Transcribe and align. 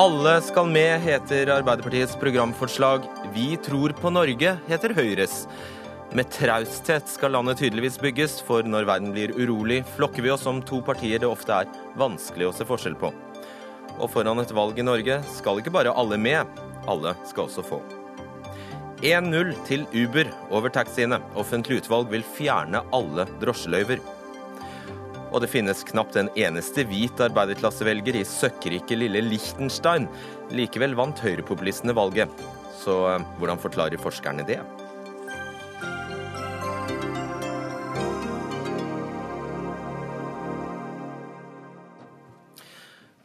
Alle 0.00 0.38
skal 0.40 0.68
med, 0.70 1.02
heter 1.04 1.50
Arbeiderpartiets 1.52 2.14
programforslag. 2.16 3.04
Vi 3.34 3.56
tror 3.60 3.92
på 4.00 4.12
Norge, 4.14 4.54
heter 4.70 4.94
Høyres. 4.96 5.42
Med 6.16 6.30
trausthet 6.32 7.10
skal 7.10 7.34
landet 7.36 7.60
tydeligvis 7.60 8.00
bygges, 8.00 8.38
for 8.46 8.64
når 8.64 8.88
verden 8.88 9.12
blir 9.12 9.36
urolig, 9.36 9.82
flokker 9.98 10.24
vi 10.24 10.32
oss 10.32 10.48
om 10.48 10.64
to 10.64 10.80
partier 10.86 11.20
det 11.20 11.28
ofte 11.28 11.62
er 11.62 11.78
vanskelig 12.00 12.48
å 12.48 12.56
se 12.56 12.64
forskjell 12.64 12.96
på. 13.02 13.12
Og 14.00 14.08
foran 14.08 14.40
et 14.40 14.56
valg 14.56 14.80
i 14.80 14.88
Norge 14.88 15.20
skal 15.36 15.60
ikke 15.60 15.76
bare 15.76 15.92
alle 15.92 16.16
med, 16.16 16.62
alle 16.88 17.18
skal 17.28 17.50
også 17.50 17.66
få. 17.68 17.84
1-0 19.00 19.54
til 19.64 19.86
Uber 19.96 20.28
over 20.52 20.68
taxiene. 20.68 21.16
Offentlig 21.40 21.78
utvalg 21.80 22.10
vil 22.12 22.24
fjerne 22.36 22.82
alle 22.92 23.24
drosjeløyver. 23.40 24.02
Og 25.30 25.40
det 25.40 25.48
finnes 25.48 25.80
knapt 25.88 26.18
en 26.20 26.28
eneste 26.36 26.84
hvit 26.84 27.22
arbeiderklassevelger 27.24 28.18
i 28.20 28.26
søkkrike 28.28 28.98
lille 29.00 29.22
Liechtenstein. 29.24 30.04
Likevel 30.52 30.98
vant 30.98 31.22
høyrepopulistene 31.24 31.96
valget. 31.96 32.44
Så 32.82 32.98
eh, 33.14 33.24
hvordan 33.40 33.62
forklarer 33.62 34.04
forskerne 34.04 34.44
det? 34.44 34.60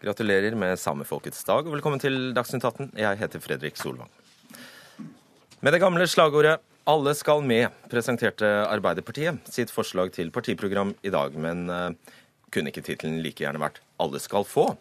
Gratulerer 0.05 0.55
med 0.55 0.80
samefolkets 0.80 1.44
dag, 1.44 1.66
og 1.66 1.76
velkommen 1.76 2.00
til 2.00 2.30
Dagsnytt 2.38 2.64
18. 2.64 2.94
Jeg 3.02 3.20
heter 3.26 3.44
Fredrik 3.44 3.82
Solvang. 3.82 4.14
Med 5.66 5.74
det 5.74 5.80
gamle 5.82 6.05
slagordet 6.05 6.60
'Alle 6.86 7.16
skal 7.18 7.40
med' 7.42 7.74
presenterte 7.90 8.46
Arbeiderpartiet 8.70 9.48
sitt 9.50 9.72
forslag 9.74 10.12
til 10.14 10.30
partiprogram 10.30 10.91
i 11.02 11.10
dag, 11.10 11.34
men 11.34 11.64
uh, 11.74 11.90
kunne 12.54 12.70
ikke 12.70 12.84
tittelen 12.86 13.16
like 13.24 13.41
gjerne 13.41 13.63
vært 13.63 13.80
'Alle 13.98 14.21
skal 14.21 14.46
få'? 14.46 14.76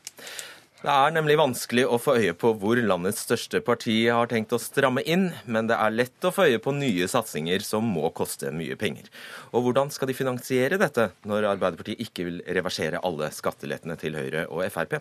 Det 0.83 0.93
er 0.93 1.17
nemlig 1.17 1.39
vanskelig 1.41 1.87
å 1.89 1.97
få 1.97 2.19
øye 2.21 2.37
på 2.37 2.53
hvor 2.61 2.77
landets 2.77 3.25
største 3.25 3.65
parti 3.65 3.97
har 4.13 4.29
tenkt 4.29 4.53
å 4.53 4.61
stramme 4.61 5.01
inn, 5.09 5.31
men 5.47 5.73
det 5.73 5.81
er 5.81 5.97
lett 5.97 6.21
å 6.29 6.35
få 6.37 6.51
øye 6.53 6.61
på 6.61 6.77
nye 6.77 7.09
satsinger 7.09 7.65
som 7.65 7.89
må 7.89 8.13
koste 8.13 8.53
mye 8.53 8.77
penger. 8.77 9.09
Og 9.57 9.65
hvordan 9.65 9.89
skal 9.89 10.13
de 10.13 10.21
finansiere 10.21 10.77
dette, 10.77 11.15
når 11.25 11.49
Arbeiderpartiet 11.55 12.05
ikke 12.05 12.29
vil 12.29 12.43
reversere 12.45 13.01
alle 13.01 13.33
skattelettene 13.33 13.97
til 13.97 14.21
Høyre 14.21 14.51
og 14.53 14.69
Frp? 14.69 15.01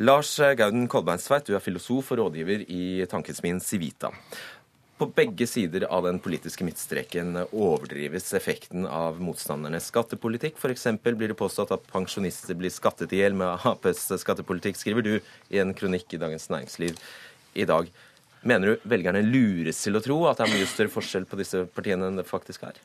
Lars 0.00 0.38
Gauden 0.56 0.86
Kolbeinstveit, 0.88 1.44
du 1.44 1.52
er 1.52 1.60
filosof 1.60 2.14
og 2.14 2.22
rådgiver 2.22 2.62
i 2.72 3.04
tankesmien 3.12 3.58
Civita. 3.60 4.08
På 5.02 5.06
begge 5.06 5.46
sider 5.46 5.82
av 5.90 6.04
den 6.06 6.20
politiske 6.22 6.62
midtstreken 6.62 7.34
overdrives 7.50 8.28
effekten 8.38 8.84
av 8.86 9.16
motstandernes 9.18 9.88
skattepolitikk. 9.90 10.60
F.eks. 10.62 10.84
blir 11.02 11.32
det 11.32 11.34
påstått 11.40 11.72
at 11.74 11.88
pensjonister 11.90 12.54
blir 12.54 12.70
skattet 12.70 13.10
i 13.10 13.18
hjel 13.18 13.34
med 13.34 13.66
Aps 13.66 14.04
skattepolitikk, 14.22 14.78
skriver 14.78 15.02
du 15.02 15.10
i 15.50 15.58
en 15.58 15.74
kronikk 15.74 16.14
i 16.14 16.20
Dagens 16.22 16.46
Næringsliv 16.54 17.02
i 17.58 17.66
dag. 17.66 17.90
Mener 18.46 18.76
du 18.76 18.86
velgerne 18.94 19.24
lures 19.26 19.82
til 19.82 19.98
å 19.98 20.04
tro 20.06 20.20
at 20.30 20.38
det 20.38 20.46
er 20.46 20.54
mye 20.54 20.70
større 20.70 20.94
forskjell 20.94 21.26
på 21.26 21.40
disse 21.42 21.64
partiene 21.74 22.06
enn 22.06 22.22
det 22.22 22.28
faktisk 22.30 22.62
er? 22.70 22.78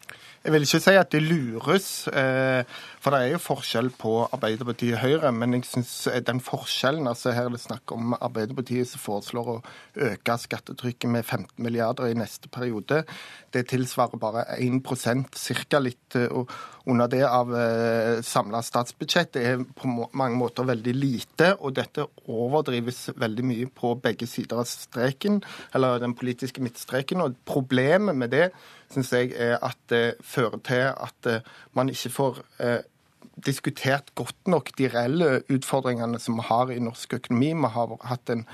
Jeg 0.47 0.53
vil 0.53 0.63
ikke 0.63 0.79
si 0.79 0.91
at 0.95 1.09
det 1.11 1.19
lures, 1.27 1.85
eh, 2.07 2.63
for 3.03 3.11
det 3.11 3.17
er 3.19 3.33
jo 3.33 3.39
forskjell 3.43 3.89
på 3.99 4.11
Arbeiderpartiet 4.31 4.93
og 4.95 5.01
Høyre. 5.01 5.31
Men 5.35 5.57
jeg 5.57 5.65
syns 5.67 5.91
den 6.23 6.39
forskjellen 6.39 7.09
altså 7.11 7.33
Her 7.35 7.49
er 7.49 7.51
det 7.51 7.59
snakk 7.59 7.91
om 7.91 8.15
Arbeiderpartiet 8.15 8.87
som 8.87 9.03
foreslår 9.03 9.49
å 9.51 9.57
øke 10.07 10.37
skattetrykket 10.39 11.11
med 11.11 11.25
15 11.25 11.51
milliarder 11.59 12.07
i 12.07 12.15
neste 12.15 12.47
periode. 12.47 13.01
Det 13.51 13.65
tilsvarer 13.67 14.15
bare 14.15 14.45
1 14.55 14.79
ca. 14.87 15.83
litt 15.83 16.15
eh, 16.15 16.55
under 16.87 17.11
det 17.11 17.25
av 17.27 17.51
eh, 17.51 18.21
samla 18.23 18.63
statsbudsjett. 18.63 19.33
Det 19.35 19.43
er 19.43 19.67
på 19.75 19.91
mange 19.91 20.39
måter 20.39 20.63
veldig 20.63 20.95
lite, 20.95 21.57
og 21.59 21.75
dette 21.75 22.07
overdrives 22.23 23.09
veldig 23.19 23.43
mye 23.52 23.67
på 23.67 23.97
begge 23.99 24.31
sider 24.31 24.63
av 24.63 24.71
streken, 24.71 25.41
eller 25.75 25.99
den 25.99 26.15
politiske 26.15 26.63
midtstreken. 26.63 27.19
Og 27.19 27.36
problemet 27.43 28.15
med 28.15 28.31
det 28.31 28.52
syns 28.93 29.14
jeg 29.14 29.33
er 29.36 29.58
at 29.64 29.80
det 29.92 30.17
fører 30.23 30.61
til 30.65 30.87
at 30.93 31.30
eh, 31.30 31.45
man 31.77 31.89
ikke 31.89 32.14
får 32.14 32.42
eh, 32.64 32.81
diskutert 33.45 34.14
godt 34.15 34.48
nok 34.48 34.71
de 34.77 34.89
reelle 34.93 35.42
utfordringene 35.53 36.20
som 36.20 36.39
vi 36.39 36.48
har 36.49 36.73
i 36.73 36.81
norsk 36.81 37.20
økonomi. 37.20 37.53
Vi 37.53 37.73
har 37.77 37.95
hatt 38.09 38.33
en 38.33 38.48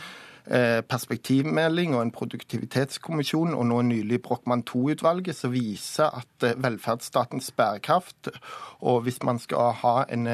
Eh, 0.44 0.82
perspektivmelding 0.82 1.94
og 1.96 2.02
en 2.02 2.10
produktivitetskommisjon, 2.12 3.54
og 3.56 3.66
nå 3.66 3.78
nylig 3.88 4.18
Brochmann 4.22 4.66
II-utvalget, 4.68 5.38
som 5.40 5.54
viser 5.54 6.12
at 6.12 6.58
velferdsstatens 6.60 7.52
bærekraft 7.56 8.28
Og 8.82 9.02
hvis 9.02 9.24
man 9.24 9.40
skal 9.40 9.72
ha 9.72 10.04
en 10.12 10.28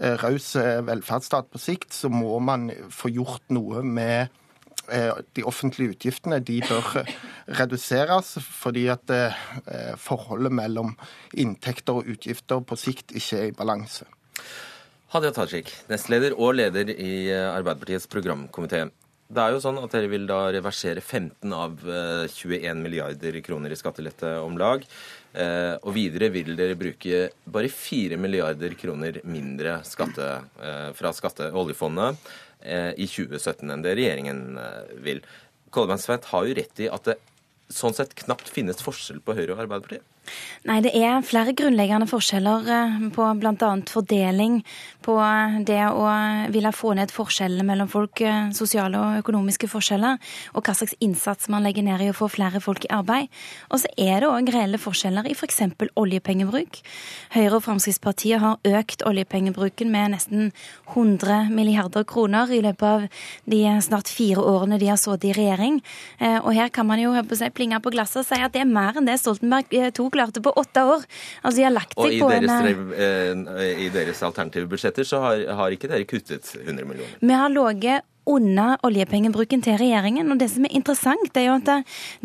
raus 0.00 0.56
velferdsstat 0.56 1.46
på 1.46 1.58
sikt, 1.58 1.94
så 1.94 2.08
må 2.08 2.38
man 2.38 2.72
få 2.90 3.08
gjort 3.08 3.42
noe 3.48 3.82
med 3.82 4.26
de 4.86 5.44
offentlige 5.46 5.96
utgiftene 5.96 6.38
de 6.44 6.60
bør 6.66 7.02
reduseres, 7.60 8.36
fordi 8.42 8.86
at 8.92 9.14
forholdet 10.02 10.54
mellom 10.54 10.94
inntekter 11.34 12.00
og 12.00 12.12
utgifter 12.14 12.62
på 12.62 12.78
sikt 12.80 13.14
ikke 13.16 13.40
er 13.40 13.50
i 13.50 13.56
balanse. 13.56 14.06
Hadia 15.14 15.32
Tajik, 15.34 15.72
nestleder 15.90 16.36
og 16.36 16.56
leder 16.58 16.90
i 16.92 17.30
Arbeiderpartiets 17.32 18.08
programkomité. 18.10 18.86
Det 19.26 19.42
er 19.42 19.56
jo 19.56 19.60
sånn 19.62 19.78
at 19.82 19.90
Dere 19.90 20.06
vil 20.10 20.26
da 20.28 20.38
reversere 20.54 21.02
15 21.02 21.50
av 21.54 21.80
21 21.82 22.60
eh, 22.60 22.74
milliarder 22.78 23.38
kroner 23.42 23.72
i 23.74 23.78
skattelette 23.78 24.36
om 24.38 24.54
lag. 24.60 24.84
Eh, 25.34 25.74
og 25.82 25.90
videre 25.96 26.28
vil 26.30 26.52
dere 26.56 26.76
bruke 26.78 27.24
bare 27.42 27.70
4 27.72 28.20
milliarder 28.22 28.76
kroner 28.78 29.18
mindre 29.26 29.80
skatte, 29.88 30.28
eh, 30.62 30.92
fra 30.94 31.10
skatte- 31.16 31.50
oljefondet 31.50 32.22
i 32.66 33.06
2017 33.06 33.70
enn 33.70 33.84
det 33.84 33.94
regjeringen 33.98 34.58
vil. 35.04 35.22
Kolbein 35.74 36.02
har 36.32 36.46
jo 36.48 36.56
rett 36.58 36.82
i 36.82 36.90
at 36.90 37.08
det 37.08 37.16
sånn 37.72 37.94
sett 37.96 38.14
knapt 38.22 38.50
finnes 38.52 38.82
forskjell 38.82 39.22
på 39.24 39.34
Høyre 39.36 39.54
og 39.54 39.64
Arbeiderpartiet? 39.64 40.04
Nei, 40.66 40.80
det 40.82 40.90
er 40.98 41.22
flere 41.22 41.54
grunnleggende 41.54 42.08
forskjeller 42.10 42.70
eh, 42.74 42.94
på 43.14 43.26
bl.a. 43.38 43.68
fordeling, 43.86 44.56
på 45.06 45.14
det 45.68 45.82
å 45.86 46.06
ville 46.50 46.72
få 46.74 46.96
ned 46.98 47.12
forskjellene 47.14 47.62
mellom 47.68 47.90
folk, 47.90 48.18
eh, 48.26 48.48
sosiale 48.56 48.98
og 48.98 49.20
økonomiske 49.20 49.68
forskjeller, 49.70 50.18
og 50.58 50.66
hva 50.66 50.74
slags 50.74 50.96
innsats 50.98 51.46
man 51.52 51.62
legger 51.62 51.86
ned 51.86 52.02
i 52.02 52.08
å 52.10 52.16
få 52.16 52.26
flere 52.32 52.58
folk 52.64 52.88
i 52.88 52.90
arbeid. 52.90 53.30
Og 53.70 53.84
så 53.84 53.90
er 53.94 54.24
det 54.24 54.30
òg 54.32 54.50
reelle 54.50 54.80
forskjeller 54.82 55.28
i 55.30 55.36
f.eks. 55.36 55.62
For 55.76 55.92
oljepengebruk. 56.02 56.80
Høyre 57.36 57.60
og 57.60 57.64
Fremskrittspartiet 57.66 58.42
har 58.42 58.58
økt 58.80 59.04
oljepengebruken 59.06 59.90
med 59.92 60.16
nesten 60.16 60.50
100 60.94 61.52
milliarder 61.54 62.06
kroner 62.08 62.50
i 62.50 62.62
løpet 62.64 62.86
av 62.86 63.06
de 63.46 63.62
snart 63.86 64.10
fire 64.10 64.42
årene 64.42 64.80
de 64.82 64.90
har 64.90 64.98
sittet 64.98 65.30
i 65.30 65.36
regjering. 65.36 65.78
Eh, 66.18 66.40
og 66.40 66.50
her 66.58 66.74
kan 66.74 66.90
man 66.90 67.02
jo 67.02 67.14
plinge 67.54 67.78
på 67.82 67.94
glasset 67.94 68.24
og 68.24 68.28
si 68.28 68.42
at 68.42 68.54
det 68.56 68.64
er 68.64 68.70
mer 68.70 68.98
enn 68.98 69.06
det 69.06 69.18
Stoltenberg 69.22 69.70
tok 69.94 70.15
klarte 70.16 70.42
på 70.42 70.52
åtte 70.56 70.84
år. 70.88 71.06
Altså, 71.42 71.56
de 71.60 71.68
har 71.68 71.74
lagt 71.76 71.94
seg 71.94 72.18
på 72.20 72.32
deres, 72.32 72.52
en 73.30 73.46
Og 73.52 73.62
I 73.86 73.88
deres 73.94 74.22
alternative 74.26 74.68
budsjetter 74.72 75.06
så 75.06 75.22
har, 75.22 75.46
har 75.60 75.76
ikke 75.76 75.92
dere 75.92 76.08
kuttet 76.08 76.52
100 76.64 76.84
millioner? 76.88 77.16
Vi 77.20 77.40
har 77.44 77.52
ligget 77.52 78.06
under 78.26 78.76
oljepengebruken 78.86 79.62
til 79.64 79.78
regjeringen. 79.80 80.28
Og 80.32 80.40
det 80.40 80.48
som 80.52 80.66
er 80.66 80.74
interessant, 80.76 81.30
er 81.38 81.48
jo 81.48 81.56
at 81.60 81.66
det, 81.68 81.76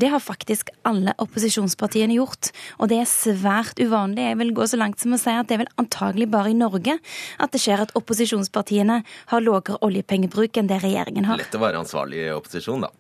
det, 0.01 0.09
har 0.11 0.23
faktisk 0.23 0.71
alle 0.87 1.13
opposisjonspartiene 1.21 2.17
gjort. 2.17 2.51
Og 2.81 2.89
det 2.91 3.01
er 3.01 3.09
svært 3.09 3.79
uvanlig. 3.81 4.25
Jeg 4.31 4.39
vil 4.41 4.53
gå 4.57 4.67
så 4.67 4.79
langt 4.81 5.01
som 5.01 5.13
å 5.13 5.19
si 5.21 5.33
at 5.33 5.49
det 5.49 5.57
er 5.57 5.63
vel 5.63 5.73
antagelig 5.81 6.27
bare 6.33 6.51
i 6.51 6.57
Norge 6.57 6.97
at 7.41 7.53
det 7.53 7.61
skjer 7.61 7.85
at 7.85 7.93
opposisjonspartiene 7.97 9.01
har 9.31 9.45
lavere 9.45 9.77
oljepengebruk 9.85 10.57
enn 10.57 10.69
det 10.69 10.81
regjeringen 10.83 11.27
har. 11.29 11.39
Lett 11.41 11.57
å 11.57 11.61
være 11.61 11.81
ansvarlig 11.83 12.25
i 12.25 12.31
opposisjon, 12.33 12.85
da. 12.87 12.91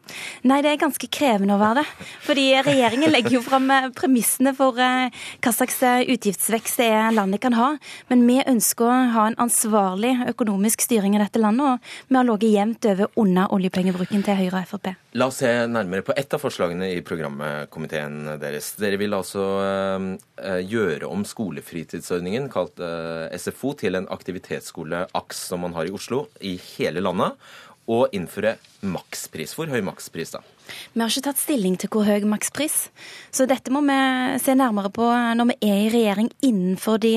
Nei, 0.47 0.61
det 0.63 0.73
er 0.73 0.81
ganske 0.81 1.09
krevende 1.11 1.57
å 1.57 1.61
være 1.61 1.81
det. 1.81 2.07
Fordi 2.25 2.45
regjeringen 2.67 3.13
legger 3.13 3.37
jo 3.37 3.43
fram 3.45 3.69
eh, 3.73 3.89
premissene 3.97 4.53
for 4.57 4.77
eh, 4.81 5.09
hva 5.41 5.53
slags 5.55 5.81
eh, 5.87 6.05
utgiftsvekst 6.13 6.81
det 6.81 6.89
er 6.93 7.15
landet 7.15 7.41
kan 7.43 7.55
ha. 7.57 7.71
Men 8.11 8.25
vi 8.27 8.39
ønsker 8.45 8.87
å 8.87 8.99
ha 9.15 9.27
en 9.29 9.39
ansvarlig 9.41 10.13
økonomisk 10.31 10.85
styring 10.85 11.17
i 11.17 11.21
dette 11.21 11.41
landet, 11.41 11.77
og 11.77 12.11
vi 12.11 12.19
har 12.19 12.27
ligget 12.27 12.55
jevnt 12.55 12.90
over 12.91 13.09
under 13.19 13.51
oljepengebruken 13.55 14.23
til 14.25 14.37
Høyre 14.39 14.61
og 14.61 14.69
Frp. 14.69 14.91
La 15.19 15.27
oss 15.31 15.41
se 15.41 15.49
nærmere 15.71 16.05
på 16.05 16.15
ett 16.17 16.33
av 16.35 16.43
forslagene 16.43 16.91
i 16.95 17.01
programkomiteen 17.05 18.35
deres. 18.41 18.73
Dere 18.81 18.99
vil 19.01 19.15
altså 19.17 19.47
uh, 19.61 20.59
gjøre 20.61 21.09
om 21.09 21.25
skolefritidsordningen, 21.27 22.49
kalt 22.53 22.79
uh, 22.83 23.27
SFO, 23.35 23.73
til 23.79 23.99
en 23.99 24.09
aktivitetsskole 24.11 25.05
AKS, 25.17 25.43
som 25.51 25.65
man 25.65 25.75
har 25.77 25.89
i 25.89 25.95
Oslo, 25.95 26.25
i 26.39 26.57
hele 26.75 27.03
landet. 27.03 27.39
Og 27.91 28.13
innføre 28.15 28.55
makspris. 28.85 29.55
Hvor 29.57 29.71
høy 29.71 29.81
makspris 29.83 30.35
da? 30.35 30.43
Vi 30.93 31.01
har 31.01 31.11
ikke 31.11 31.25
tatt 31.29 31.41
stilling 31.41 31.77
til 31.79 31.91
hvor 31.91 32.05
høy 32.07 32.25
makspris. 32.29 32.89
Så 33.31 33.47
dette 33.49 33.71
må 33.73 33.81
vi 33.85 33.97
se 34.43 34.55
nærmere 34.57 34.91
på 34.93 35.05
når 35.37 35.51
vi 35.53 35.57
er 35.69 35.77
i 35.85 35.91
regjering 35.93 36.29
innenfor 36.45 36.99
de 37.01 37.13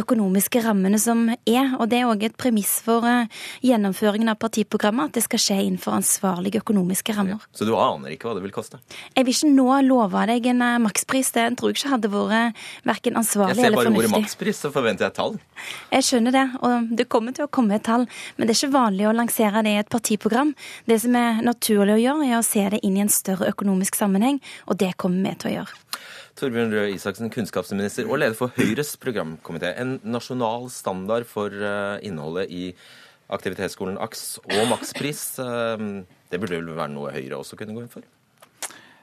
økonomiske 0.00 0.62
rammene 0.64 0.98
som 1.00 1.26
er. 1.30 1.74
Og 1.78 1.88
det 1.90 2.00
er 2.00 2.10
òg 2.10 2.24
et 2.28 2.36
premiss 2.40 2.78
for 2.84 3.06
eh, 3.08 3.28
gjennomføringen 3.66 4.32
av 4.32 4.38
partiprogrammet, 4.40 5.10
at 5.10 5.18
det 5.18 5.24
skal 5.26 5.42
skje 5.42 5.58
innenfor 5.66 5.96
ansvarlige 5.98 6.62
økonomiske 6.64 7.14
rammer. 7.16 7.44
Så 7.56 7.68
du 7.68 7.74
aner 7.76 8.14
ikke 8.14 8.30
hva 8.30 8.36
det 8.38 8.44
vil 8.46 8.54
koste? 8.54 8.80
Jeg 9.16 9.26
vil 9.26 9.36
ikke 9.36 9.52
nå 9.52 9.68
love 9.86 10.24
deg 10.30 10.50
en 10.54 10.64
eh, 10.66 10.78
makspris. 10.86 11.32
Det 11.36 11.46
tror 11.60 11.72
jeg 11.72 11.80
ikke 11.80 11.94
hadde 11.94 12.12
vært 12.14 12.64
verken 12.88 13.20
ansvarlig 13.20 13.64
eller 13.64 13.82
fornuftig. 13.82 13.90
Jeg 13.90 13.90
ser 13.90 13.90
bare 13.90 13.94
ordet 13.98 14.14
makspris, 14.16 14.62
så 14.64 14.72
forventer 14.74 15.06
jeg 15.06 15.14
et 15.14 15.20
tall. 15.20 15.38
Jeg 15.90 16.06
skjønner 16.08 16.36
det, 16.36 16.46
og 16.64 16.90
det 16.96 17.08
kommer 17.12 17.36
til 17.36 17.46
å 17.46 17.52
komme 17.52 17.76
et 17.76 17.86
tall. 17.86 18.06
Men 18.36 18.48
det 18.48 18.54
er 18.54 18.60
ikke 18.60 18.76
vanlig 18.78 19.08
å 19.08 19.14
lansere 19.16 19.64
det 19.66 19.74
i 19.74 19.80
et 19.80 19.90
partiprogram. 19.92 20.54
Det 20.88 21.00
som 21.02 21.16
er 21.18 21.42
naturlig 21.44 21.96
å 21.98 22.00
gjøre, 22.00 22.28
er 22.30 22.38
å 22.38 22.46
se 22.46 22.64
det 22.72 22.80
inn 22.86 22.89
i 22.96 23.04
en 23.04 23.12
større 23.12 23.50
økonomisk 23.52 23.98
sammenheng, 23.98 24.40
og 24.66 24.78
det 24.80 24.94
kommer 25.00 25.30
vi 25.30 25.40
til 25.40 25.50
å 25.50 25.54
gjøre. 25.58 25.80
Torbjørn 26.40 26.72
Røe 26.72 26.94
Isaksen, 26.94 27.30
kunnskapsminister 27.32 28.08
og 28.08 28.22
leder 28.22 28.36
for 28.38 28.54
Høyres 28.56 28.94
programkomité. 29.00 29.74
En 29.76 29.98
nasjonal 30.04 30.70
standard 30.72 31.28
for 31.28 31.52
eh, 31.52 31.98
innholdet 32.06 32.48
i 32.54 32.70
aktivitetsskolen 33.30 33.98
AKS 34.00 34.24
og 34.46 34.62
makspris, 34.70 35.24
eh, 35.42 35.84
det 36.30 36.40
burde 36.40 36.56
vel 36.56 36.72
være 36.78 36.94
noe 36.94 37.12
Høyre 37.14 37.42
også 37.42 37.58
kunne 37.60 37.76
gå 37.76 37.84
inn 37.84 37.92
for? 37.92 38.06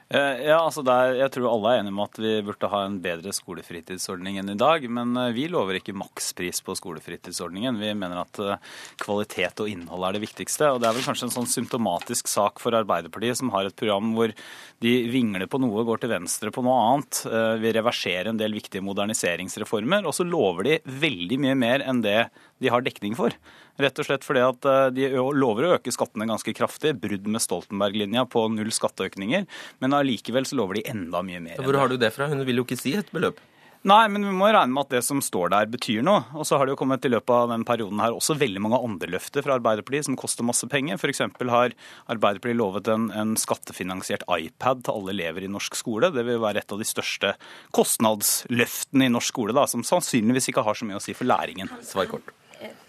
Eh, 0.08 0.46
ja, 0.48 0.56
altså 0.56 0.80
der, 0.80 1.18
Jeg 1.18 1.34
tror 1.34 1.50
alle 1.50 1.70
er 1.74 1.82
enige 1.82 1.92
om 1.92 2.00
at 2.00 2.16
vi 2.16 2.30
burde 2.40 2.70
ha 2.72 2.78
en 2.86 2.94
bedre 3.04 3.32
skolefritidsordning 3.36 4.38
enn 4.40 4.54
i 4.54 4.56
dag. 4.56 4.86
Men 4.88 5.12
eh, 5.20 5.34
vi 5.36 5.44
lover 5.52 5.76
ikke 5.78 5.96
makspris 5.96 6.62
på 6.64 6.76
skolefritidsordningen. 6.78 7.76
Vi 7.76 7.92
mener 7.92 8.22
at 8.22 8.40
eh, 8.40 8.62
kvalitet 9.04 9.60
og 9.60 9.68
innhold 9.68 10.08
er 10.08 10.16
det 10.16 10.24
viktigste. 10.24 10.72
Og 10.72 10.80
det 10.80 10.88
er 10.88 10.96
vel 10.96 11.04
kanskje 11.04 11.28
en 11.28 11.34
sånn 11.36 11.50
symptomatisk 11.50 12.30
sak 12.32 12.62
for 12.62 12.76
Arbeiderpartiet, 12.78 13.40
som 13.42 13.52
har 13.52 13.68
et 13.68 13.76
program 13.76 14.14
hvor 14.16 14.32
de 14.80 14.94
vingler 15.12 15.48
på 15.50 15.60
noe, 15.60 15.84
går 15.84 16.00
til 16.00 16.14
venstre 16.14 16.54
på 16.54 16.64
noe 16.64 16.80
annet. 16.86 17.22
Vi 17.60 17.72
reverserer 17.74 18.30
en 18.30 18.40
del 18.40 18.54
viktige 18.54 18.84
moderniseringsreformer, 18.86 20.06
og 20.06 20.14
så 20.16 20.24
lover 20.24 20.68
de 20.68 20.76
veldig 21.02 21.40
mye 21.42 21.56
mer 21.58 21.84
enn 21.84 22.00
det 22.04 22.20
de 22.62 22.70
har 22.72 22.84
dekning 22.86 23.18
for. 23.18 23.34
Rett 23.78 24.00
og 24.02 24.08
slett 24.08 24.26
fordi 24.26 24.42
at 24.42 24.66
eh, 24.68 24.86
de 24.94 25.10
lover 25.14 25.68
å 25.68 25.74
øke 25.76 25.94
skattene 25.94 26.28
ganske 26.30 26.54
kraftig. 26.56 26.96
Brudd 27.02 27.28
med 27.30 27.44
Stoltenberg-linja 27.44 28.26
på 28.30 28.48
null 28.54 28.72
skatteøkninger. 28.74 29.46
Men 29.84 29.98
allikevel 29.98 30.48
så 30.48 30.58
lover 30.58 30.80
de 30.80 30.88
enda 30.90 31.22
mye 31.26 31.44
mer. 31.44 31.62
Hvor 31.62 31.78
har 31.78 31.92
du 31.92 31.98
det 32.00 32.10
fra? 32.16 32.30
Hun 32.30 32.46
vil 32.48 32.62
jo 32.62 32.66
ikke 32.66 32.80
si 32.80 32.96
et 32.98 33.14
beløp. 33.14 33.38
Nei, 33.86 34.08
men 34.10 34.24
vi 34.26 34.32
må 34.34 34.48
regne 34.50 34.74
med 34.74 34.88
at 34.88 34.94
det 34.96 35.00
som 35.06 35.20
står 35.22 35.52
der, 35.52 35.68
betyr 35.70 36.02
noe. 36.02 36.24
Og 36.34 36.46
så 36.48 36.58
har 36.58 36.66
det 36.66 36.74
jo 36.74 36.80
kommet 36.80 37.04
i 37.06 37.12
løpet 37.12 37.30
av 37.30 37.52
den 37.52 37.62
perioden 37.66 38.00
her 38.02 38.16
også 38.16 38.34
veldig 38.40 38.62
mange 38.64 38.80
andre 38.82 39.10
løfter 39.14 39.44
fra 39.46 39.54
Arbeiderpartiet 39.54 40.08
som 40.08 40.16
koster 40.18 40.46
masse 40.46 40.66
penger. 40.70 40.98
F.eks. 40.98 41.22
har 41.22 41.76
Arbeiderpartiet 42.10 42.58
lovet 42.58 42.90
en, 42.90 43.06
en, 43.14 43.36
skattefinansiert 43.38 44.26
iPad 44.34 44.82
til 44.82 44.98
alle 44.98 45.14
elever 45.14 45.46
i 45.46 45.52
norsk 45.52 45.78
skole. 45.78 46.10
Det 46.14 46.26
vil 46.26 46.42
være 46.42 46.64
et 46.64 46.74
av 46.74 46.82
de 46.82 46.88
største 46.88 47.32
kostnadsløftene 47.76 49.06
i 49.06 49.14
norsk 49.14 49.30
skole, 49.30 49.54
da, 49.54 49.68
som 49.70 49.86
sannsynligvis 49.86 50.50
ikke 50.50 50.66
har 50.66 50.78
så 50.78 50.88
mye 50.88 50.98
å 50.98 51.04
si 51.04 51.14
for 51.14 51.30
læringen. 51.30 51.70
Svar 51.86 52.10
kort. 52.10 52.34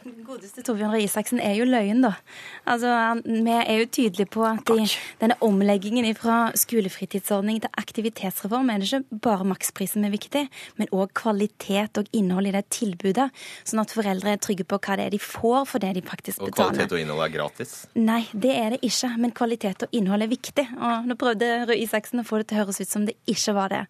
Godeste 0.30 0.64
Torbjørn 0.66 0.96
Røe 0.96 1.06
Isaksen 1.06 1.42
er 1.44 1.56
jo 1.60 1.68
løgn, 1.70 2.02
da. 2.06 2.16
Altså, 2.70 3.22
Vi 3.26 3.54
er 3.54 3.84
jo 3.84 3.86
tydelige 3.86 4.30
på 4.34 4.46
at 4.48 4.74
i 4.74 4.88
denne 5.22 5.38
omleggingen 5.46 6.08
fra 6.18 6.50
skolefritidsordning 6.58 7.62
til 7.64 7.74
aktivitetsreform 7.78 8.70
er 8.74 8.82
det 8.82 8.90
ikke 8.90 9.22
bare 9.28 9.48
maksprisen 9.48 10.00
som 10.00 10.08
er 10.08 10.14
viktig, 10.14 10.46
men 10.80 10.90
òg 10.96 11.12
kvalitet 11.18 12.00
og 12.00 12.10
innhold 12.16 12.50
i 12.50 12.54
det 12.56 12.64
tilbudet, 12.74 13.28
sånn 13.68 13.82
at 13.84 13.94
foreldre 13.94 14.36
er 14.36 14.42
trygge 14.42 14.66
på 14.70 14.80
hva 14.80 14.98
det 15.00 15.08
er 15.08 15.16
de 15.16 15.20
får 15.22 15.66
for 15.70 15.84
det 15.84 15.92
de 15.98 16.04
faktisk 16.06 16.44
betaler. 16.44 16.54
Og 16.54 16.78
kvalitet 16.78 16.96
og 16.96 17.04
innhold 17.04 17.26
er 17.26 17.34
gratis? 17.34 17.74
Nei, 17.98 18.22
det 18.34 18.54
er 18.56 18.76
det 18.76 18.82
ikke. 18.86 19.12
Men 19.20 19.34
kvalitet 19.36 19.86
og 19.86 19.96
innhold 19.96 20.26
er 20.26 20.32
viktig. 20.32 20.66
Og 20.78 21.10
nå 21.10 21.18
prøvde 21.20 21.50
Røe 21.70 21.80
Isaksen 21.84 22.22
å 22.22 22.28
få 22.28 22.42
det 22.42 22.50
til 22.50 22.60
å 22.60 22.64
høres 22.64 22.80
ut 22.80 22.92
som 22.92 23.08
det 23.08 23.18
ikke 23.30 23.56
var 23.58 23.74
det. 23.74 23.82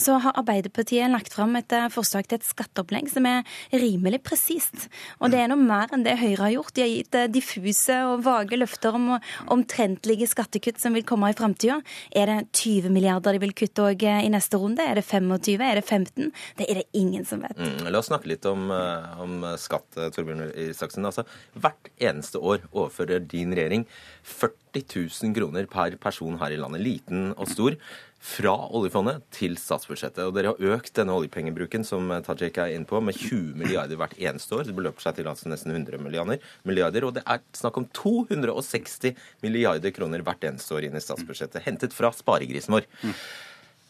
Så 0.00 0.18
har 0.22 0.38
Arbeiderpartiet 0.40 1.12
lagt 1.12 1.36
fram 1.36 1.54
et 1.60 1.76
eh, 1.76 1.90
forslag 1.92 2.28
til 2.28 2.40
et 2.40 2.48
skatteopplegg 2.48 3.10
som 3.12 3.28
er 3.28 3.44
rimelig 3.70 4.22
presist. 4.26 4.88
Og 5.20 5.32
det 5.32 5.42
er 5.42 5.51
noe 5.52 5.60
mer 5.60 5.92
enn 5.92 6.04
det 6.06 6.16
Høyre 6.20 6.46
har 6.46 6.54
gjort. 6.56 6.74
De 6.76 6.84
har 6.84 6.90
gitt 6.90 7.18
eh, 7.18 7.28
diffuse 7.32 7.98
og 8.08 8.24
vage 8.26 8.58
løfter 8.58 8.96
om 8.98 9.08
omtrentlige 9.52 10.28
skattekutt 10.30 10.80
som 10.82 10.96
vil 10.96 11.06
komme 11.08 11.30
i 11.32 11.36
framtida. 11.36 11.80
Er 12.10 12.30
det 12.30 12.38
20 12.58 12.92
milliarder 12.94 13.36
de 13.36 13.42
vil 13.44 13.54
kutte 13.56 13.86
òg 13.90 14.06
eh, 14.08 14.22
i 14.26 14.32
neste 14.32 14.60
runde? 14.60 14.84
Er 14.84 15.00
det 15.00 15.06
25? 15.08 15.66
Er 15.66 15.80
det 15.80 15.84
15? 15.86 16.32
Det 16.58 16.68
er 16.68 16.82
det 16.82 16.86
ingen 16.98 17.26
som 17.28 17.44
vet. 17.44 17.58
Mm, 17.58 17.88
la 17.88 18.00
oss 18.00 18.10
snakke 18.10 18.30
litt 18.32 18.46
om, 18.48 18.70
eh, 18.74 19.12
om 19.22 19.46
skatt, 19.60 19.90
Torbjørn 20.14 20.48
Isaksen. 20.68 21.06
Altså, 21.08 21.26
hvert 21.58 21.92
eneste 22.00 22.40
år 22.40 22.64
overfører 22.72 23.22
din 23.28 23.54
regjering 23.56 23.86
40 24.22 24.86
000 24.88 25.36
kroner 25.36 25.68
per 25.70 25.98
person 26.00 26.38
her 26.40 26.54
i 26.54 26.60
landet, 26.60 26.84
liten 26.84 27.30
og 27.36 27.50
stor 27.50 27.76
fra 28.22 28.52
oljefondet 28.70 29.24
til 29.34 29.56
statsbudsjettet. 29.58 30.22
Og 30.28 30.36
dere 30.36 30.52
har 30.52 30.76
økt 30.76 30.94
denne 30.94 31.14
oljepengebruken 31.18 31.82
som 31.86 32.06
Tajik 32.22 32.60
er 32.62 32.76
inne 32.76 32.86
på, 32.88 33.00
med 33.02 33.18
20 33.18 33.56
milliarder 33.58 33.98
hvert 33.98 34.14
eneste 34.14 34.54
år. 34.54 34.68
Det 34.68 34.76
beløper 34.76 35.02
seg 35.02 35.18
til 35.18 35.30
altså 35.30 35.50
nesten 35.50 35.74
100 35.74 35.98
milliarder. 36.06 37.08
Og 37.08 37.16
det 37.18 37.24
er 37.26 37.42
snakk 37.58 37.80
om 37.82 37.88
260 37.98 39.18
milliarder 39.42 39.94
kroner 39.94 40.22
hvert 40.22 40.46
eneste 40.52 40.78
år 40.78 40.86
inn 40.86 40.98
i 40.98 41.02
statsbudsjettet. 41.02 41.64
Hentet 41.66 41.96
fra 41.96 42.12
sparegrisen 42.14 42.78
vår. 42.78 42.86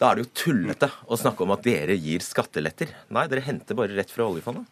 Da 0.01 0.11
er 0.11 0.19
det 0.19 0.25
jo 0.25 0.35
tullete 0.47 0.89
å 1.07 1.19
snakke 1.21 1.45
om 1.45 1.53
at 1.55 1.67
dere 1.67 1.95
gir 2.01 2.25
skatteletter. 2.25 2.91
Nei, 3.13 3.29
dere 3.31 3.45
henter 3.45 3.77
bare 3.79 3.95
rett 3.95 4.11
fra 4.11 4.27
oljefondet. 4.33 4.65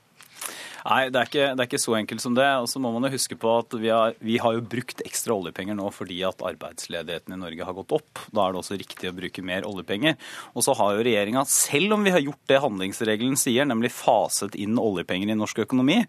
Nei, 0.87 1.01
det 1.13 1.21
er, 1.21 1.29
ikke, 1.29 1.47
det 1.55 1.63
er, 1.65 1.69
ikke, 1.69 1.83
så 1.83 1.97
enkelt 1.99 2.23
som 2.25 2.37
det. 2.37 2.49
Og 2.63 2.69
så 2.71 2.81
må 2.83 2.93
man 2.95 3.07
jo 3.07 3.13
huske 3.15 3.37
på 3.41 3.53
at 3.61 3.77
vi 3.81 3.91
har, 3.93 4.17
vi 4.25 4.39
har, 4.43 4.57
jo 4.57 4.65
brukt 4.71 5.03
ekstra 5.07 5.37
oljepenger 5.37 5.77
nå 5.79 5.89
fordi 5.95 6.21
at 6.27 6.43
arbeidsledigheten 6.47 7.37
i 7.37 7.41
Norge 7.41 7.67
har 7.67 7.77
gått 7.77 7.95
opp. 7.97 8.23
Da 8.31 8.45
er 8.45 8.55
det 8.55 8.63
også 8.63 8.79
riktig 8.81 9.11
å 9.11 9.17
bruke 9.17 9.45
mer 9.47 9.67
oljepenger. 9.69 10.17
Og 10.55 10.67
så 10.67 10.75
har 10.79 10.97
jo 10.97 11.05
regjeringa, 11.07 11.45
selv 11.51 11.97
om 11.97 12.07
vi 12.07 12.15
har 12.15 12.25
gjort 12.25 12.43
det 12.51 12.61
handlingsregelen 12.65 13.39
sier, 13.41 13.69
nemlig 13.69 13.93
faset 13.95 14.57
inn 14.61 14.79
oljepenger 14.81 15.33
i 15.33 15.39
norsk 15.39 15.63
økonomi, 15.67 16.01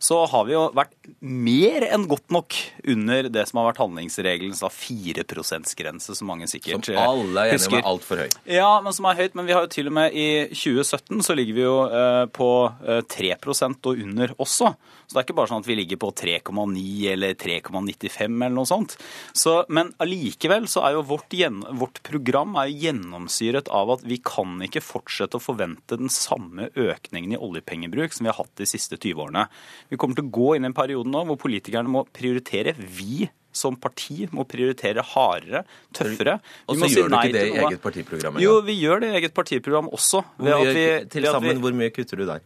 så 0.00 0.22
har 0.30 0.46
vi 0.48 0.56
jo 0.56 0.66
vært 0.76 0.94
mer 1.20 1.86
enn 1.90 2.06
godt 2.10 2.30
nok 2.32 2.56
under 2.88 3.28
det 3.32 3.46
som 3.48 3.60
har 3.60 3.70
vært 3.70 3.82
handlingsregelens 3.82 4.62
4 4.70 5.24
%-grense, 5.24 6.14
som 6.16 6.30
mange 6.30 6.48
sikkert 6.50 6.80
husker. 6.80 6.96
Som 6.96 7.02
alle 7.02 7.44
er 7.44 7.54
enige 7.54 7.70
om 7.70 7.78
er 7.80 7.88
altfor 7.90 8.22
høy. 8.24 8.28
Ja, 8.50 8.70
men 8.84 8.94
som 8.96 9.08
er 9.10 9.18
høyt. 9.18 9.36
Men 9.38 9.48
vi 9.48 9.56
har 9.56 9.66
jo 9.66 9.72
til 9.72 9.90
og 9.90 9.96
med 9.96 10.16
i 10.16 10.28
2017 10.52 11.22
så 11.26 11.36
ligger 11.36 11.56
vi 11.56 11.64
jo 11.64 11.76
eh, 11.86 12.24
på 12.34 12.50
eh, 12.86 13.02
3 13.10 13.32
og 13.40 13.88
under 13.90 14.19
under 14.20 14.34
også. 14.42 14.74
Så 15.06 15.14
det 15.14 15.22
er 15.22 15.26
ikke 15.26 15.38
bare 15.40 15.50
sånn 15.50 15.64
at 15.64 15.70
vi 15.70 15.78
ligger 15.78 16.00
på 16.02 16.12
3,9 16.20 16.84
eller 17.14 17.34
3,95 17.40 18.26
eller 18.28 18.54
noe 18.54 18.68
sånt. 18.68 18.96
Så, 19.32 19.56
men 19.72 19.94
allikevel 20.02 20.68
så 20.70 20.84
er 20.86 20.98
jo 20.98 21.06
vårt, 21.10 21.34
vårt 21.80 22.02
program 22.06 22.54
er 22.60 22.70
gjennomsyret 22.74 23.72
av 23.74 23.96
at 23.96 24.06
vi 24.06 24.20
kan 24.24 24.60
ikke 24.66 24.84
fortsette 24.84 25.40
å 25.40 25.42
forvente 25.42 25.98
den 26.00 26.12
samme 26.12 26.70
økningen 26.78 27.34
i 27.34 27.40
oljepengebruk 27.40 28.14
som 28.14 28.28
vi 28.28 28.32
har 28.32 28.40
hatt 28.42 28.54
de 28.60 28.68
siste 28.68 29.00
20 29.00 29.26
årene. 29.26 29.48
Vi 29.90 29.98
kommer 30.00 30.18
til 30.18 30.28
å 30.28 30.34
gå 30.38 30.54
inn 30.56 30.68
i 30.68 30.70
en 30.70 30.76
periode 30.76 31.10
nå 31.10 31.26
hvor 31.28 31.40
politikerne 31.40 31.90
må 31.90 32.06
prioritere. 32.14 32.76
Vi 32.76 33.26
som 33.52 33.76
parti 33.80 34.28
må 34.34 34.44
prioritere 34.48 35.02
hardere, 35.12 35.64
tøffere. 35.96 36.38
Og 36.70 36.78
så 36.78 36.90
gjør 36.90 37.10
du 37.10 37.16
ikke 37.18 37.34
det 37.34 37.46
i 37.48 37.56
eget 37.64 37.82
partiprogram? 37.82 38.38
Jo, 38.42 38.60
vi 38.66 38.76
gjør 38.78 39.02
det 39.02 39.10
i 39.10 39.18
eget 39.20 39.34
partiprogram 39.36 39.90
også. 39.90 40.22
Mye, 40.38 40.60
vi, 40.70 40.86
til 41.10 41.26
sammen, 41.26 41.62
hvor 41.62 41.74
mye 41.76 41.90
kutter 41.94 42.22
du 42.22 42.28
der? 42.28 42.44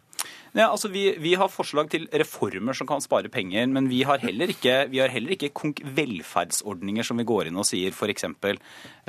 Ja, 0.55 0.69
altså 0.71 0.87
vi, 0.87 1.09
vi, 1.19 1.33
har 1.35 1.51
forslag 1.51 1.89
til 1.91 2.05
reformer 2.15 2.77
som 2.79 2.87
kan 2.87 3.03
spare 3.03 3.31
penger, 3.33 3.67
men 3.75 3.89
vi 3.91 4.05
har 4.07 4.23
heller 4.23 4.53
ikke, 4.53 4.75
har 4.87 5.11
heller 5.11 5.35
ikke 5.35 5.51
velferdsordninger 5.97 7.07
som 7.07 7.19
vi 7.19 7.27
går 7.27 7.51
inn 7.51 7.59
og 7.59 7.67
sier 7.67 7.91
f.eks. 7.91 8.29
Eh, 8.31 8.55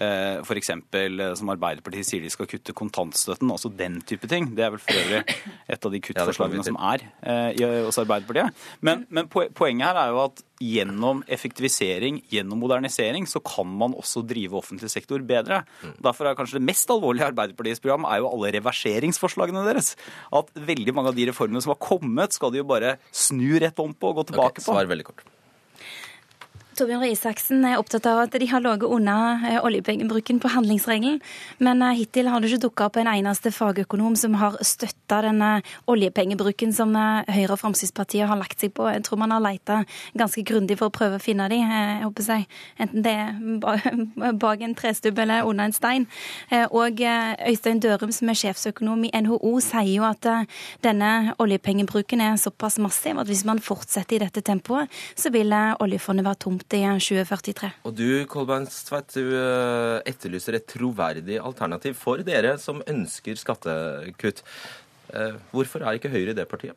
eh, 0.02 1.36
som 1.38 1.54
Arbeiderpartiet 1.54 2.10
sier 2.10 2.26
de 2.26 2.34
skal 2.34 2.50
kutte 2.50 2.74
kontantstøtten, 2.74 3.54
altså 3.54 3.70
den 3.70 4.00
type 4.10 4.26
ting. 4.32 4.56
Det 4.58 4.66
er 4.66 4.74
vel 4.74 4.82
for 4.82 4.98
øvrig 5.04 5.22
et 5.70 5.86
av 5.86 5.94
de 5.94 6.02
kuttforslagene 6.10 6.66
som 6.66 6.82
er 6.82 7.06
eh, 7.22 7.62
hos 7.86 8.02
Arbeiderpartiet. 8.02 8.66
Men, 8.82 9.06
men 9.14 9.30
poenget 9.30 9.86
her 9.86 10.02
er 10.02 10.16
jo 10.16 10.24
at 10.26 10.42
gjennom 10.62 11.22
effektivisering, 11.32 12.22
gjennom 12.32 12.62
modernisering, 12.64 13.28
så 13.28 13.42
kan 13.44 13.68
man 13.68 13.96
også 13.98 14.24
drive 14.28 14.58
offentlig 14.58 14.92
sektor 14.94 15.24
bedre. 15.26 15.64
Derfor 16.04 16.30
er 16.30 16.38
kanskje 16.38 16.60
det 16.60 16.68
mest 16.70 16.92
alvorlige 16.94 17.26
i 17.26 17.30
Arbeiderpartiets 17.32 17.84
program 17.84 18.08
er 18.10 18.22
jo 18.24 18.32
alle 18.32 18.54
reverseringsforslagene 18.56 19.66
deres. 19.68 19.94
At 20.36 20.52
veldig 20.56 20.96
mange 20.96 21.14
av 21.14 21.20
de 21.20 21.30
reformene 21.32 21.64
som 21.64 21.76
har 21.76 21.82
kommet, 21.84 22.36
skal 22.36 22.54
de 22.54 22.64
jo 22.64 22.70
bare 22.70 22.98
snu 23.12 23.58
rett 23.62 23.80
om 23.84 23.96
på 23.96 24.14
og 24.14 24.22
gå 24.22 24.30
tilbake 24.32 24.58
okay, 24.58 24.64
på. 24.64 24.72
Svar 24.72 24.92
veldig 24.92 25.10
kort. 25.12 25.26
Torbjørn 26.76 27.06
Røe 27.06 27.14
Isaksen 27.14 27.62
er 27.64 27.78
opptatt 27.80 28.04
av 28.10 28.18
at 28.26 28.34
de 28.36 28.48
har 28.52 28.60
ligget 28.60 28.92
unna 28.92 29.16
eh, 29.48 29.62
oljepengebruken 29.64 30.42
på 30.44 30.50
handlingsregelen. 30.52 31.22
Men 31.64 31.80
eh, 31.86 31.94
hittil 32.02 32.28
har 32.28 32.42
det 32.44 32.50
ikke 32.50 32.66
dukka 32.66 32.88
opp 32.90 32.98
en 33.00 33.08
eneste 33.08 33.48
fagøkonom 33.56 34.18
som 34.20 34.36
har 34.42 34.58
støtta 34.60 35.22
denne 35.24 35.52
oljepengebruken 35.92 36.74
som 36.76 36.92
eh, 37.00 37.32
Høyre 37.32 37.56
og 37.56 37.62
Fremskrittspartiet 37.62 38.28
har 38.28 38.40
lagt 38.42 38.60
seg 38.60 38.74
på. 38.76 38.90
Jeg 38.92 39.06
tror 39.08 39.22
man 39.22 39.32
har 39.32 39.44
leita 39.46 39.78
ganske 40.20 40.44
grundig 40.50 40.76
for 40.82 40.92
å 40.92 40.96
prøve 40.98 41.16
å 41.16 41.24
finne 41.24 41.48
de, 41.54 41.62
jeg 41.62 42.02
håper 42.04 42.28
jeg. 42.34 42.50
enten 42.84 43.06
det 43.08 43.16
er 43.24 44.36
bak 44.44 44.68
en 44.68 44.76
trestubb 44.76 45.24
eller 45.24 45.48
under 45.48 45.70
en 45.70 45.76
stein. 45.76 46.10
Og 46.76 47.00
Øystein 47.00 47.80
Dørum, 47.84 48.12
som 48.16 48.30
er 48.32 48.40
sjefsøkonom 48.40 49.06
i 49.08 49.14
NHO, 49.16 49.54
sier 49.64 49.94
jo 49.94 50.04
at 50.08 50.28
denne 50.84 51.36
oljepengebruken 51.40 52.24
er 52.26 52.40
såpass 52.42 52.80
massiv 52.84 53.22
at 53.22 53.32
hvis 53.32 53.46
man 53.48 53.64
fortsetter 53.64 54.18
i 54.18 54.24
dette 54.26 54.44
tempoet, 54.44 54.92
så 55.16 55.32
vil 55.32 55.54
oljefondet 55.80 56.28
være 56.28 56.42
tomt 56.44 56.65
i 56.74 56.82
2043. 56.82 57.70
Og 57.86 57.94
du, 57.94 58.26
Kolbeinstveit, 58.30 59.14
du 59.14 59.36
eh, 59.38 60.02
etterlyser 60.10 60.58
et 60.58 60.66
troverdig 60.66 61.38
alternativ 61.38 61.94
for 62.00 62.24
dere 62.26 62.58
som 62.58 62.82
ønsker 62.90 63.38
skattekutt. 63.38 64.42
Eh, 65.14 65.38
hvorfor 65.52 65.86
er 65.86 66.00
ikke 66.00 66.10
Høyre 66.10 66.34
det 66.34 66.48
partiet? 66.50 66.74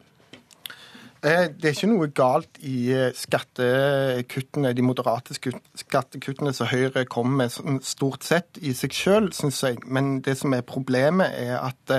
Eh, 1.25 1.49
det 1.51 1.65
er 1.65 1.75
ikke 1.75 1.91
noe 1.91 2.11
galt 2.15 2.61
i 2.61 2.93
skattekuttene, 3.17 4.75
de 4.77 4.85
moderate 4.85 5.35
skattekuttene 5.35 6.53
som 6.55 6.69
Høyre 6.71 7.07
kommer 7.09 7.47
med 7.47 7.57
sånn 7.57 7.81
stort 7.83 8.29
sett 8.29 8.61
i 8.61 8.75
seg 8.77 8.95
selv, 8.95 9.33
syns 9.35 9.63
jeg. 9.65 9.81
Men 9.89 10.21
det 10.21 10.37
som 10.39 10.53
er 10.55 10.69
problemet, 10.69 11.33
er 11.33 11.57
at 11.63 11.97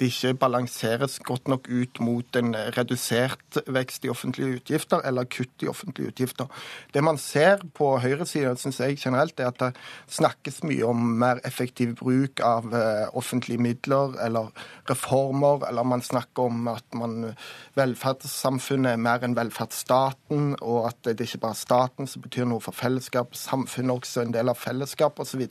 det 0.00 0.10
ikke 0.12 0.34
balanseres 0.46 1.18
godt 1.24 1.48
nok 1.48 1.68
ut 1.68 2.00
mot 2.04 2.38
en 2.38 2.54
redusert 2.76 3.60
vekst 3.66 4.04
i 4.04 4.10
offentlige 4.12 4.60
utgifter 4.60 5.04
eller 5.08 5.28
kutt 5.30 5.64
i 5.64 5.70
offentlige 5.70 6.12
utgifter. 6.12 6.50
Det 6.94 7.02
man 7.04 7.18
ser 7.20 7.64
på 7.76 7.92
høyresiden, 8.02 8.58
syns 8.60 8.80
jeg 8.80 8.98
generelt, 9.00 9.40
er 9.40 9.52
at 9.52 9.60
det 9.60 9.72
snakkes 10.12 10.62
mye 10.66 10.86
om 10.86 11.02
mer 11.20 11.40
effektiv 11.48 11.96
bruk 12.00 12.40
av 12.44 12.68
offentlige 13.16 13.62
midler 13.62 14.16
eller 14.24 14.52
reformer, 14.90 15.66
eller 15.68 15.86
man 15.86 16.04
snakker 16.04 16.50
om 16.50 16.68
at 16.72 16.96
man 16.96 17.32
velferdssamfunnet 17.76 18.92
er 18.94 19.02
mer 19.02 19.24
enn 19.26 19.36
velferdsstaten, 19.36 20.54
og 20.62 20.90
at 20.90 21.10
det 21.10 21.26
ikke 21.26 21.42
bare 21.44 21.56
er 21.56 21.62
staten 21.62 22.10
som 22.10 22.24
betyr 22.24 22.48
noe 22.48 22.62
for 22.64 22.76
fellesskap, 22.76 23.34
samfunnet 23.36 23.92
er 23.92 24.00
også 24.00 24.24
en 24.24 24.34
del 24.34 24.52
av 24.52 24.60
fellesskapet 24.60 25.26
osv. 25.26 25.44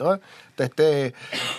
Dette 0.60 0.90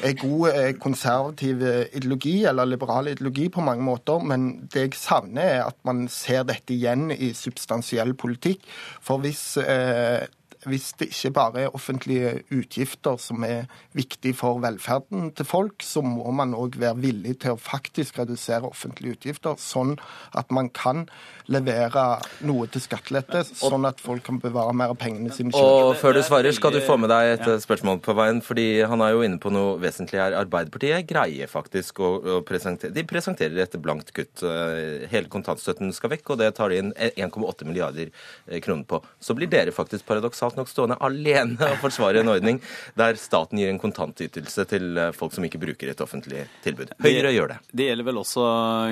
er 0.06 0.16
god 0.20 0.48
eh, 0.52 0.72
konservativ 0.80 1.62
ideologi, 1.66 2.38
eller 2.48 2.75
liberal 2.76 3.10
ideologi 3.10 3.48
på 3.52 3.64
mange 3.64 3.84
måter, 3.86 4.22
men 4.22 4.68
det 4.70 4.86
jeg 4.86 5.00
savner, 5.00 5.42
er 5.58 5.66
at 5.66 5.78
man 5.88 6.06
ser 6.12 6.46
dette 6.46 6.76
igjen 6.76 7.10
i 7.10 7.32
substansiell 7.36 8.14
politikk. 8.14 8.64
For 9.02 9.24
hvis 9.24 9.56
eh, 9.64 10.28
hvis 10.66 10.92
det 10.98 11.10
ikke 11.12 11.30
bare 11.30 11.60
er 11.60 11.74
offentlige 11.74 12.42
utgifter 12.50 13.16
som 13.22 13.44
er 13.46 13.68
viktig 13.94 14.34
for 14.36 14.58
velferden 14.62 15.30
til 15.36 15.46
folk, 15.46 15.82
så 15.82 16.02
må 16.02 16.30
man 16.34 16.54
òg 16.58 16.78
være 16.80 16.98
villig 17.04 17.36
til 17.44 17.54
å 17.54 17.60
faktisk 17.60 18.18
redusere 18.18 18.66
offentlige 18.66 19.18
utgifter, 19.18 19.54
sånn 19.60 19.96
at 20.34 20.50
man 20.50 20.70
kan 20.74 21.06
levere 21.52 22.04
noe 22.46 22.66
til 22.72 22.82
skattelette, 22.82 23.42
sånn 23.46 23.86
at 23.88 24.00
folk 24.02 24.24
kan 24.26 24.40
bevare 24.42 24.74
mer 24.76 24.92
av 24.94 24.98
pengene 25.00 25.32
sine 25.34 25.54
selv. 25.54 25.90
Og 25.92 25.98
før 26.00 26.16
du 26.16 26.22
svarer, 26.26 26.54
skal 26.56 26.74
du 26.74 26.80
få 26.84 26.98
med 27.00 27.12
deg 27.12 27.34
et 27.36 27.62
spørsmål 27.62 28.00
på 28.04 28.16
veien, 28.18 28.40
fordi 28.44 28.66
han 28.88 29.02
er 29.04 29.14
jo 29.14 29.22
inne 29.26 29.40
på 29.42 29.52
noe 29.54 29.76
vesentlig 29.82 30.20
her. 30.22 30.36
Arbeiderpartiet 30.40 31.06
greier 31.08 31.50
faktisk 31.50 32.00
å, 32.02 32.12
å 32.18 32.40
presentere 32.46 32.94
De 32.94 33.04
presenterer 33.06 33.62
et 33.62 33.78
blankt 33.82 34.12
kutt. 34.16 34.42
Eh, 34.46 35.06
hele 35.12 35.30
kontantstøtten 35.32 35.92
skal 35.96 36.12
vekk, 36.16 36.34
og 36.34 36.40
det 36.42 36.50
tar 36.58 36.72
de 36.72 36.80
inn 36.82 36.92
1,8 36.96 37.68
milliarder 37.68 38.10
eh, 38.10 38.60
kroner 38.64 38.86
på. 38.88 39.00
Så 39.22 39.36
blir 39.38 39.50
dere 39.52 39.74
faktisk 39.74 40.06
paradoksalt 40.08 40.58
nok 40.58 40.70
stående 40.70 40.98
alene 41.04 41.70
og 41.70 41.80
forsvare 41.84 42.22
en 42.22 42.32
ordning 42.32 42.60
der 42.98 43.18
staten 43.20 43.60
gir 43.60 43.70
en 43.70 43.82
kontantytelse 43.82 44.66
til 44.70 44.98
eh, 44.98 45.14
folk 45.16 45.34
som 45.36 45.46
ikke 45.46 45.62
bruker 45.62 45.92
et 45.92 46.02
offentlig 46.04 46.46
tilbud. 46.66 46.94
Høyre 47.04 47.34
gjør 47.34 47.54
det. 47.54 47.60
Det 47.76 47.90
gjelder 47.90 48.10
vel 48.10 48.22
også 48.22 48.46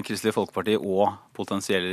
Kristelig 0.07 0.35
Folkeparti 0.37 0.79
og 0.79 1.17
potensielle 1.35 1.91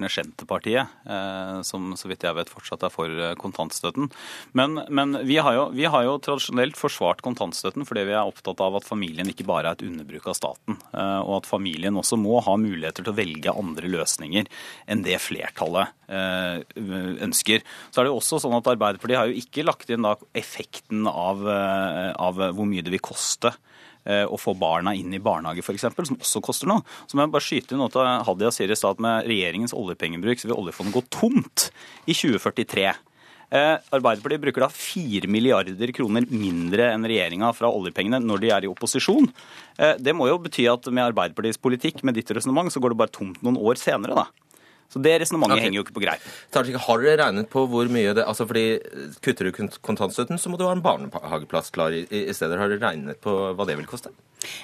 regjeringspartner 0.00 0.08
Senterpartiet, 0.08 0.86
eh, 1.06 1.62
som 1.62 1.94
så 1.96 2.08
vidt 2.08 2.24
jeg 2.24 2.36
vet 2.36 2.50
fortsatt 2.50 2.82
er 2.84 2.92
for 2.92 3.08
eh, 3.08 3.34
kontantstøtten. 3.36 4.10
Men, 4.52 4.80
men 4.88 5.18
vi, 5.26 5.38
har 5.38 5.54
jo, 5.54 5.70
vi, 5.74 5.84
har 5.84 6.04
jo, 6.04 6.18
tradisjonelt 6.18 6.76
forsvart 6.76 7.22
kontantstøtten 7.22 7.86
fordi 7.86 8.06
vi 8.08 8.14
er 8.14 8.26
opptatt 8.28 8.60
av 8.60 8.76
at 8.76 8.86
familien 8.86 9.28
ikke 9.28 9.46
bare 9.48 9.70
er 9.70 9.78
et 9.78 9.86
underbruk 9.86 10.26
av 10.30 10.36
staten, 10.38 10.78
eh, 10.92 11.20
og 11.20 11.40
at 11.40 11.50
familien 11.50 11.96
også 11.96 12.18
må 12.20 12.40
ha 12.44 12.56
muligheter 12.56 13.04
til 13.04 13.12
å 13.12 13.18
velge 13.18 13.54
andre 13.54 13.90
løsninger 13.90 14.48
enn 14.90 15.04
det 15.04 15.18
flertallet 15.20 15.96
ønsker. 16.10 17.62
Så 17.94 18.00
er 18.00 18.06
det 18.06 18.10
jo 18.10 18.18
også 18.18 18.40
sånn 18.42 18.56
at 18.56 18.66
Arbeiderpartiet 18.66 19.18
har 19.20 19.30
jo 19.30 19.38
ikke 19.38 19.62
lagt 19.62 19.92
inn 19.94 20.08
effekten 20.34 21.06
av, 21.06 21.44
av 21.46 22.40
hvor 22.56 22.66
mye 22.66 22.82
det 22.82 22.90
vil 22.96 23.04
koste 23.04 23.52
å 24.00 24.38
få 24.40 24.54
barna 24.58 24.94
inn 24.96 25.12
i 25.12 25.20
barnehage 25.22 25.60
f.eks., 25.60 25.84
som 25.84 26.16
også 26.16 26.40
koster 26.44 26.70
noe. 26.70 26.84
Så 27.06 27.16
må 27.16 27.26
jeg 27.26 27.32
bare 27.34 27.44
skyte 27.44 27.76
inn 27.76 27.82
noe 27.82 28.06
Hadia 28.26 28.50
sier 28.54 28.72
i 28.72 28.78
stad 28.78 29.02
med 29.02 29.28
regjeringens 29.28 29.76
oljepengebruk, 29.76 30.40
så 30.40 30.48
vil 30.48 30.56
oljefondet 30.56 30.96
gå 30.96 31.04
tomt 31.20 31.68
i 32.06 32.16
2043. 32.16 32.88
Eh, 33.50 33.76
Arbeiderpartiet 33.90 34.42
bruker 34.44 34.62
da 34.62 34.68
4 34.70 35.26
milliarder 35.30 35.90
kroner 35.94 36.26
mindre 36.30 36.92
enn 36.94 37.06
regjeringa 37.10 37.48
fra 37.56 37.70
oljepengene 37.74 38.20
når 38.22 38.44
de 38.44 38.52
er 38.54 38.66
i 38.66 38.70
opposisjon. 38.70 39.26
Eh, 39.74 39.96
det 39.98 40.14
må 40.14 40.28
jo 40.30 40.38
bety 40.44 40.68
at 40.70 40.86
med 40.86 41.08
Arbeiderpartiets 41.08 41.58
politikk, 41.58 42.04
med 42.06 42.14
ditt 42.14 42.30
resonnement, 42.30 42.70
så 42.70 42.82
går 42.82 42.94
det 42.94 43.00
bare 43.02 43.14
tomt 43.16 43.42
noen 43.42 43.58
år 43.58 43.80
senere, 43.80 44.22
da. 44.22 44.49
Så 44.90 45.02
det 45.02 45.16
resonnementet 45.22 45.58
okay. 45.58 45.68
henger 45.68 45.80
jo 45.80 45.84
ikke 45.86 45.96
på 45.98 46.04
greip. 46.04 46.24
Har 46.56 47.04
dere 47.04 47.18
regnet 47.22 47.50
på 47.52 47.62
hvor 47.70 47.90
mye 47.92 48.14
det 48.16 48.26
altså 48.26 48.46
fordi 48.50 48.80
Kutter 49.22 49.50
du 49.50 49.52
kontantstøtten, 49.78 50.40
så 50.40 50.50
må 50.50 50.58
du 50.58 50.66
ha 50.66 50.74
en 50.74 50.82
barnehageplass 50.82 51.70
klar 51.74 51.94
i, 51.94 52.02
i 52.10 52.34
stedet. 52.34 52.58
Har 52.58 52.72
dere 52.72 52.82
regnet 52.82 53.22
på 53.22 53.36
hva 53.54 53.68
det 53.68 53.78
vil 53.78 53.88
koste? 53.90 54.10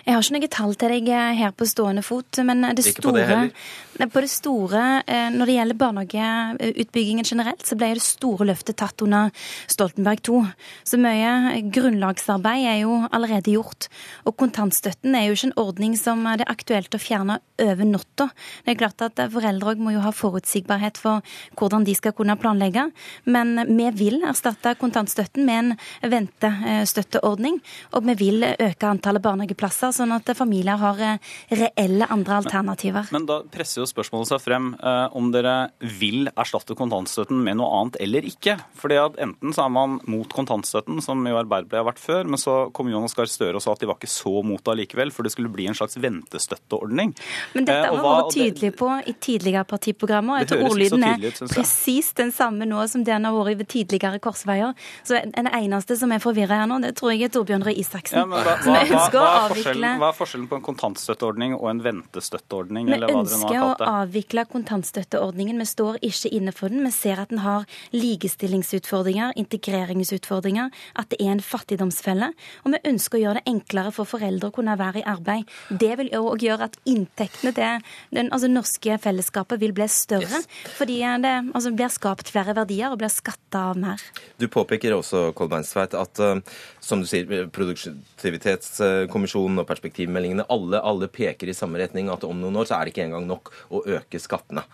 Jeg 0.07 0.15
har 0.15 0.23
ikke 0.23 0.37
noe 0.37 0.49
tall 0.53 0.75
til 0.79 0.93
deg 0.95 1.09
eh, 1.13 1.33
her 1.37 1.53
på 1.53 1.67
stående 1.69 2.03
fot, 2.05 2.41
men 2.49 2.65
det 2.65 2.85
ikke 2.87 3.03
store, 3.03 3.25
på 3.29 3.99
det, 4.01 4.09
på 4.15 4.23
det 4.25 4.31
store 4.33 4.83
eh, 5.05 5.27
Når 5.35 5.51
det 5.51 5.57
gjelder 5.57 5.79
barnehageutbyggingen 5.83 7.29
generelt, 7.29 7.65
så 7.67 7.77
ble 7.79 7.93
det 7.99 8.05
store 8.05 8.49
løftet 8.49 8.79
tatt 8.81 9.05
under 9.05 9.33
Stoltenberg 9.69 10.23
II. 10.25 10.49
Så 10.87 11.01
mye 11.01 11.61
grunnlagsarbeid 11.75 12.69
er 12.71 12.81
jo 12.85 13.03
allerede 13.11 13.53
gjort. 13.53 13.91
Og 14.25 14.37
kontantstøtten 14.41 15.17
er 15.19 15.29
jo 15.29 15.37
ikke 15.37 15.51
en 15.51 15.59
ordning 15.67 15.99
som 16.01 16.25
det 16.27 16.47
er 16.47 16.55
aktuelt 16.57 16.97
å 16.97 17.03
fjerne 17.03 17.41
over 17.63 17.89
natta. 17.89 18.31
Det 18.65 18.75
er 18.75 18.81
klart 18.81 19.05
at 19.05 19.21
foreldre 19.33 19.75
òg 19.75 19.83
må 19.83 19.93
jo 19.97 20.05
ha 20.05 20.15
forutsigbarhet 20.17 20.99
for 21.01 21.25
hvordan 21.59 21.87
de 21.87 21.95
skal 21.97 22.15
kunne 22.17 22.37
planlegge. 22.41 22.89
Men 23.29 23.55
vi 23.69 23.91
vil 23.97 24.23
erstatte 24.27 24.75
kontantstøtten 24.81 25.47
med 25.47 25.59
en 25.59 26.13
ventestøtteordning, 26.13 27.61
og 27.93 28.07
vi 28.11 28.17
vil 28.21 28.47
øke 28.49 28.89
antallet 28.89 29.25
barnehageplasser 29.25 29.95
sånn 29.97 30.15
at 30.17 30.33
familier 30.37 30.81
har 30.81 31.01
eh, 31.03 31.35
reelle 31.53 32.09
andre 32.13 32.41
alternativer. 32.43 33.11
Men, 33.11 33.23
men 33.23 33.29
da 33.31 33.41
presser 33.53 33.83
jo 33.83 33.89
spørsmålet 33.91 34.33
seg 34.33 34.43
frem 34.45 34.73
eh, 34.77 35.17
om 35.17 35.31
dere 35.35 35.57
vil 35.81 36.31
erstatte 36.35 36.77
kontantstøtten 36.79 37.41
med 37.45 37.61
noe 37.61 37.71
annet 37.81 38.01
eller 38.03 38.27
ikke. 38.29 38.59
Fordi 38.79 39.01
at 39.01 39.21
Enten 39.27 39.55
så 39.57 39.65
er 39.65 39.73
man 39.73 39.97
mot 40.11 40.29
kontantstøtten, 40.33 41.01
som 41.05 41.25
jo 41.27 41.39
Arbeiderpartiet 41.41 41.81
har 41.81 41.89
vært 41.89 42.03
før, 42.03 42.29
men 42.31 42.41
så 42.41 42.57
kom 42.77 42.91
Jonas 42.93 43.17
Gahr 43.17 43.31
Støre 43.31 43.59
og 43.59 43.65
sa 43.65 43.75
at 43.75 43.83
de 43.83 43.89
var 43.89 43.99
ikke 43.99 44.11
så 44.13 44.43
mot 44.47 44.63
det 44.67 44.77
likevel, 44.83 45.13
for 45.15 45.27
det 45.27 45.33
skulle 45.35 45.53
bli 45.53 45.69
en 45.71 45.77
slags 45.79 45.99
ventestøtteordning. 46.03 47.15
Men 47.57 47.69
dette 47.69 47.89
eh, 47.89 47.97
har 47.97 48.05
vært 48.05 48.35
tydelig 48.37 48.73
på 48.79 48.91
i 49.07 49.17
tidligere 49.27 49.65
partiprogrammer. 50.07 50.39
Jeg 50.41 50.49
tror 50.51 50.65
ordlyden 50.71 51.05
er 51.05 51.49
presis 51.51 52.13
den 52.17 52.33
samme 52.33 52.67
nå 52.69 52.85
som 52.91 53.05
den 53.05 53.27
har 53.27 53.35
vært 53.35 53.61
ved 53.61 53.69
tidligere 53.73 54.21
korsveier. 54.23 54.75
Så 55.05 55.21
den 55.21 55.49
eneste 55.51 55.97
som 55.99 56.13
er 56.13 56.23
forvirra 56.23 56.63
her 56.63 56.71
nå, 56.71 56.79
det 56.85 56.95
tror 56.99 57.13
jeg 57.13 57.27
er 57.27 57.33
Torbjørn 57.35 57.65
Røe 57.67 57.75
Isaksen. 57.77 58.19
Ja, 58.19 58.27
hva, 58.27 58.57
hva, 58.65 58.83
hva, 59.13 59.27
forskjellen, 59.53 60.01
hva 60.01 60.11
er 60.11 60.17
forskjellen 60.17 60.49
på 60.51 60.59
en 60.61 60.67
kontantstøtteordning 60.67 61.57
og 61.59 61.69
en 61.71 61.83
ventestøtteordning? 61.85 62.91
Vi 62.91 63.01
ønsker 63.11 63.59
å 63.61 63.71
avvikle 64.03 64.47
kontantstøtteordningen. 64.53 65.61
Vi 65.63 65.69
står 65.69 66.01
ikke 66.07 66.33
inne 66.37 66.55
for 66.57 66.73
den. 66.73 66.85
Vi 66.87 66.95
ser 66.95 67.23
at 67.23 67.33
den 67.33 67.43
har 67.45 67.67
likestillingsutfordringer, 67.95 69.37
integreringsutfordringer, 69.41 70.73
at 70.97 71.11
det 71.13 71.21
er 71.23 71.35
en 71.37 71.45
fattigdomsfelle. 71.45 72.33
Og 72.65 72.77
vi 72.77 72.83
ønsker 72.93 73.19
å 73.19 73.25
gjøre 73.25 73.43
det 73.43 73.55
enklere 73.55 73.95
for 73.95 74.09
foreldre 74.09 74.51
å 74.51 74.57
kunne 74.57 74.77
være 74.79 75.03
i 75.03 75.07
arbeid. 75.09 75.51
Det 75.71 75.93
vil 76.01 76.13
òg 76.17 76.45
gjøre 76.47 76.71
at 76.71 76.79
inntektene 76.89 77.53
til 77.57 77.85
det 78.15 78.27
altså 78.33 78.49
norske 78.51 78.97
fellesskapet 79.03 79.61
vil 79.61 79.75
bli 79.77 79.87
større, 79.97 80.41
yes. 80.43 80.49
fordi 80.77 80.99
det 81.25 81.35
altså, 81.43 81.73
blir 81.77 81.93
skapt 81.93 82.31
flere 82.33 82.55
verdier 82.57 82.93
og 82.93 83.01
blir 83.01 83.13
skatta 83.13 83.67
av 83.73 83.81
mer. 83.81 84.03
Du 84.41 84.47
påpeker 84.53 84.95
også 84.97 85.31
Kolbeinsveit, 85.37 85.97
at 85.99 86.23
uh, 86.23 86.41
som 86.85 87.03
du 87.03 87.09
sier, 87.09 87.49
produktivitetskommisjonen 87.57 89.63
og 89.63 89.69
perspektivmeldingene, 89.69 90.49
alle, 90.53 90.81
alle 90.81 91.11
peker 91.13 91.51
i 91.51 91.57
samme 91.57 91.81
retning. 91.83 92.11
At 92.13 92.27
om 92.29 92.41
noen 92.43 92.61
år 92.61 92.69
så 92.69 92.79
er 92.79 92.87
det 92.87 92.95
ikke 92.95 93.09
engang 93.09 93.29
nok 93.31 93.53
å 93.73 93.85
øke 93.99 94.21
skattene. 94.23 94.67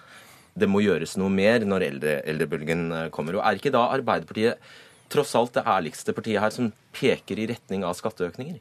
Det 0.52 0.69
må 0.69 0.83
gjøres 0.85 1.17
noe 1.21 1.33
mer 1.33 1.64
når 1.64 1.87
eldre, 1.87 2.17
eldrebølgen 2.29 2.83
eh, 2.93 3.11
kommer. 3.14 3.38
Og 3.38 3.47
Er 3.47 3.57
ikke 3.57 3.73
da 3.73 3.87
Arbeiderpartiet 3.95 4.61
tross 5.12 5.33
alt 5.37 5.55
det 5.57 5.64
ærligste 5.69 6.14
partiet 6.17 6.43
her 6.43 6.52
som 6.52 6.71
peker 6.95 7.41
i 7.41 7.49
retning 7.51 7.87
av 7.87 7.97
skatteøkninger? 7.99 8.61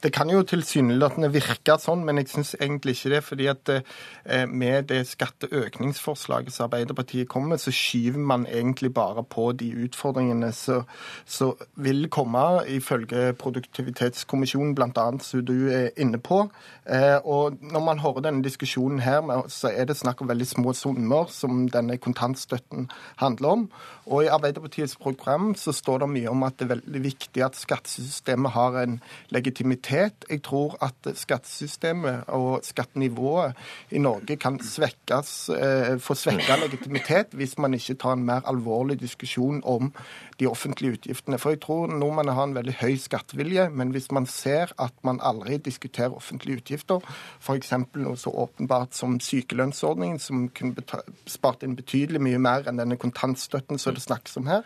Det 0.00 0.12
kan 0.16 0.30
jo 0.32 0.40
tilsynelatende 0.48 1.28
virke 1.34 1.74
sånn, 1.80 2.06
men 2.06 2.16
jeg 2.22 2.30
syns 2.32 2.54
egentlig 2.56 2.94
ikke 2.96 3.10
det. 3.12 3.20
fordi 3.24 3.46
at 3.52 3.70
eh, 3.70 4.46
med 4.48 4.88
det 4.88 5.02
skatteøkningsforslaget 5.10 6.54
som 6.54 6.68
Arbeiderpartiet 6.70 7.28
kommer 7.28 7.54
med, 7.54 7.60
så 7.60 7.72
skyver 7.74 8.18
man 8.18 8.46
egentlig 8.46 8.94
bare 8.94 9.24
på 9.24 9.52
de 9.52 9.68
utfordringene 9.84 10.52
som 10.56 11.56
vil 11.76 12.08
komme, 12.08 12.64
ifølge 12.66 13.34
Produktivitetskommisjonen 13.40 14.74
bl.a., 14.74 15.06
som 15.20 15.44
du 15.44 15.68
er 15.68 15.90
inne 16.00 16.18
på. 16.18 16.46
Eh, 16.88 17.18
og 17.24 17.60
når 17.60 17.84
man 17.84 18.00
hører 18.00 18.24
denne 18.24 18.44
diskusjonen 18.44 19.04
her, 19.04 19.20
så 19.48 19.68
er 19.68 19.84
det 19.84 19.98
snakk 20.00 20.22
om 20.22 20.32
veldig 20.32 20.48
små 20.48 20.72
summer 20.72 21.28
som 21.28 21.66
denne 21.68 21.98
kontantstøtten 22.00 22.88
handler 23.20 23.48
om. 23.48 23.68
Og 24.06 24.24
i 24.24 24.32
Arbeiderpartiets 24.32 24.96
program 24.96 25.52
så 25.54 25.72
står 25.76 26.02
det 26.02 26.12
mye 26.16 26.32
om 26.32 26.42
at 26.42 26.56
det 26.58 26.66
er 26.66 26.74
veldig 26.78 27.04
viktig 27.04 27.44
at 27.44 27.59
skattesystemet 27.60 28.54
har 28.56 28.78
en 28.80 28.98
legitimitet. 29.34 30.24
Jeg 30.30 30.42
tror 30.46 30.76
at 30.84 31.10
skattesystemet 31.18 32.28
og 32.28 32.64
skattenivået 32.66 33.56
i 33.90 34.02
Norge 34.02 34.36
kan 34.40 34.58
svekkes, 34.64 35.34
eh, 35.54 35.98
få 36.00 36.16
svekka 36.16 36.56
legitimitet 36.64 37.36
hvis 37.36 37.58
man 37.58 37.74
ikke 37.74 37.98
tar 38.00 38.16
en 38.16 38.24
mer 38.24 38.46
alvorlig 38.48 39.00
diskusjon 39.00 39.62
om 39.64 39.92
de 40.40 40.46
offentlige 40.48 40.92
utgiftene. 40.92 41.38
For 41.38 41.50
jeg 41.50 41.60
tror 41.60 41.86
nordmennene 41.86 42.34
har 42.34 42.48
en 42.48 42.54
veldig 42.56 42.76
høy 42.80 42.96
skattevilje, 43.00 43.68
men 43.70 43.92
hvis 43.94 44.10
man 44.12 44.26
ser 44.26 44.72
at 44.78 44.94
man 45.04 45.20
aldri 45.22 45.58
diskuterer 45.60 46.16
offentlige 46.16 46.62
utgifter, 46.62 47.04
f.eks. 47.40 47.72
noe 47.94 48.16
så 48.16 48.32
åpenbart 48.32 48.96
som 48.96 49.18
sykelønnsordningen, 49.20 50.18
som 50.18 50.48
kunne 50.48 50.84
spart 51.28 51.62
inn 51.66 51.76
betydelig 51.76 52.22
mye 52.24 52.40
mer 52.40 52.68
enn 52.68 52.80
denne 52.80 52.98
kontantstøtten 53.00 53.78
som 53.78 53.96
det 53.96 54.04
snakkes 54.06 54.40
om 54.40 54.48
her, 54.50 54.64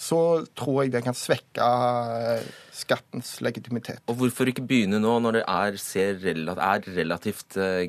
så 0.00 0.20
tror 0.56 0.84
jeg 0.84 0.94
det 0.94 1.02
kan 1.04 1.16
svekke 1.16 1.64
eh, 1.64 2.46
skattens 2.72 3.36
legitimitet. 3.44 4.00
Og 4.08 4.16
Hvorfor 4.22 4.48
ikke 4.48 4.64
begynne 4.64 5.00
nå, 5.02 5.18
når 5.20 5.40
det 5.40 5.42
er, 5.44 5.76
er 5.76 6.88
relativt 6.96 7.58
uh, 7.60 7.84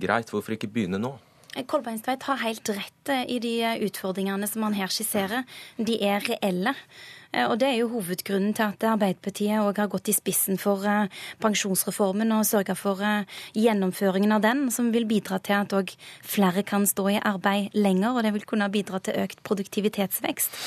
greit? 0.00 0.32
Hvorfor 0.32 0.56
ikke 0.56 0.70
begynne 0.72 1.00
nå? 1.02 1.12
Kolbeinstveit 1.68 2.24
har 2.28 2.40
helt 2.44 2.68
rett 2.72 3.12
eh, 3.12 3.24
i 3.36 3.40
de 3.42 3.54
utfordringene 3.88 4.48
som 4.48 4.64
han 4.68 4.78
her 4.78 4.92
skisserer. 4.92 5.44
De 5.76 5.98
er 6.06 6.24
reelle. 6.30 6.76
Eh, 7.32 7.46
og 7.46 7.58
Det 7.58 7.68
er 7.68 7.76
jo 7.78 7.88
hovedgrunnen 7.88 8.54
til 8.54 8.66
at 8.66 8.82
Arbeiderpartiet 8.82 9.62
òg 9.62 9.78
har 9.78 9.90
gått 9.90 10.10
i 10.10 10.14
spissen 10.16 10.58
for 10.58 10.82
eh, 10.82 11.10
pensjonsreformen 11.42 12.32
og 12.34 12.46
sørga 12.46 12.74
for 12.74 12.98
eh, 13.06 13.28
gjennomføringen 13.54 14.32
av 14.34 14.42
den, 14.42 14.70
som 14.74 14.90
vil 14.90 15.06
bidra 15.06 15.38
til 15.38 15.60
at 15.60 15.74
òg 15.76 15.94
flere 16.26 16.64
kan 16.66 16.86
stå 16.86 17.06
i 17.08 17.20
arbeid 17.22 17.70
lenger, 17.74 18.16
og 18.16 18.24
det 18.26 18.34
vil 18.34 18.46
kunne 18.50 18.70
bidra 18.70 18.98
til 18.98 19.20
økt 19.22 19.44
produktivitetsvekst. 19.46 20.58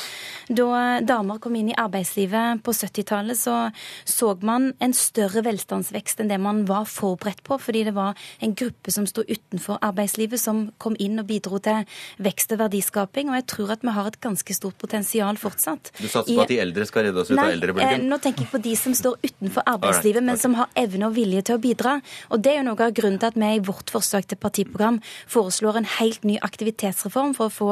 Da 0.55 0.99
damer 1.03 1.39
kom 1.43 1.55
inn 1.55 1.71
i 1.71 1.77
arbeidslivet 1.79 2.63
på 2.63 2.71
70-tallet, 2.75 3.39
så 3.39 3.71
så 4.05 4.33
man 4.41 4.73
en 4.83 4.93
større 4.93 5.43
velstandsvekst 5.45 6.19
enn 6.19 6.31
det 6.31 6.39
man 6.41 6.63
var 6.67 6.87
forberedt 6.89 7.43
på, 7.43 7.57
fordi 7.59 7.83
det 7.87 7.93
var 7.95 8.17
en 8.43 8.55
gruppe 8.55 8.91
som 8.91 9.05
sto 9.07 9.23
utenfor 9.23 9.79
arbeidslivet, 9.83 10.39
som 10.39 10.65
kom 10.77 10.95
inn 10.99 11.19
og 11.19 11.27
bidro 11.27 11.59
til 11.63 11.83
vekst 12.23 12.55
og 12.55 12.63
verdiskaping. 12.63 13.31
Og 13.31 13.39
jeg 13.39 13.47
tror 13.53 13.75
at 13.75 13.85
vi 13.85 13.95
har 13.95 14.09
et 14.09 14.19
ganske 14.23 14.55
stort 14.55 14.77
potensial 14.81 15.39
fortsatt. 15.39 15.93
Du 15.99 16.07
satser 16.07 16.35
på 16.35 16.45
at 16.45 16.52
de 16.53 16.59
eldre 16.63 16.87
skal 16.87 17.07
redde 17.07 17.23
oss 17.23 17.31
ut 17.31 17.37
Nei, 17.37 17.47
av 17.47 17.55
eldrebølgen? 17.57 18.03
Eh, 18.03 18.07
nå 18.09 18.19
tenker 18.23 18.45
jeg 18.45 18.51
på 18.53 18.61
de 18.63 18.75
som 18.79 18.95
står 18.97 19.17
utenfor 19.23 19.65
arbeidslivet, 19.73 20.21
right, 20.21 20.27
men 20.29 20.41
som 20.41 20.57
har 20.59 20.71
evne 20.79 21.09
og 21.09 21.17
vilje 21.17 21.43
til 21.49 21.57
å 21.57 21.61
bidra. 21.63 21.97
Og 22.29 22.43
Det 22.43 22.53
er 22.53 22.59
jo 22.61 22.67
noe 22.69 22.87
av 22.87 22.95
grunnen 22.95 23.19
til 23.21 23.31
at 23.31 23.39
vi 23.39 23.49
i 23.57 23.61
vårt 23.63 23.93
forslag 23.93 24.27
til 24.29 24.39
partiprogram 24.41 24.99
foreslår 25.31 25.79
en 25.81 25.89
helt 25.97 26.25
ny 26.27 26.37
aktivitetsreform 26.45 27.35
for 27.37 27.49
å 27.49 27.53
få 27.53 27.69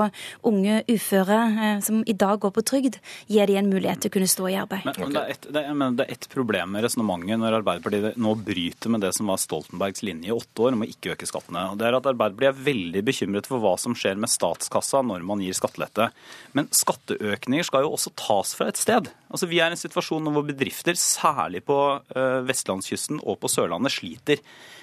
unge 0.48 0.82
uføre 0.90 1.40
eh, 1.52 1.82
som 1.86 2.04
i 2.08 2.16
dag 2.18 2.42
går 2.42 2.56
på 2.56 2.66
trygd, 2.74 3.00
gi 3.28 3.42
dem 3.42 3.62
en 3.62 3.72
mulighet 3.72 4.04
til 4.04 4.12
å 4.12 4.16
kunne 4.18 4.32
stå 4.32 4.50
i 4.52 4.58
arbeid. 4.62 4.86
Men, 4.88 4.98
men 4.98 5.16
det, 5.16 5.24
er 5.24 5.36
et, 5.36 5.48
det, 5.50 5.66
er, 5.66 5.96
det 5.98 6.08
er 6.08 6.16
et 6.16 6.30
problem 6.32 6.76
med 6.76 6.86
resonnementet 6.86 7.42
når 7.42 7.60
Arbeiderpartiet 7.62 8.20
nå 8.22 8.36
bryter 8.40 8.94
med 8.94 9.04
det 9.06 9.14
som 9.18 9.30
var 9.32 9.42
Stoltenbergs 9.42 10.04
linje 10.06 10.32
i 10.32 10.36
åtte 10.36 10.66
år 10.66 10.78
om 10.78 10.86
å 10.86 10.90
ikke 10.90 11.16
øke 11.16 11.30
skattene. 11.30 11.68
Og 11.74 11.80
det 11.80 11.90
er 11.90 11.98
at 11.98 12.10
Arbeiderpartiet 12.10 12.54
er 12.54 12.66
veldig 12.72 13.04
bekymret 13.08 13.50
for 13.50 13.64
hva 13.64 13.76
som 13.82 13.96
skjer 13.98 14.20
med 14.22 14.32
statskassa 14.32 15.04
når 15.06 15.26
man 15.28 15.44
gir 15.44 15.58
skattelette. 15.58 16.10
Men 16.58 16.70
skatteøkninger 16.76 17.68
skal 17.68 17.86
jo 17.86 17.94
også 17.96 18.14
tas 18.20 18.56
fra 18.58 18.71
et 18.72 18.82
sted. 18.82 19.10
Altså, 19.32 19.48
vi 19.52 19.62
er 19.62 19.72
i 19.72 19.78
en 19.78 19.80
situasjon 19.80 20.30
hvor 20.34 20.46
bedrifter, 20.48 20.98
særlig 20.98 21.64
på 21.68 21.78
uh, 22.02 22.40
vestlandskysten 22.48 23.22
og 23.22 23.40
på 23.42 23.52
Sørlandet, 23.52 23.94
sliter. 23.94 24.42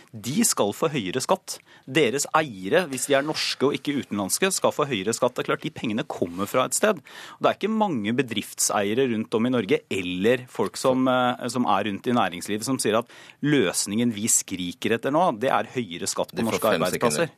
De 0.08 0.40
skal 0.46 0.70
få 0.72 0.88
høyere 0.88 1.20
skatt. 1.20 1.58
Deres 1.84 2.24
eiere, 2.36 2.86
hvis 2.88 3.08
de 3.10 3.16
er 3.18 3.26
norske 3.26 3.66
og 3.68 3.74
ikke 3.76 3.98
utenlandske, 3.98 4.48
skal 4.56 4.72
få 4.72 4.86
høyere 4.88 5.12
skatt. 5.16 5.34
Det 5.36 5.44
er 5.44 5.50
klart 5.50 5.66
De 5.66 5.72
pengene 5.74 6.06
kommer 6.08 6.48
fra 6.48 6.64
et 6.68 6.76
sted. 6.76 7.02
Og 7.36 7.42
Det 7.44 7.50
er 7.50 7.58
ikke 7.58 7.72
mange 7.72 8.14
bedriftseiere 8.16 9.08
rundt 9.12 9.36
om 9.36 9.48
i 9.48 9.52
Norge 9.52 9.82
eller 9.92 10.46
folk 10.52 10.80
som, 10.80 11.04
uh, 11.08 11.44
som 11.52 11.68
er 11.68 11.90
rundt 11.90 12.08
i 12.08 12.16
næringslivet 12.16 12.64
som 12.68 12.80
sier 12.80 13.02
at 13.02 13.12
løsningen 13.44 14.14
vi 14.14 14.30
skriker 14.32 14.96
etter 14.96 15.12
nå, 15.14 15.26
det 15.40 15.52
er 15.52 15.68
høyere 15.76 16.08
skatt 16.08 16.32
på 16.32 16.46
norske 16.46 16.76
arbeidsplasser. 16.76 17.36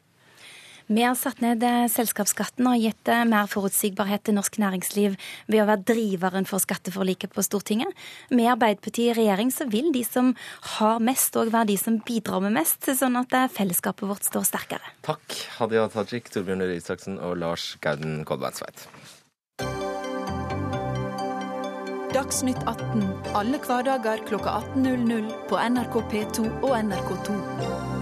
Vi 0.91 1.03
har 1.07 1.15
satt 1.15 1.39
ned 1.39 1.63
eh, 1.63 1.85
selskapsskatten 1.87 2.67
og 2.67 2.81
gitt 2.83 3.07
eh, 3.13 3.23
mer 3.29 3.47
forutsigbarhet 3.51 4.25
til 4.27 4.35
norsk 4.35 4.57
næringsliv 4.59 5.15
ved 5.47 5.63
å 5.63 5.67
være 5.69 5.85
driveren 5.87 6.49
for 6.51 6.59
skatteforliket 6.63 7.31
på 7.37 7.45
Stortinget. 7.47 7.95
Med 8.35 8.51
Arbeiderpartiet 8.51 9.13
i 9.13 9.15
regjering 9.21 9.53
så 9.55 9.69
vil 9.71 9.93
de 9.95 10.03
som 10.03 10.33
har 10.81 10.99
mest, 10.99 11.39
òg 11.39 11.53
være 11.55 11.71
de 11.71 11.77
som 11.79 12.01
bidrar 12.03 12.43
med 12.43 12.57
mest, 12.59 12.91
sånn 12.91 13.21
at 13.23 13.39
eh, 13.39 13.47
fellesskapet 13.55 14.11
vårt 14.11 14.27
står 14.27 14.49
sterkere. 14.51 14.93
Takk, 15.07 15.39
Hadia 15.61 15.87
Tajik, 15.95 16.27
Torbjørn 16.35 16.67
Røe 16.67 16.81
Isaksen 16.83 17.23
og 17.23 17.39
Lars 17.39 17.71
Gauden 17.87 18.25
Kolbeinsveit. 18.27 18.89
Dagsnytt 22.11 22.67
18 22.67 23.07
alle 23.39 23.63
hverdager 23.63 24.27
klokka 24.27 24.59
18.00 24.75 25.31
på 25.47 25.65
NRK 25.71 26.03
P2 26.11 26.51
og 26.67 26.75
NRK2. 26.83 28.00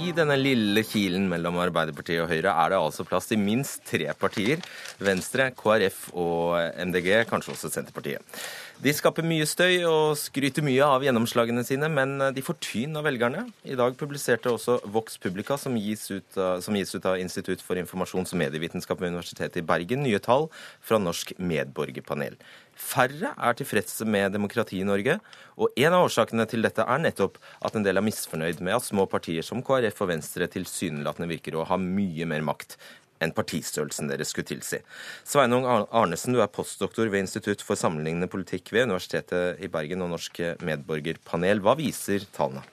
I 0.00 0.12
denne 0.16 0.36
lille 0.38 0.80
kilen 0.86 1.26
mellom 1.28 1.58
Arbeiderpartiet 1.60 2.22
og 2.22 2.30
Høyre 2.30 2.54
er 2.62 2.72
det 2.72 2.78
altså 2.78 3.04
plass 3.04 3.26
til 3.28 3.40
minst 3.42 3.82
tre 3.84 4.06
partier. 4.16 4.62
Venstre, 5.02 5.50
KrF 5.52 6.06
og 6.16 6.56
MDG, 6.88 7.10
kanskje 7.28 7.52
også 7.52 7.68
Senterpartiet. 7.74 8.40
De 8.80 8.94
skaper 8.96 9.26
mye 9.28 9.44
støy 9.44 9.82
og 9.84 10.14
skryter 10.16 10.64
mye 10.64 10.86
av 10.86 11.04
gjennomslagene 11.04 11.66
sine, 11.68 11.90
men 11.92 12.16
de 12.32 12.44
får 12.44 12.56
tyn 12.64 12.96
av 12.96 13.04
velgerne. 13.04 13.44
I 13.68 13.76
dag 13.76 13.98
publiserte 14.00 14.54
også 14.54 14.78
Vox 14.94 15.20
Publica, 15.20 15.58
som 15.60 15.76
gis, 15.76 16.06
av, 16.32 16.62
som 16.64 16.78
gis 16.78 16.94
ut 16.96 17.10
av 17.10 17.20
Institutt 17.20 17.60
for 17.60 17.76
informasjons- 17.76 18.32
og 18.32 18.40
medievitenskap 18.40 19.02
ved 19.02 19.12
Universitetet 19.12 19.60
i 19.60 19.66
Bergen, 19.68 20.06
nye 20.06 20.22
tall 20.24 20.48
fra 20.80 21.02
Norsk 21.02 21.34
medborgerpanel. 21.36 22.40
Færre 22.80 23.34
er 23.36 23.56
tilfredse 23.58 24.06
med 24.08 24.32
demokratiet 24.34 24.82
i 24.82 24.88
Norge, 24.88 25.18
og 25.60 25.76
en 25.76 25.94
av 25.94 26.06
årsakene 26.06 26.46
til 26.48 26.64
dette 26.64 26.82
er 26.82 27.02
nettopp 27.02 27.36
at 27.66 27.76
en 27.76 27.84
del 27.84 28.00
er 28.00 28.06
misfornøyd 28.06 28.62
med 28.64 28.78
at 28.78 28.86
små 28.86 29.04
partier 29.10 29.44
som 29.46 29.60
KrF 29.66 30.00
og 30.00 30.10
Venstre 30.14 30.48
tilsynelatende 30.50 31.28
virker 31.30 31.58
å 31.60 31.66
ha 31.68 31.78
mye 31.80 32.28
mer 32.30 32.46
makt 32.46 32.78
enn 33.20 33.34
partistørrelsen 33.36 34.08
deres 34.08 34.32
skulle 34.32 34.48
tilsi. 34.48 34.80
Sveinung 35.28 35.66
Arnesen, 35.68 36.32
du 36.32 36.40
er 36.40 36.48
postdoktor 36.48 37.10
ved 37.12 37.26
Institutt 37.26 37.60
for 37.64 37.76
sammenlignende 37.76 38.30
politikk 38.32 38.72
ved 38.72 38.88
Universitetet 38.88 39.60
i 39.60 39.68
Bergen 39.72 40.06
og 40.06 40.14
Norsk 40.14 40.40
medborgerpanel. 40.64 41.60
Hva 41.60 41.76
viser 41.78 42.24
tallene? 42.32 42.64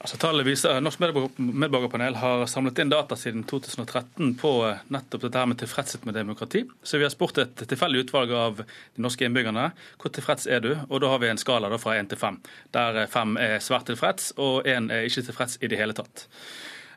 Altså, 0.00 0.16
tallet 0.16 0.46
viser 0.48 0.78
Norsk 0.80 1.02
medborgerpanel 1.36 2.14
har 2.22 2.46
samlet 2.48 2.78
inn 2.80 2.92
data 2.92 3.18
siden 3.20 3.42
2013 3.48 4.32
på 4.40 4.52
eh, 4.64 4.78
nettopp 4.88 5.26
dette 5.26 5.42
her 5.42 5.50
med 5.50 5.60
tilfredshet 5.60 6.06
med 6.08 6.16
demokrati. 6.16 6.62
Så 6.82 6.96
vi 6.96 7.04
har 7.04 7.12
spurt 7.12 7.40
et 7.42 7.60
tilfeldig 7.68 8.06
utvalg 8.06 8.32
av 8.32 8.62
de 8.62 9.04
norske 9.04 9.28
innbyggerne 9.28 9.66
hvor 10.00 10.14
tilfreds 10.16 10.48
er 10.48 10.64
du? 10.64 10.72
Og 10.88 11.02
da 11.04 11.12
har 11.12 11.20
vi 11.20 11.28
en 11.28 11.40
skala 11.40 11.68
fra 11.76 11.98
én 12.00 12.08
til 12.08 12.20
fem, 12.20 12.40
der 12.72 13.02
eh, 13.02 13.10
fem 13.12 13.36
er 13.36 13.58
svært 13.60 13.90
tilfreds 13.92 14.32
og 14.40 14.64
én 14.64 14.88
er 14.88 15.04
ikke 15.04 15.26
tilfreds 15.28 15.60
i 15.60 15.68
det 15.68 15.82
hele 15.82 15.98
tatt. 15.98 16.24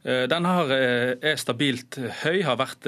Eh, 0.07 0.23
den 0.31 0.47
her 0.47 0.71
er 0.71 1.43
stabilt 1.43 1.99
høy, 2.23 2.39
har 2.47 2.55
vært 2.63 2.87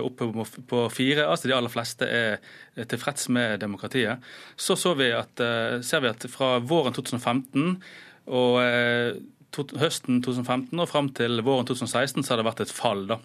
oppe 0.00 0.30
på 0.72 0.82
fire. 0.96 1.28
altså 1.28 1.52
De 1.52 1.58
aller 1.58 1.76
fleste 1.76 2.08
er 2.08 2.88
tilfreds 2.88 3.28
med 3.28 3.60
demokratiet. 3.60 4.24
Så, 4.56 4.80
så 4.80 4.96
vi 4.96 5.12
at, 5.12 5.44
ser 5.84 6.00
vi 6.00 6.12
at 6.14 6.24
fra 6.32 6.54
våren 6.64 6.96
2015 6.96 7.76
og 8.26 8.60
eh, 8.62 9.18
to, 9.54 9.66
høsten 9.80 10.22
2015 10.24 10.82
og 10.82 10.88
fram 10.90 11.10
til 11.16 11.42
våren 11.46 11.66
2016 11.68 12.24
så 12.24 12.32
har 12.32 12.40
det 12.40 12.48
vært 12.48 12.64
et 12.66 12.74
fall 12.74 13.06
da, 13.10 13.20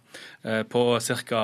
eh, 0.45 0.61
på 0.67 0.83
ca. 1.01 1.43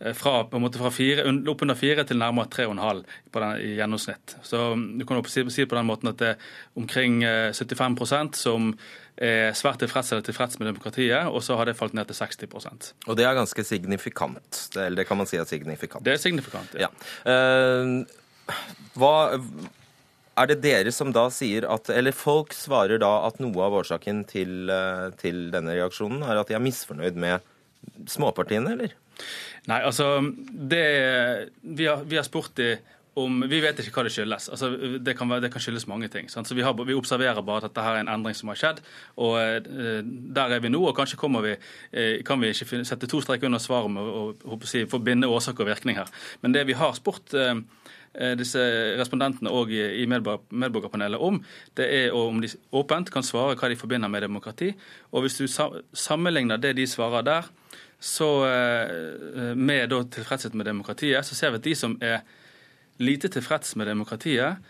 Eh, 0.00 0.14
fra, 0.16 0.42
fra 0.50 0.90
fire, 0.94 1.26
opp 1.50 1.62
under 1.66 1.78
fire 1.78 2.04
til 2.06 2.20
nærmere 2.20 2.50
tre 2.52 2.66
og 2.68 2.74
en 2.76 2.82
halv 2.82 3.14
i 3.62 3.74
gjennomsnitt. 3.78 4.36
Så 4.42 4.72
mm, 4.74 4.86
du 4.98 5.06
kan 5.08 5.22
si, 5.30 5.46
si 5.54 5.66
på 5.66 5.78
den 5.78 5.88
måten 5.90 6.10
at 6.10 6.20
det 6.20 6.34
er 6.34 6.50
omkring 6.78 7.22
75% 7.24 8.38
som 8.38 8.74
er 9.14 9.54
svært 9.54 9.78
tilfreds 9.78 10.10
eller 10.10 10.24
tilfreds 10.26 10.58
med 10.58 10.66
demokratiet, 10.72 11.28
og 11.30 11.38
så 11.46 11.54
har 11.54 11.68
det 11.68 11.76
falt 11.78 11.94
ned 11.94 12.08
til 12.10 12.18
60% 12.18 12.88
Og 13.06 13.14
det 13.14 13.28
er 13.28 13.36
ganske 13.38 13.64
signifikant? 13.64 14.64
Eller 14.74 15.02
det 15.02 15.06
kan 15.06 15.20
man 15.20 15.30
si 15.30 15.38
er 15.38 15.46
signifikant? 15.46 16.02
Det 16.04 16.16
er 16.16 16.22
signifikant, 16.22 16.74
ja. 16.74 16.90
ja. 16.90 17.30
Uh, 17.30 18.50
hva 18.98 19.14
er 20.34 20.50
det 20.50 20.60
dere 20.64 20.92
som 20.94 21.12
da 21.14 21.28
sier 21.32 21.66
at 21.70 21.90
Eller 21.92 22.16
folk 22.16 22.54
svarer 22.56 23.00
da 23.02 23.12
at 23.28 23.40
noe 23.42 23.66
av 23.66 23.76
årsaken 23.82 24.24
til, 24.30 24.70
eh, 24.70 25.10
til 25.20 25.48
denne 25.54 25.76
reaksjonen 25.76 26.24
er 26.26 26.40
at 26.40 26.50
de 26.50 26.58
er 26.58 26.64
misfornøyd 26.64 27.18
med 27.20 27.44
småpartiene, 28.10 28.74
eller? 28.74 28.94
Nei, 29.68 29.80
altså 29.84 30.18
det, 30.50 30.84
vi, 31.62 31.86
har, 31.86 32.02
vi 32.08 32.18
har 32.18 32.26
spurt 32.26 32.56
de 32.58 32.74
om, 33.14 33.44
Vi 33.46 33.60
vet 33.62 33.78
ikke 33.78 33.92
hva 33.94 34.02
det 34.08 34.10
skyldes. 34.10 34.48
Altså, 34.50 34.72
det, 34.98 35.12
kan, 35.14 35.30
det, 35.38 35.50
kan, 35.54 35.62
skyldes 35.62 35.86
mange 35.86 36.08
ting. 36.10 36.26
Vi, 36.26 36.64
har, 36.66 36.74
vi, 36.74 36.96
observerer 36.98 37.44
bare 37.46 37.62
at 37.62 37.68
dette 37.68 37.84
her 37.84 37.98
er 37.98 38.02
en 38.02 38.10
endring 38.10 38.34
som 38.34 38.50
har 38.50 38.58
skjedd. 38.58 38.80
og 39.22 39.36
eh, 39.38 40.02
Der 40.34 40.56
er 40.56 40.64
vi 40.64 40.72
nå. 40.72 40.80
og 40.82 40.96
Kanskje 40.98 41.30
vi, 41.44 41.54
eh, 41.92 42.24
kan 42.26 42.42
vi 42.42 42.50
ikke 42.50 42.82
sette 42.82 43.06
to 43.06 43.20
streker 43.22 43.46
under 43.46 43.62
svaret 43.62 43.90
med 43.90 44.02
å 44.02 44.58
forbinde 44.90 45.30
årsak 45.30 45.62
og 45.62 45.70
virkning 45.70 45.96
her. 45.96 46.10
Men 46.42 46.52
det 46.52 46.66
vi 46.66 46.74
har 46.74 46.92
spurt 46.98 47.30
Eh, 47.34 47.54
disse 48.38 48.60
respondentene 48.98 49.50
og 49.50 49.72
i 49.74 50.04
medborgerpanelet 50.06 51.18
om, 51.18 51.40
det 51.74 51.88
er 51.90 52.14
om 52.14 52.38
de 52.42 52.50
åpent 52.70 53.10
kan 53.10 53.26
svare 53.26 53.56
hva 53.58 53.70
de 53.72 53.78
forbinder 53.80 54.10
med 54.12 54.22
demokrati. 54.22 54.68
Og 55.10 55.24
hvis 55.24 55.40
du 55.40 55.48
sammenligner 55.48 56.60
det 56.62 56.76
de 56.78 56.86
svarer 56.86 57.26
der, 57.26 57.50
så 57.98 58.28
med 59.56 59.90
da 59.90 60.00
tilfredshet 60.14 60.54
med 60.54 60.68
demokratiet, 60.70 61.26
så 61.26 61.34
ser 61.34 61.54
vi 61.54 61.62
at 61.62 61.66
de 61.66 61.74
som 61.78 61.98
er 62.04 62.22
lite 63.02 63.28
tilfreds 63.32 63.74
med 63.76 63.90
demokratiet, 63.90 64.62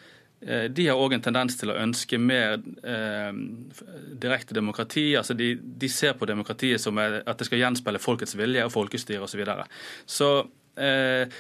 de 0.44 0.87
har 0.87 0.98
òg 1.00 1.14
en 1.16 1.22
tendens 1.24 1.57
til 1.57 1.72
å 1.72 1.76
ønske 1.80 2.18
mer 2.20 2.59
eh, 2.85 3.37
direkte 4.20 4.57
demokrati. 4.57 5.14
altså 5.16 5.35
de, 5.35 5.54
de, 5.57 5.88
ser 5.88 6.12
på 6.18 6.28
demokratiet 6.28 6.80
som 6.80 6.98
at 6.98 7.38
det 7.38 7.46
skal 7.48 7.62
gjenspeile 7.62 8.02
folkets 8.02 8.37
vilje 8.37 8.66
og 8.66 8.72
folkestyre 8.74 9.24
osv. 9.24 9.33
Så, 9.33 9.40
videre. 9.40 9.64
så 10.04 10.28
eh, 10.76 11.33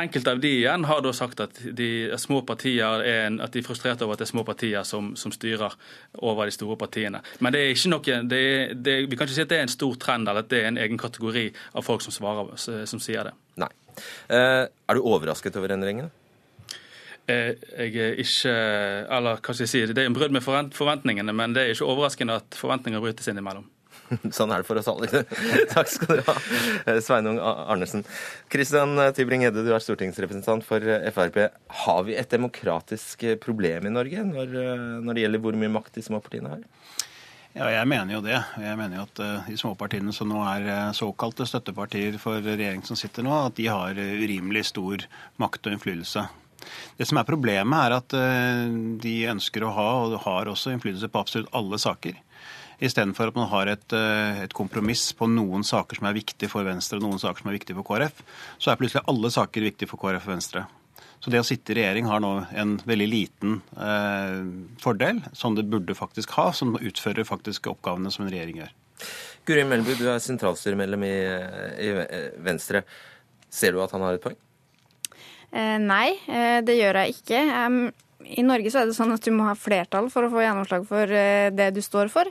Enkelte 0.00 0.32
av 0.32 0.40
de 0.40 0.50
igjen 0.60 0.84
har 0.88 1.02
da 1.04 1.12
sagt 1.16 1.40
at 1.44 1.58
de 1.76 1.88
små 2.20 2.40
partier 2.48 3.02
er 3.04 3.26
en, 3.26 3.40
at 3.44 3.52
de 3.52 3.60
er 3.60 3.66
frustrert 3.66 4.02
over 4.04 4.16
at 4.16 4.22
det 4.22 4.28
er 4.28 4.32
små 4.32 4.44
partier 4.48 4.86
som, 4.88 5.12
som 5.18 5.32
styrer 5.34 5.74
over 6.18 6.48
de 6.48 6.54
store 6.54 6.78
partiene. 6.80 7.20
Men 7.40 7.54
det 7.54 7.60
er 7.62 7.74
ikke 7.74 7.92
noe, 7.92 8.20
det 8.30 8.40
er, 8.40 8.72
det, 8.74 8.96
vi 9.10 9.18
kan 9.18 9.28
ikke 9.28 9.36
si 9.36 9.44
at 9.44 9.52
det 9.52 9.58
er 9.58 9.66
en 9.66 9.74
stor 9.74 9.98
trend 10.00 10.28
eller 10.30 10.46
at 10.46 10.52
det 10.52 10.62
er 10.62 10.70
en 10.70 10.80
egen 10.80 11.00
kategori 11.00 11.46
av 11.76 11.86
folk 11.86 12.04
som, 12.04 12.14
svarer, 12.14 12.54
som 12.60 13.02
sier 13.02 13.28
det. 13.28 13.34
Nei. 13.60 13.70
Eh, 14.32 14.64
er 14.64 14.96
du 14.96 15.04
overrasket 15.04 15.58
over 15.60 15.74
endringene? 15.74 16.10
Eh, 17.30 17.52
jeg 17.76 18.00
er 18.00 18.16
ikke 18.22 18.52
Eller 18.52 19.36
hva 19.36 19.52
skal 19.54 19.66
jeg 19.66 19.72
si, 19.72 19.82
det 19.90 20.02
er 20.02 20.08
en 20.08 20.16
brudd 20.16 20.32
med 20.34 20.44
forventningene, 20.44 21.34
men 21.36 21.54
det 21.54 21.64
er 21.64 21.74
ikke 21.74 21.90
overraskende 21.90 22.40
at 22.40 22.56
forventninger 22.58 23.02
brytes 23.02 23.28
innimellom. 23.30 23.68
Sånn 24.36 24.50
er 24.50 24.62
det 24.62 24.68
for 24.68 24.80
oss 24.80 24.88
alle. 24.90 25.08
Takk 25.74 25.90
skal 25.90 26.18
du 26.18 26.22
ha, 26.26 26.36
eh, 26.84 27.00
Sveinung 27.04 27.38
Arnesen. 27.40 28.04
Kristian 28.50 28.96
Tybring-Gjedde, 29.16 29.64
du 29.66 29.72
er 29.74 29.84
stortingsrepresentant 29.84 30.66
for 30.66 30.84
eh, 30.84 31.10
Frp. 31.14 31.42
Har 31.84 32.02
vi 32.08 32.16
et 32.18 32.32
demokratisk 32.32 33.26
problem 33.42 33.86
i 33.86 33.94
Norge 33.94 34.24
når, 34.26 34.56
når 35.04 35.16
det 35.16 35.26
gjelder 35.26 35.44
hvor 35.44 35.60
mye 35.60 35.74
makt 35.78 36.00
de 36.00 36.06
små 36.06 36.22
partiene 36.24 36.56
har? 36.56 36.66
Ja, 37.50 37.66
jeg 37.74 37.86
mener 37.90 38.14
jo 38.14 38.20
det. 38.22 38.36
Jeg 38.62 38.78
mener 38.78 39.00
jo 39.00 39.06
at 39.08 39.48
de 39.48 39.56
småpartiene 39.58 40.12
som 40.14 40.28
nå 40.30 40.38
er 40.46 40.92
såkalte 40.94 41.42
støttepartier 41.50 42.14
for 42.22 42.38
regjeringen 42.38 42.86
som 42.86 42.98
sitter 42.98 43.26
nå, 43.26 43.32
at 43.48 43.56
de 43.58 43.66
har 43.66 43.98
urimelig 43.98 44.68
stor 44.68 45.02
makt 45.42 45.66
og 45.66 45.74
innflytelse. 45.74 46.28
Det 46.94 47.08
som 47.10 47.18
er 47.18 47.26
Problemet 47.26 47.88
er 47.88 47.96
at 47.96 48.14
de 49.02 49.16
ønsker 49.32 49.66
å 49.66 49.72
ha, 49.74 49.88
og 50.04 50.14
har 50.28 50.52
også 50.52 50.70
innflytelse 50.76 51.10
på 51.10 51.24
absolutt 51.24 51.50
alle 51.58 51.82
saker. 51.82 52.22
Istedenfor 52.80 53.28
at 53.28 53.36
man 53.36 53.48
har 53.50 53.68
et, 53.68 53.92
eh, 53.92 54.42
et, 54.46 54.56
kompromiss 54.56 55.10
på 55.12 55.28
noen 55.28 55.64
saker 55.66 56.00
som 56.00 56.08
er 56.08 56.16
viktige 56.16 56.48
for 56.48 56.64
Venstre 56.64 56.96
og 56.96 57.04
noen 57.04 57.20
saker 57.20 57.42
som 57.42 57.50
er 57.50 57.58
viktige 57.58 57.76
for 57.76 57.84
KrF, 57.84 58.22
så 58.58 58.72
er 58.72 58.80
plutselig 58.80 59.04
alle 59.10 59.30
saker 59.30 59.66
viktige 59.68 59.90
for 59.90 60.00
KrF 60.00 60.28
og 60.28 60.34
Venstre. 60.34 60.66
Så 61.20 61.28
det 61.28 61.42
å 61.42 61.44
sitte 61.44 61.74
i 61.74 61.76
regjering 61.76 62.08
har 62.08 62.22
nå 62.24 62.32
en 62.56 62.78
veldig 62.88 63.08
liten 63.12 63.58
eh, 63.76 64.40
fordel, 64.80 65.20
som 65.36 65.56
det 65.56 65.68
burde 65.68 65.96
faktisk 65.96 66.32
ha, 66.38 66.48
som 66.56 66.78
utfører 66.80 67.28
faktisk 67.28 67.68
oppgavene 67.68 68.12
som 68.12 68.24
en 68.24 68.32
regjering 68.32 68.62
gjør. 68.62 68.76
Guri 69.48 69.64
Melby, 69.68 69.96
du 70.00 70.06
er 70.08 70.20
sentralstyremedlem 70.24 71.04
i, 71.04 71.16
i 71.84 71.90
Venstre. 72.44 72.84
Ser 73.52 73.76
du 73.76 73.82
at 73.84 73.92
han 73.92 74.04
har 74.06 74.16
et 74.16 74.24
poeng? 74.24 74.38
Eh, 75.50 75.76
nei, 75.82 76.14
eh, 76.30 76.60
det 76.64 76.78
gjør 76.78 77.02
jeg 77.02 77.18
ikke. 77.18 77.40
Jeg 77.50 77.92
i 78.28 78.42
Norge 78.44 78.70
så 78.72 78.82
er 78.82 78.88
det 78.88 78.96
sånn 78.96 79.12
at 79.14 79.24
du 79.24 79.32
må 79.34 79.46
ha 79.48 79.54
flertall 79.58 80.08
for 80.12 80.26
å 80.26 80.30
få 80.32 80.42
gjennomslag 80.44 80.84
for 80.88 81.12
eh, 81.14 81.48
det 81.54 81.70
du 81.76 81.80
står 81.84 82.10
for. 82.12 82.28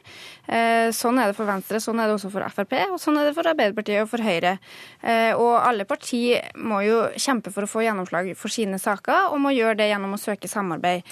Eh, 0.48 0.90
sånn 0.96 1.20
er 1.20 1.30
det 1.30 1.38
for 1.38 1.50
Venstre, 1.50 1.82
sånn 1.84 2.00
er 2.00 2.10
det 2.10 2.18
også 2.18 2.32
for 2.34 2.46
Frp, 2.54 2.76
og 2.94 3.00
sånn 3.02 3.20
er 3.20 3.30
det 3.30 3.36
for 3.38 3.50
Arbeiderpartiet 3.50 4.04
og 4.04 4.12
for 4.12 4.24
Høyre. 4.24 4.56
Eh, 5.02 5.32
og 5.34 5.56
alle 5.60 5.88
partier 5.90 6.52
må 6.60 6.82
jo 6.86 7.02
kjempe 7.20 7.54
for 7.56 7.66
å 7.66 7.72
få 7.72 7.84
gjennomslag 7.86 8.32
for 8.40 8.54
sine 8.54 8.80
saker, 8.82 9.34
og 9.34 9.42
må 9.44 9.54
gjøre 9.56 9.80
det 9.82 9.90
gjennom 9.92 10.16
å 10.16 10.22
søke 10.22 10.50
samarbeid. 10.50 11.08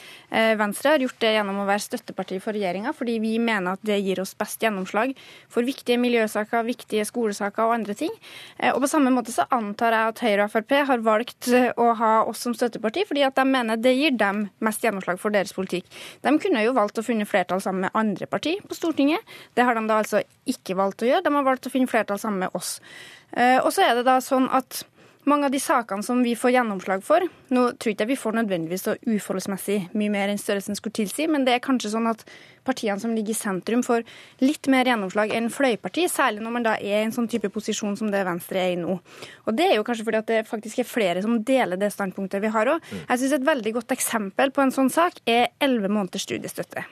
Venstre 0.60 0.94
har 0.94 1.02
gjort 1.02 1.20
det 1.22 1.34
gjennom 1.34 1.62
å 1.62 1.68
være 1.68 1.84
støtteparti 1.84 2.38
for 2.44 2.56
regjeringa, 2.56 2.92
fordi 2.96 3.18
vi 3.24 3.34
mener 3.42 3.78
at 3.78 3.84
det 3.88 3.98
gir 4.04 4.20
oss 4.22 4.34
best 4.38 4.62
gjennomslag 4.64 5.14
for 5.52 5.66
viktige 5.68 6.00
miljøsaker, 6.02 6.66
viktige 6.68 7.06
skolesaker 7.08 7.66
og 7.66 7.76
andre 7.78 7.96
ting. 7.98 8.14
Og 8.74 8.82
på 8.84 8.90
samme 8.92 9.12
måte 9.14 9.34
så 9.34 9.48
antar 9.56 9.96
jeg 9.96 10.12
at 10.12 10.24
Høyre 10.26 10.48
og 10.48 10.54
Frp 10.54 10.76
har 10.90 11.04
valgt 11.06 11.50
å 11.80 11.88
ha 12.00 12.12
oss 12.28 12.44
som 12.44 12.56
støtteparti, 12.58 13.06
fordi 13.08 13.24
at 13.28 13.40
de 13.40 13.48
mener 13.48 13.80
det 13.80 13.96
gir 13.96 14.18
dem 14.20 14.46
mest 14.64 14.67
gjennomslag 14.84 15.22
for 15.22 15.34
deres 15.34 15.56
politikk. 15.56 15.88
De 16.26 16.34
kunne 16.42 16.64
jo 16.66 16.76
valgt 16.78 17.00
å 17.00 17.06
finne 17.06 17.28
flertall 17.30 17.64
sammen 17.64 17.88
med 17.88 17.96
andre 17.98 18.28
partier 18.30 18.60
på 18.68 18.78
Stortinget. 18.78 19.24
Det 19.56 19.66
har 19.68 19.78
de 19.78 19.86
da 19.88 20.02
altså 20.02 20.24
ikke 20.50 20.78
valgt 20.80 21.04
å 21.04 21.10
gjøre. 21.10 21.26
De 21.26 21.34
har 21.38 21.48
valgt 21.48 21.70
å 21.70 21.74
finne 21.74 21.90
flertall 21.92 22.20
sammen 22.22 22.46
med 22.46 22.58
oss. 22.58 22.78
Eh, 23.32 23.58
og 23.62 23.72
så 23.76 23.88
er 23.88 23.98
det 23.98 24.08
da 24.08 24.20
sånn 24.24 24.50
at 24.52 24.84
mange 25.28 25.48
av 25.48 25.54
de 25.54 25.60
sakene 25.62 26.04
som 26.04 26.22
vi 26.24 26.36
får 26.40 26.56
gjennomslag 26.56 27.04
for 27.06 27.26
Nå 27.54 27.64
tror 27.80 27.94
ikke 27.94 28.06
jeg 28.06 28.12
vi 28.12 28.20
får 28.20 28.36
nødvendigvis 28.40 28.86
så 28.88 28.96
uforholdsmessig 29.08 29.78
mye 29.98 30.12
mer 30.12 30.32
enn 30.32 30.40
størrelsen 30.42 30.76
skulle 30.76 30.98
tilsi, 30.98 31.28
men 31.32 31.46
det 31.48 31.54
er 31.56 31.64
kanskje 31.64 31.94
sånn 31.94 32.10
at 32.10 32.26
partiene 32.68 33.00
som 33.00 33.14
ligger 33.16 33.32
i 33.32 33.38
sentrum, 33.38 33.84
får 33.86 34.04
litt 34.44 34.68
mer 34.72 34.90
gjennomslag 34.90 35.32
enn 35.36 35.48
fløyparti, 35.54 36.08
særlig 36.12 36.44
når 36.44 36.56
man 36.58 36.68
da 36.68 36.76
er 36.76 37.00
i 37.00 37.06
en 37.06 37.16
sånn 37.16 37.30
type 37.32 37.52
posisjon 37.54 37.96
som 38.00 38.12
det 38.12 38.26
Venstre 38.28 38.60
er 38.60 38.74
i 38.76 38.82
nå. 38.82 38.98
Og 39.48 39.56
Det 39.56 39.70
er 39.70 39.78
jo 39.78 39.86
kanskje 39.88 40.08
fordi 40.10 40.20
at 40.20 40.32
det 40.34 40.42
faktisk 40.50 40.84
er 40.84 40.90
flere 40.90 41.24
som 41.24 41.40
deler 41.48 41.80
det 41.80 41.94
standpunktet 41.96 42.44
vi 42.44 42.52
har 42.52 42.74
òg. 42.76 42.84
Mm. 42.84 43.06
Jeg 43.08 43.24
syns 43.24 43.38
et 43.40 43.48
veldig 43.48 43.76
godt 43.80 43.96
eksempel 43.96 44.52
på 44.52 44.66
en 44.66 44.76
sånn 44.76 44.92
sak 44.92 45.24
er 45.24 45.54
elleve 45.64 45.92
måneders 45.92 46.28
studiestøtte. 46.28 46.84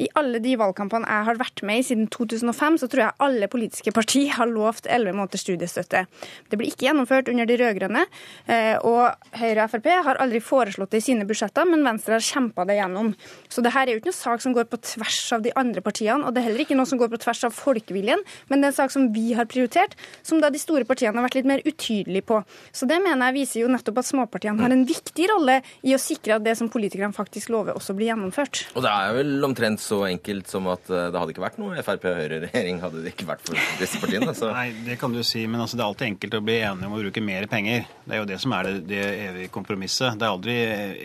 I 0.00 0.08
alle 0.18 0.40
de 0.42 0.54
valgkampene 0.60 1.08
jeg 1.08 1.26
har 1.28 1.40
vært 1.40 1.62
med 1.66 1.82
i 1.82 1.86
siden 1.86 2.08
2005, 2.12 2.78
så 2.82 2.88
tror 2.90 3.04
jeg 3.04 3.18
alle 3.26 3.48
politiske 3.52 3.92
partier 3.94 4.32
har 4.38 4.50
lovt 4.50 4.88
11 4.88 5.16
måneders 5.18 5.44
studiestøtte. 5.44 6.04
Det 6.50 6.58
ble 6.58 6.70
ikke 6.70 6.88
gjennomført 6.88 7.30
under 7.32 7.48
de 7.48 7.58
rød-grønne, 7.60 8.04
eh, 8.46 8.76
og 8.78 9.12
Høyre 9.38 9.66
og 9.66 9.72
Frp 9.72 9.88
har 10.08 10.20
aldri 10.22 10.40
foreslått 10.44 10.92
det 10.94 11.02
i 11.02 11.06
sine 11.10 11.26
budsjetter, 11.28 11.68
men 11.68 11.84
Venstre 11.86 12.16
har 12.16 12.24
kjempa 12.24 12.66
det 12.68 12.78
gjennom. 12.78 13.12
Så 13.52 13.64
det 13.64 13.74
her 13.74 13.86
er 13.86 13.96
jo 13.96 14.02
ikke 14.02 14.12
noe 14.12 14.20
sak 14.20 14.44
som 14.44 14.56
går 14.56 14.68
på 14.70 14.80
tvers 14.80 15.20
av 15.36 15.44
de 15.44 15.52
andre 15.58 15.84
partiene, 15.84 16.24
og 16.24 16.34
det 16.34 16.42
er 16.42 16.48
heller 16.50 16.64
ikke 16.64 16.78
noe 16.78 16.88
som 16.88 17.00
går 17.00 17.12
på 17.12 17.20
tvers 17.24 17.44
av 17.48 17.56
folkeviljen, 17.56 18.22
men 18.48 18.62
det 18.62 18.70
er 18.70 18.74
en 18.74 18.80
sak 18.80 18.94
som 18.94 19.10
vi 19.14 19.32
har 19.36 19.48
prioritert, 19.50 19.96
som 20.22 20.40
da 20.42 20.50
de 20.52 20.60
store 20.60 20.86
partiene 20.88 21.18
har 21.18 21.26
vært 21.26 21.40
litt 21.40 21.50
mer 21.50 21.64
utydelige 21.66 22.26
på. 22.28 22.42
Så 22.72 22.88
det 22.90 23.00
mener 23.02 23.30
jeg 23.30 23.42
viser 23.42 23.62
jo 23.64 23.72
nettopp 23.72 24.02
at 24.02 24.08
småpartiene 24.08 24.62
har 24.62 24.74
en 24.74 24.86
viktig 24.88 25.28
rolle 25.32 25.60
i 25.82 25.94
å 25.96 26.00
sikre 26.00 26.38
at 26.38 26.46
det 26.46 26.56
som 26.58 26.70
politikerne 26.72 27.14
faktisk 27.16 27.52
lover, 27.52 27.76
også 27.78 27.96
blir 27.98 28.12
gjennomført. 28.12 28.64
Og 28.76 28.84
det 28.84 28.92
er 28.92 29.16
vel 29.18 29.46
omtrent 29.46 29.81
så 29.82 29.98
enkelt 30.06 30.48
som 30.50 30.68
at 30.72 30.90
eh, 30.90 31.08
det 31.12 31.20
hadde 31.20 31.34
ikke 31.34 31.44
vært 31.44 31.58
noe 31.60 31.82
Frp-Høyre-regjering 31.82 32.80
hadde 32.82 33.02
det 33.04 33.12
ikke 33.14 33.28
vært 33.28 33.44
for 33.46 33.58
disse 33.80 34.00
partiene. 34.02 34.34
Så. 34.36 34.50
Nei, 34.54 34.70
det 34.86 34.96
kan 35.00 35.12
du 35.14 35.20
si, 35.26 35.44
men 35.50 35.62
altså, 35.64 35.78
det 35.78 35.84
er 35.84 35.90
alltid 35.90 36.10
enkelt 36.12 36.38
å 36.38 36.42
bli 36.44 36.58
enige 36.62 36.88
om 36.88 36.96
å 36.96 37.02
bruke 37.02 37.24
mer 37.24 37.46
penger. 37.50 37.86
Det 38.06 38.16
er 38.16 38.22
jo 38.22 38.28
det 38.30 38.38
som 38.42 38.54
er 38.56 38.68
det, 38.68 38.74
det 38.88 39.02
evige 39.28 39.52
kompromisset. 39.52 40.16
Det 40.18 40.26
er 40.26 40.32
aldri 40.32 40.56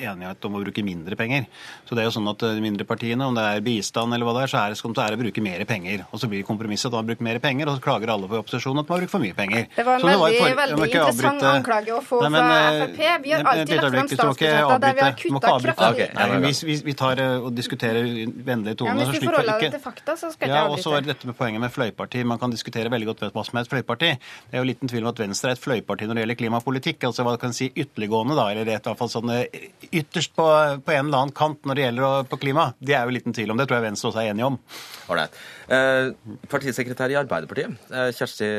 enighet 0.08 0.48
om 0.50 0.58
å 0.60 0.64
bruke 0.64 0.86
mindre 0.86 1.18
penger. 1.20 1.48
Så 1.88 1.98
det 1.98 2.04
er 2.04 2.10
jo 2.10 2.16
sånn 2.18 2.30
at 2.32 2.46
de 2.46 2.64
mindre 2.64 2.88
partiene, 2.88 3.28
om 3.28 3.36
det 3.38 3.46
er 3.48 3.66
bistand 3.66 4.16
eller 4.16 4.28
hva 4.28 4.36
det 4.38 4.46
er, 4.46 4.54
så 4.54 4.62
er 4.62 4.76
det, 4.76 4.94
det 4.98 5.06
er 5.06 5.18
å 5.18 5.22
bruke 5.22 5.44
mer 5.44 5.66
penger. 5.70 6.06
Og 6.12 6.22
så 6.22 6.30
blir 6.32 6.46
kompromisset 6.48 6.92
at 6.92 6.98
man 7.00 7.10
bruker 7.12 7.28
mer 7.28 7.42
penger, 7.44 7.72
og 7.72 7.80
så 7.80 7.86
klager 7.88 8.14
alle 8.14 8.30
på 8.30 8.42
opposisjonen 8.42 8.84
at 8.84 8.88
man 8.88 8.98
har 8.98 9.06
brukt 9.06 9.16
for 9.16 9.26
mye 9.26 9.38
penger. 9.38 9.68
Det 9.76 9.88
var 9.88 10.00
en 10.00 10.08
veldig, 10.08 10.42
for, 10.42 10.58
veldig 10.62 10.90
interessant 10.92 11.48
anklage 11.52 11.96
å 11.96 12.02
få 12.06 12.22
Nei, 12.24 12.32
men, 12.34 12.48
fra 12.48 12.62
Frp. 12.78 13.24
Vi 13.24 13.34
har 13.34 13.52
alltid 13.52 13.76
lagt 13.78 13.98
fram 13.98 14.12
statsbudsjetter 14.14 14.84
der 14.84 14.98
vi 14.98 15.06
har 15.06 15.18
kutta 15.22 15.54
kraftig. 15.68 16.08
Okay, 16.08 16.40
vi, 16.44 16.54
vi, 16.70 16.78
vi, 16.88 16.96
tar 16.98 17.22
og 17.38 17.50
diskuterer 17.56 18.08
vennlige 18.68 18.80
tone. 18.82 18.94
Ja, 18.94 19.06
hvis 19.08 19.22
vi 19.22 19.28
forholder 19.28 19.62
deg 19.62 19.74
til 19.76 19.82
fakta, 19.84 20.16
så 20.20 20.32
skal 20.34 20.52
ja, 20.52 20.64
Og 20.68 20.80
så 20.84 20.94
er 20.96 21.04
det 21.04 21.14
dette 21.14 21.30
med 21.30 21.38
poenget 21.38 21.62
med 21.64 21.72
fløyparti. 21.74 22.24
Man 22.28 22.40
kan 22.42 22.54
diskutere 22.54 22.92
veldig 22.92 23.10
godt 23.12 23.24
hva 23.36 23.44
som 23.48 23.58
er 23.60 23.66
et 23.66 23.72
fløyparti. 23.72 24.12
Det 24.18 24.58
er 24.58 24.64
jo 24.64 24.68
liten 24.68 24.92
tvil 24.92 25.06
om 25.06 25.12
at 25.12 25.22
Venstre 25.22 25.52
er 25.52 25.58
et 25.58 25.64
fløyparti 25.64 26.08
når 26.08 26.20
det 26.20 26.26
gjelder 26.26 26.40
klimapolitikk. 26.42 27.08
Altså 27.10 27.26
hva 27.28 27.36
kan 27.42 27.56
si 27.56 27.70
ytterliggående, 27.74 28.38
da, 28.38 28.50
eller 28.52 28.68
i 28.68 28.76
hvert 28.76 28.92
fall 29.00 29.12
sånn 29.12 29.34
ytterst 29.92 30.36
på, 30.38 30.48
på, 30.84 30.96
en 30.96 31.08
eller 31.08 31.24
annen 31.24 31.36
kant 31.38 31.68
når 31.68 31.80
det 31.80 31.86
gjelder 31.88 32.32
på 32.32 32.42
klima. 32.44 32.70
Det 32.80 32.98
er 32.98 33.08
jo 33.08 33.18
liten 33.18 33.36
tvil 33.38 33.54
om. 33.54 33.62
Det 33.62 33.70
tror 33.70 33.80
jeg 33.80 33.88
Venstre 33.90 34.12
også 34.12 34.24
er 34.24 34.32
enig 34.34 34.48
om. 34.48 34.60
Ålreit. 35.14 35.38
Eh, 35.68 36.12
partisekretær 36.52 37.14
i 37.14 37.20
Arbeiderpartiet, 37.20 37.78
eh, 37.92 38.10
Kjersti 38.16 38.50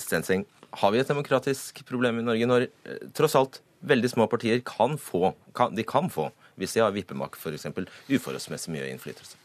Stenseng. 0.00 0.46
Har 0.80 0.92
vi 0.94 1.00
et 1.02 1.08
demokratisk 1.10 1.82
problem 1.88 2.20
i 2.20 2.26
Norge 2.26 2.46
når 2.46 2.68
eh, 2.68 3.02
tross 3.16 3.34
alt 3.38 3.60
veldig 3.80 4.10
små 4.12 4.26
partier 4.28 4.60
kan 4.66 4.98
få, 5.00 5.32
kan, 5.56 5.74
de 5.74 5.86
kan 5.88 6.10
få 6.12 6.28
hvis 6.60 6.76
de 6.76 6.82
har 6.84 6.92
vippemakt 6.92 7.40
f.eks. 7.40 7.64
uforholdsmessig 8.10 8.74
mye 8.74 8.90
innflytelse? 8.92 9.39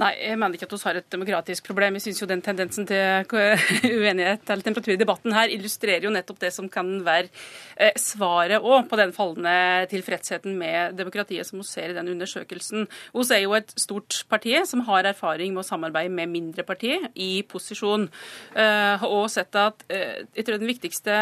Nei, 0.00 0.14
jeg 0.24 0.38
mener 0.40 0.56
ikke 0.56 0.64
at 0.64 0.72
vi 0.72 0.80
har 0.86 0.96
et 0.96 1.08
demokratisk 1.12 1.66
problem. 1.68 1.98
Jeg 1.98 2.06
syns 2.06 2.22
jo 2.22 2.28
den 2.30 2.40
tendensen 2.44 2.86
til 2.88 3.26
uenighet 4.00 4.48
eller 4.48 4.64
temperatur 4.64 4.94
i 4.94 5.00
debatten 5.00 5.34
her 5.36 5.52
illustrerer 5.52 6.06
jo 6.06 6.12
nettopp 6.14 6.38
det 6.40 6.52
som 6.54 6.68
kan 6.72 6.94
være 7.04 7.28
eh, 7.76 7.92
svaret 8.00 8.64
òg 8.64 8.88
på 8.88 8.96
den 8.96 9.12
fallende 9.12 9.84
tilfredsheten 9.92 10.56
med 10.56 10.96
demokratiet 10.96 11.44
som 11.48 11.60
vi 11.60 11.66
ser 11.68 11.92
i 11.92 11.96
den 11.98 12.08
undersøkelsen. 12.14 12.88
Vi 13.12 13.26
er 13.36 13.42
jo 13.44 13.52
et 13.58 13.74
stort 13.76 14.22
parti 14.32 14.54
som 14.68 14.80
har 14.88 15.10
erfaring 15.10 15.52
med 15.52 15.60
å 15.60 15.68
samarbeide 15.68 16.14
med 16.16 16.32
mindre 16.32 16.64
parti 16.64 16.96
i 17.12 17.42
posisjon. 17.44 18.08
Eh, 18.56 19.04
og 19.04 19.28
sett 19.32 19.52
at 19.60 19.84
eh, 19.92 20.24
jeg 20.32 20.48
tror 20.48 20.56
den 20.62 20.72
viktigste 20.72 21.20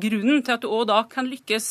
grunnen 0.00 0.44
til 0.46 0.52
at 0.54 0.62
du 0.62 0.68
òg 0.70 0.84
da 0.86 1.00
kan 1.10 1.26
lykkes 1.26 1.66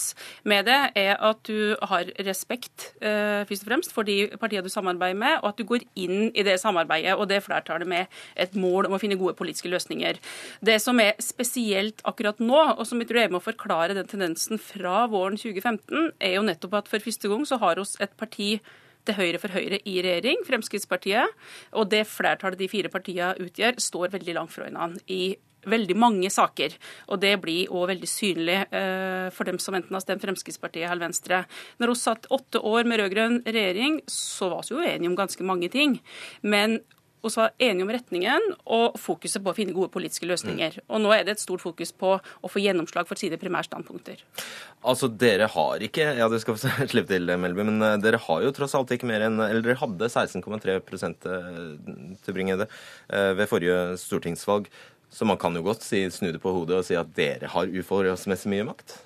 med 0.49 0.65
det, 0.67 0.79
er 0.99 1.13
at 1.15 1.39
du 1.47 1.77
har 1.87 2.09
respekt 2.27 2.89
først 2.99 3.63
og 3.63 3.69
fremst 3.69 3.93
for 3.95 4.03
de 4.03 4.27
partiene 4.35 4.48
du 4.49 4.69
samarbeider 4.71 5.19
med, 5.19 5.37
og 5.41 5.51
at 5.51 5.59
du 5.59 5.65
går 5.69 5.85
inn 5.99 6.31
i 6.33 6.45
det 6.45 6.57
samarbeidet 6.61 7.15
og 7.15 7.29
det 7.31 7.41
flertallet 7.45 7.89
med 7.89 8.19
et 8.35 8.57
mål 8.59 8.89
om 8.89 8.97
å 8.97 9.01
finne 9.01 9.19
gode 9.19 9.37
politiske 9.39 9.71
løsninger. 9.71 10.19
Det 10.65 10.79
som 10.81 10.99
er 11.03 11.15
spesielt 11.23 12.03
akkurat 12.09 12.41
nå, 12.41 12.59
og 12.75 12.85
som 12.87 12.99
jeg 13.01 13.11
tror 13.11 13.23
er 13.23 13.31
med 13.31 13.41
å 13.41 13.47
forklare 13.47 13.97
den 13.97 14.09
tendensen 14.09 14.61
fra 14.61 15.05
våren 15.11 15.39
2015, 15.39 16.13
er 16.19 16.37
jo 16.37 16.45
nettopp 16.45 16.81
at 16.81 16.91
for 16.91 17.03
første 17.03 17.31
gang 17.31 17.45
så 17.47 17.59
har 17.61 17.81
oss 17.81 17.95
et 18.01 18.15
parti 18.19 18.57
til 19.07 19.17
høyre 19.17 19.39
for 19.41 19.53
Høyre 19.55 19.79
i 19.87 19.99
regjering, 20.03 20.43
Fremskrittspartiet. 20.47 21.35
Og 21.79 21.89
det 21.91 22.05
flertallet 22.09 22.59
de 22.59 22.69
fire 22.71 22.91
partiene 22.93 23.35
utgjør, 23.41 23.79
står 23.81 24.15
veldig 24.17 24.35
langt 24.37 24.53
fra 24.53 24.67
hverandre 24.67 25.01
i 25.09 25.37
veldig 25.67 25.97
mange 25.99 26.29
saker. 26.33 26.75
Og 27.09 27.21
det 27.23 27.33
blir 27.43 27.71
òg 27.73 27.89
veldig 27.93 28.09
synlig 28.09 28.59
eh, 28.75 29.27
for 29.35 29.49
dem 29.49 29.59
som 29.61 29.77
enten 29.77 29.95
har 29.95 30.03
stemt 30.03 30.23
Fremskrittspartiet 30.23 30.87
eller 30.89 31.09
Venstre. 31.09 31.43
Når 31.81 31.93
vi 31.93 31.99
satt 32.03 32.29
åtte 32.33 32.61
år 32.63 32.87
med 32.89 33.01
rød-grønn 33.01 33.41
regjering, 33.47 33.99
så 34.09 34.51
var 34.53 34.67
vi 34.67 34.77
jo 34.77 34.85
enige 34.85 35.11
om 35.11 35.19
ganske 35.19 35.45
mange 35.47 35.71
ting. 35.73 35.99
Men 36.41 36.79
vi 37.21 37.29
var 37.35 37.51
enige 37.57 37.83
om 37.83 37.91
retningen 37.91 38.45
og 38.71 38.95
fokuset 38.99 39.43
på 39.43 39.51
å 39.51 39.55
finne 39.57 39.75
gode 39.75 39.91
politiske 39.91 40.27
løsninger. 40.29 40.77
Mm. 40.79 40.85
Og 40.87 41.01
nå 41.03 41.11
er 41.11 41.25
det 41.27 41.35
et 41.35 41.41
stort 41.43 41.63
fokus 41.63 41.91
på 41.91 42.13
å 42.15 42.51
få 42.51 42.61
gjennomslag 42.63 43.09
for 43.09 43.19
sine 43.19 43.39
primærstandpunkter. 43.41 44.21
Altså, 44.87 45.09
dere 45.11 45.49
har 45.51 45.83
ikke 45.83 46.13
Ja, 46.15 46.29
du 46.31 46.37
skal 46.39 46.55
få 46.55 46.71
slippe 46.91 47.11
til, 47.11 47.27
Melby, 47.27 47.65
men 47.67 47.83
eh, 47.83 47.97
dere 47.99 48.21
har 48.23 48.45
jo 48.45 48.53
tross 48.55 48.77
alt 48.79 48.93
ikke 48.95 49.09
mer 49.09 49.25
enn 49.27 49.35
Eller 49.43 49.65
dere 49.65 49.79
hadde 49.81 50.07
16,3 50.07 50.77
eh, 50.79 51.43
til 52.23 52.37
Bringede 52.37 52.69
det 52.69 52.69
ved 53.09 53.47
forrige 53.49 53.97
stortingsvalg. 53.99 54.67
Så 55.09 55.25
man 55.25 55.39
kan 55.41 55.55
jo 55.57 55.65
godt 55.65 55.83
si, 55.83 56.03
snu 56.13 56.31
det 56.31 56.41
på 56.43 56.53
hodet 56.53 56.79
og 56.79 56.85
si 56.87 56.97
at 56.97 57.13
dere 57.17 57.49
har 57.49 57.71
uforholdsmessig 57.81 58.51
mye 58.53 58.67
makt? 58.67 58.97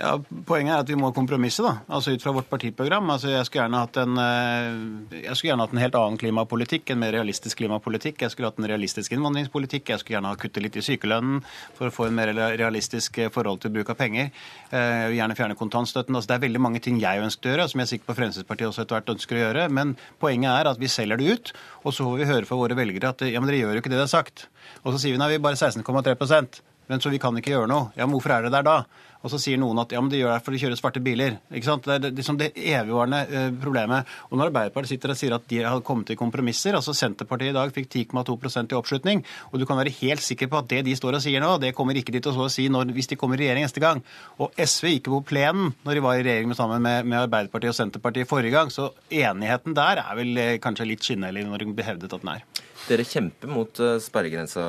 Ja, 0.00 0.14
Poenget 0.48 0.72
er 0.72 0.80
at 0.80 0.88
vi 0.88 0.96
må 0.96 1.10
kompromisse, 1.12 1.60
da. 1.60 1.74
Altså 1.92 2.14
ut 2.14 2.22
fra 2.24 2.32
vårt 2.32 2.48
partiprogram. 2.48 3.10
Altså 3.12 3.28
Jeg 3.34 3.44
skulle 3.46 3.66
gjerne 3.66 3.80
hatt 3.82 3.98
en, 4.00 4.16
eh, 4.16 5.26
gjerne 5.36 5.60
hatt 5.60 5.74
en 5.74 5.82
helt 5.82 5.98
annen 5.98 6.16
klimapolitikk, 6.18 6.90
en 6.90 7.00
mer 7.02 7.12
realistisk 7.12 7.58
klimapolitikk. 7.60 8.22
Jeg 8.22 8.32
skulle 8.32 8.48
hatt 8.48 8.58
en 8.58 8.68
realistisk 8.70 9.12
innvandringspolitikk. 9.12 9.92
Jeg 9.92 10.00
skulle 10.00 10.16
gjerne 10.16 10.32
ha 10.32 10.40
kuttet 10.40 10.62
litt 10.64 10.76
i 10.76 10.84
sykelønnen 10.86 11.44
for 11.76 11.88
å 11.88 11.92
få 11.92 12.06
en 12.06 12.16
mer 12.16 12.32
realistisk 12.32 13.18
eh, 13.18 13.28
forhold 13.28 13.60
til 13.60 13.74
bruk 13.76 13.90
av 13.90 13.98
penger. 14.00 14.30
Jeg 14.70 15.10
vil 15.10 15.18
gjerne 15.18 15.36
fjerne 15.36 15.58
kontantstøtten. 15.58 16.16
Altså 16.16 16.28
Det 16.32 16.36
er 16.38 16.46
veldig 16.48 16.60
mange 16.60 16.80
ting 16.80 16.98
jeg 16.98 17.20
ønsker 17.20 17.50
å 17.50 17.52
gjøre, 17.52 17.68
som 17.68 17.80
jeg 17.80 17.86
er 17.86 17.92
sikker 17.92 18.08
på 18.08 18.16
Fremskrittspartiet 18.16 18.68
også 18.70 18.82
etter 18.86 18.96
hvert 18.96 19.14
ønsker 19.16 19.36
å 19.36 19.44
gjøre. 19.44 19.68
Men 19.68 19.96
poenget 20.18 20.50
er 20.54 20.72
at 20.72 20.80
vi 20.80 20.88
selger 20.88 21.20
det 21.20 21.28
ut, 21.28 21.52
og 21.84 21.92
så 21.92 22.08
får 22.08 22.16
vi 22.16 22.30
høre 22.32 22.48
fra 22.48 22.56
våre 22.56 22.78
velgere 22.78 23.12
at 23.12 23.20
ja, 23.28 23.40
men 23.40 23.50
dere 23.50 23.60
gjør 23.60 23.76
jo 23.76 23.84
ikke 23.84 23.92
det 23.92 24.00
dere 24.00 24.08
har 24.08 24.16
sagt. 24.16 24.48
Og 24.84 24.94
så 24.94 25.02
sier 25.02 25.12
vi 25.12 25.20
nei, 25.20 25.28
vi 25.28 25.40
er 25.40 25.44
bare 25.44 25.60
16,3% 25.60 26.62
men 26.90 26.98
så 26.98 27.12
vi 27.12 27.20
kan 27.22 27.36
ikke 27.38 27.52
gjøre 27.52 27.70
noe. 27.70 27.92
Ja, 27.94 28.02
men 28.02 28.16
hvorfor 28.16 28.32
er 28.34 28.42
det 28.42 28.50
der 28.50 28.64
da? 28.66 28.80
Og 29.20 29.32
så 29.32 29.40
sier 29.40 29.60
noen 29.60 29.78
at 29.82 29.92
ja, 29.92 30.00
men 30.00 30.10
de 30.12 30.20
gjør 30.20 30.32
det 30.32 30.44
fordi 30.44 30.56
de 30.56 30.62
kjører 30.64 30.80
svarte 30.80 31.02
biler. 31.04 31.36
Ikke 31.52 31.68
sant? 31.68 31.86
Det 31.86 31.96
er 32.10 32.16
liksom 32.16 32.38
det 32.40 32.50
evigvarende 32.56 33.20
eh, 33.26 33.48
problemet. 33.60 34.08
Og 34.30 34.38
når 34.40 34.50
Arbeiderpartiet 34.50 34.94
sitter 34.94 35.12
og 35.12 35.20
sier 35.20 35.36
at 35.36 35.46
de 35.50 35.60
har 35.66 35.82
kommet 35.86 36.08
til 36.10 36.18
kompromisser 36.20 36.76
altså 36.78 36.94
Senterpartiet 36.96 37.52
i 37.52 37.56
dag 37.56 37.74
fikk 37.74 37.90
10,2% 37.90 38.72
i 38.72 38.78
oppslutning, 38.78 39.24
og 39.50 39.60
du 39.60 39.66
kan 39.68 39.80
være 39.80 39.92
helt 40.00 40.24
sikker 40.24 40.50
på 40.50 40.60
at 40.62 40.70
det 40.72 40.82
de 40.88 40.96
står 40.96 41.18
og 41.18 41.24
sier 41.24 41.44
nå, 41.44 41.52
det 41.62 41.74
kommer 41.76 41.98
ikke 41.98 42.14
de 42.16 42.22
til 42.24 42.40
å 42.40 42.48
si 42.52 42.68
når, 42.72 42.94
hvis 42.96 43.12
de 43.12 43.18
kommer 43.20 43.40
i 43.40 43.44
regjering 43.44 43.68
neste 43.68 43.82
gang. 43.82 44.02
Og 44.40 44.56
SV 44.56 44.94
gikk 44.96 45.12
på 45.12 45.22
plenen 45.32 45.74
når 45.84 45.98
de 45.98 46.06
var 46.06 46.18
i 46.18 46.24
regjering 46.26 46.56
sammen 46.56 46.82
med, 46.84 47.04
med 47.08 47.26
Arbeiderpartiet 47.26 47.74
og 47.74 47.78
Senterpartiet 47.78 48.30
forrige 48.30 48.56
gang, 48.56 48.72
så 48.72 48.90
enigheten 49.10 49.76
der 49.76 50.02
er 50.04 50.18
vel 50.18 50.36
eh, 50.40 50.56
kanskje 50.62 50.88
litt 50.88 51.04
skinnhellig 51.04 51.46
når 51.48 51.66
de 51.66 51.88
hevdet 51.90 52.12
at 52.12 52.24
den 52.24 52.34
er. 52.38 52.59
Dere 52.88 53.04
kjemper 53.06 53.50
mot 53.52 53.80
eh, 53.82 53.98
sperregrensa, 54.02 54.62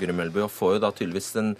Guri 0.00 0.14
og 0.42 0.50
får 0.50 0.76
jo 0.76 0.82
da 0.82 0.92
tydeligvis 0.96 1.30
en 1.40 1.52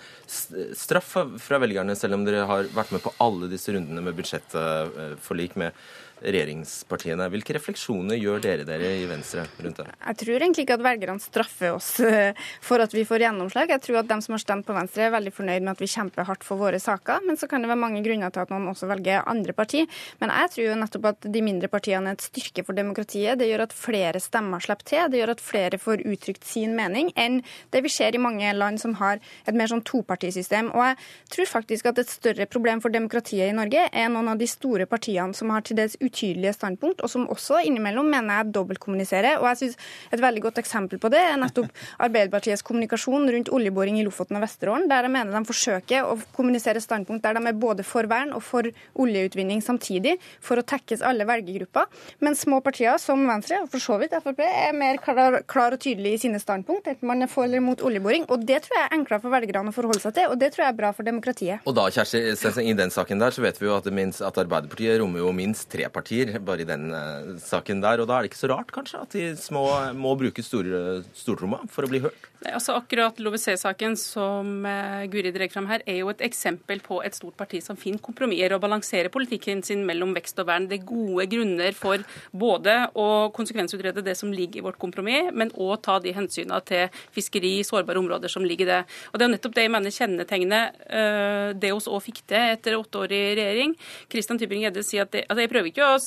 straff 0.78 1.14
fra 1.44 1.60
velgerne, 1.62 1.96
selv 1.98 2.16
om 2.16 2.24
dere 2.26 2.46
har 2.48 2.70
vært 2.74 2.94
med 2.94 3.04
på 3.04 3.12
alle 3.22 3.50
disse 3.52 3.74
rundene 3.74 4.02
med 4.04 4.16
budsjettforlik 4.18 5.58
med 5.60 5.76
regjeringspartiene. 6.22 7.28
Hvilke 7.32 7.56
refleksjoner 7.56 8.18
gjør 8.18 8.42
dere 8.44 8.66
dere 8.68 8.92
i 9.00 9.06
Venstre 9.10 9.44
rundt 9.62 9.80
det? 9.82 9.88
Jeg 9.92 10.18
tror 10.22 10.36
egentlig 10.38 10.66
ikke 10.66 10.76
at 10.78 10.84
velgerne 10.86 11.22
straffer 11.22 11.76
oss 11.76 11.90
eh, 12.04 12.38
for 12.64 12.82
at 12.82 12.94
vi 12.94 13.04
får 13.08 13.26
gjennomslag. 13.26 13.72
Jeg 13.74 13.84
tror 13.86 14.00
at 14.02 14.10
de 14.10 14.18
som 14.24 14.36
har 14.36 14.42
stemt 14.42 14.66
på 14.68 14.76
Venstre 14.76 15.06
er 15.06 15.14
veldig 15.14 15.34
fornøyd 15.34 15.64
med 15.64 15.72
at 15.74 15.82
vi 15.82 15.90
kjemper 15.90 16.28
hardt 16.28 16.46
for 16.46 16.60
våre 16.60 16.80
saker. 16.82 17.24
Men 17.26 17.40
så 17.40 17.48
kan 17.50 17.64
det 17.64 17.70
være 17.72 17.82
mange 17.82 18.02
grunner 18.04 18.32
til 18.34 18.44
at 18.44 18.52
noen 18.54 18.70
også 18.72 18.88
velger 18.90 19.26
andre 19.28 19.56
parti. 19.56 19.84
Men 20.22 20.34
jeg 20.34 20.54
tror 20.54 20.66
jo 20.68 20.78
nettopp 20.82 21.10
at 21.12 21.30
de 21.34 21.44
mindre 21.44 21.70
partiene 21.72 22.12
er 22.12 22.18
et 22.18 22.26
styrke 22.26 22.66
for 22.66 22.78
demokratiet. 22.78 23.38
Det 23.40 23.50
gjør 23.50 23.66
at 23.66 23.76
flere 23.76 24.22
stemmer 24.22 24.62
slipper 24.62 24.88
til. 24.92 25.10
Det 25.12 25.22
gjør 25.22 25.34
at 25.34 25.44
flere 25.44 25.80
får 25.82 26.04
uttrykt 26.08 26.46
sin 26.48 26.76
mening 26.78 27.12
enn 27.18 27.40
det 27.72 27.82
vi 27.84 27.92
ser 27.92 28.14
i 28.14 28.22
mange 28.22 28.52
land 28.56 28.80
som 28.82 28.96
har 29.00 29.20
et 29.46 29.56
mer 29.56 29.70
sånn 29.70 29.84
topartisystem. 29.86 30.70
Og 30.72 30.84
jeg 30.86 30.98
tror 31.36 31.50
faktisk 31.56 31.90
at 31.90 32.00
et 32.02 32.12
større 32.12 32.46
problem 32.50 32.82
for 32.84 32.94
demokratiet 32.94 33.50
i 33.50 33.56
Norge 33.56 33.86
er 33.88 34.10
noen 34.12 34.32
av 34.32 34.40
de 34.40 34.48
store 34.50 34.86
partiene 34.90 35.36
som 35.36 35.52
har 35.54 35.64
til 35.66 35.78
dels 35.78 35.96
utydelige 36.12 36.52
standpunkt, 36.56 37.00
og 37.02 37.10
som 37.10 37.28
også 37.32 37.62
innimellom 37.64 38.10
mener 38.12 38.42
jeg 38.42 38.52
dobbeltkommuniserer. 38.58 39.40
Og 39.40 39.48
jeg 39.52 39.62
synes 39.62 39.76
Et 40.12 40.20
veldig 40.20 40.42
godt 40.42 40.58
eksempel 40.58 40.98
på 41.00 41.08
det 41.08 41.20
er 41.20 41.38
nettopp 41.40 41.70
Arbeiderpartiets 42.06 42.62
kommunikasjon 42.62 43.30
rundt 43.32 43.48
oljeboring 43.52 43.98
i 43.98 44.04
Lofoten 44.04 44.36
og 44.36 44.42
Vesterålen, 44.44 44.88
der 44.90 45.06
jeg 45.06 45.14
mener 45.14 45.32
de 45.32 45.48
forsøker 45.48 46.04
å 46.04 46.18
kommunisere 46.36 46.82
standpunkt 46.82 47.24
der 47.24 47.38
de 47.38 47.46
er 47.48 47.56
både 47.56 47.86
for 47.86 48.06
vern 48.10 48.34
og 48.36 48.42
for 48.44 48.68
oljeutvinning 49.00 49.62
samtidig, 49.64 50.18
for 50.40 50.60
å 50.60 50.66
tekkes 50.66 51.02
alle 51.06 51.26
velgergrupper. 51.28 51.88
Men 52.20 52.36
små 52.38 52.60
partier 52.64 52.98
som 53.00 53.24
Venstre, 53.28 53.62
og 53.64 53.70
for 53.72 53.82
så 53.82 53.98
vidt 54.00 54.14
Frp, 54.22 54.42
er 54.44 54.76
mer 54.76 55.00
klar, 55.02 55.40
klar 55.48 55.74
og 55.74 55.80
tydelig 55.82 56.16
i 56.16 56.22
sine 56.26 56.40
standpunkt, 56.42 56.90
enten 56.90 57.08
man 57.08 57.24
er 57.24 57.30
for 57.30 57.46
eller 57.46 57.62
mot 57.64 57.80
oljeboring. 57.82 58.26
Og 58.32 58.44
det 58.46 58.62
tror 58.64 58.78
jeg 58.78 58.88
er 58.88 58.96
enklere 58.96 59.22
for 59.24 59.34
velgerne 59.34 59.72
å 59.72 59.76
forholde 59.76 60.02
seg 60.02 60.16
til, 60.16 60.30
og 60.32 60.38
det 60.40 60.52
tror 60.54 60.66
jeg 60.66 60.74
er 60.74 60.78
bra 60.78 60.92
for 60.96 61.08
demokratiet. 61.08 61.64
Og 61.68 61.76
da, 61.76 61.88
Kjersti, 61.92 62.22
i 62.64 62.76
den 62.78 62.92
saken 62.94 63.22
der 63.22 63.34
så 63.34 63.44
vet 63.44 63.60
vi 63.60 63.68
jo 63.68 63.76
at, 63.76 63.88
minst, 63.94 64.22
at 64.24 64.40
Arbeiderpartiet 64.42 65.00
rommer 65.02 65.22
jo 65.22 65.32
minst 65.36 65.68
tre 65.72 65.88
partier 65.94 66.34
bare 66.42 66.64
i 66.64 66.68
den 66.68 66.90
uh, 66.90 67.32
saken 67.42 67.82
der. 67.84 68.02
Og 68.02 68.10
da 68.10 68.18
er 68.18 68.24
det 68.24 68.32
ikke 68.32 68.42
så 68.42 68.52
rart 68.52 68.74
kanskje 68.74 69.04
at 69.04 69.16
de 69.16 69.30
små 69.40 69.66
må 69.96 70.16
bruke 70.18 70.44
stortromma 70.44 71.62
for 71.72 71.86
å 71.86 71.92
bli 71.92 72.02
hørt? 72.04 72.31
Altså 72.50 72.74
Akkurat 72.74 73.18
LoVC-saken 73.22 73.94
som 73.98 74.64
uh, 74.66 75.04
Guri 75.10 75.30
drar 75.34 75.50
fram 75.52 75.68
her, 75.70 75.82
er 75.86 76.00
jo 76.00 76.10
et 76.10 76.22
eksempel 76.26 76.80
på 76.82 76.98
et 77.06 77.14
stort 77.14 77.36
parti 77.38 77.60
som 77.62 77.78
finner 77.78 78.02
kompromisser 78.02 78.54
og 78.56 78.62
balanserer 78.64 79.12
politikken 79.14 79.62
sin 79.66 79.84
mellom 79.86 80.14
vekst 80.16 80.40
og 80.42 80.48
vern. 80.48 80.66
Det 80.70 80.80
er 80.80 80.88
gode 80.88 81.26
grunner 81.30 81.76
for 81.78 82.02
både 82.34 82.74
å 82.98 83.08
konsekvensutrede 83.36 84.02
det 84.02 84.16
som 84.18 84.32
ligger 84.34 84.62
i 84.62 84.64
vårt 84.66 84.80
kompromiss, 84.82 85.30
men 85.36 85.52
òg 85.54 85.76
ta 85.86 85.98
de 86.02 86.14
hensynene 86.16 86.58
til 86.66 87.02
fiskeri, 87.14 87.54
sårbare 87.66 88.02
områder 88.02 88.32
som 88.32 88.46
ligger 88.46 88.66
i 88.66 88.70
det. 88.72 88.80
Og 89.12 89.18
Det 89.18 89.26
er 89.26 89.30
jo 89.30 89.34
nettopp 89.36 89.56
det 89.56 89.66
jeg 89.66 89.74
mener 89.76 89.96
kjennetegner 89.98 90.72
uh, 90.88 91.48
det 91.54 91.72
oss 91.76 91.90
òg 91.90 92.02
fikk 92.08 92.24
til 92.26 92.56
etter 92.56 92.78
åtte 92.78 93.04
år 93.04 93.14
i 93.14 93.22
regjering. 93.38 93.76
Kristian 94.10 94.40
Tybring-Gjedde 94.40 94.86
sier 94.86 95.06
at 95.06 95.14
det, 95.14 95.26
altså 95.28 95.46
Jeg 95.46 95.52
prøver 95.52 95.72
ikke 95.72 95.86
å 95.86 95.98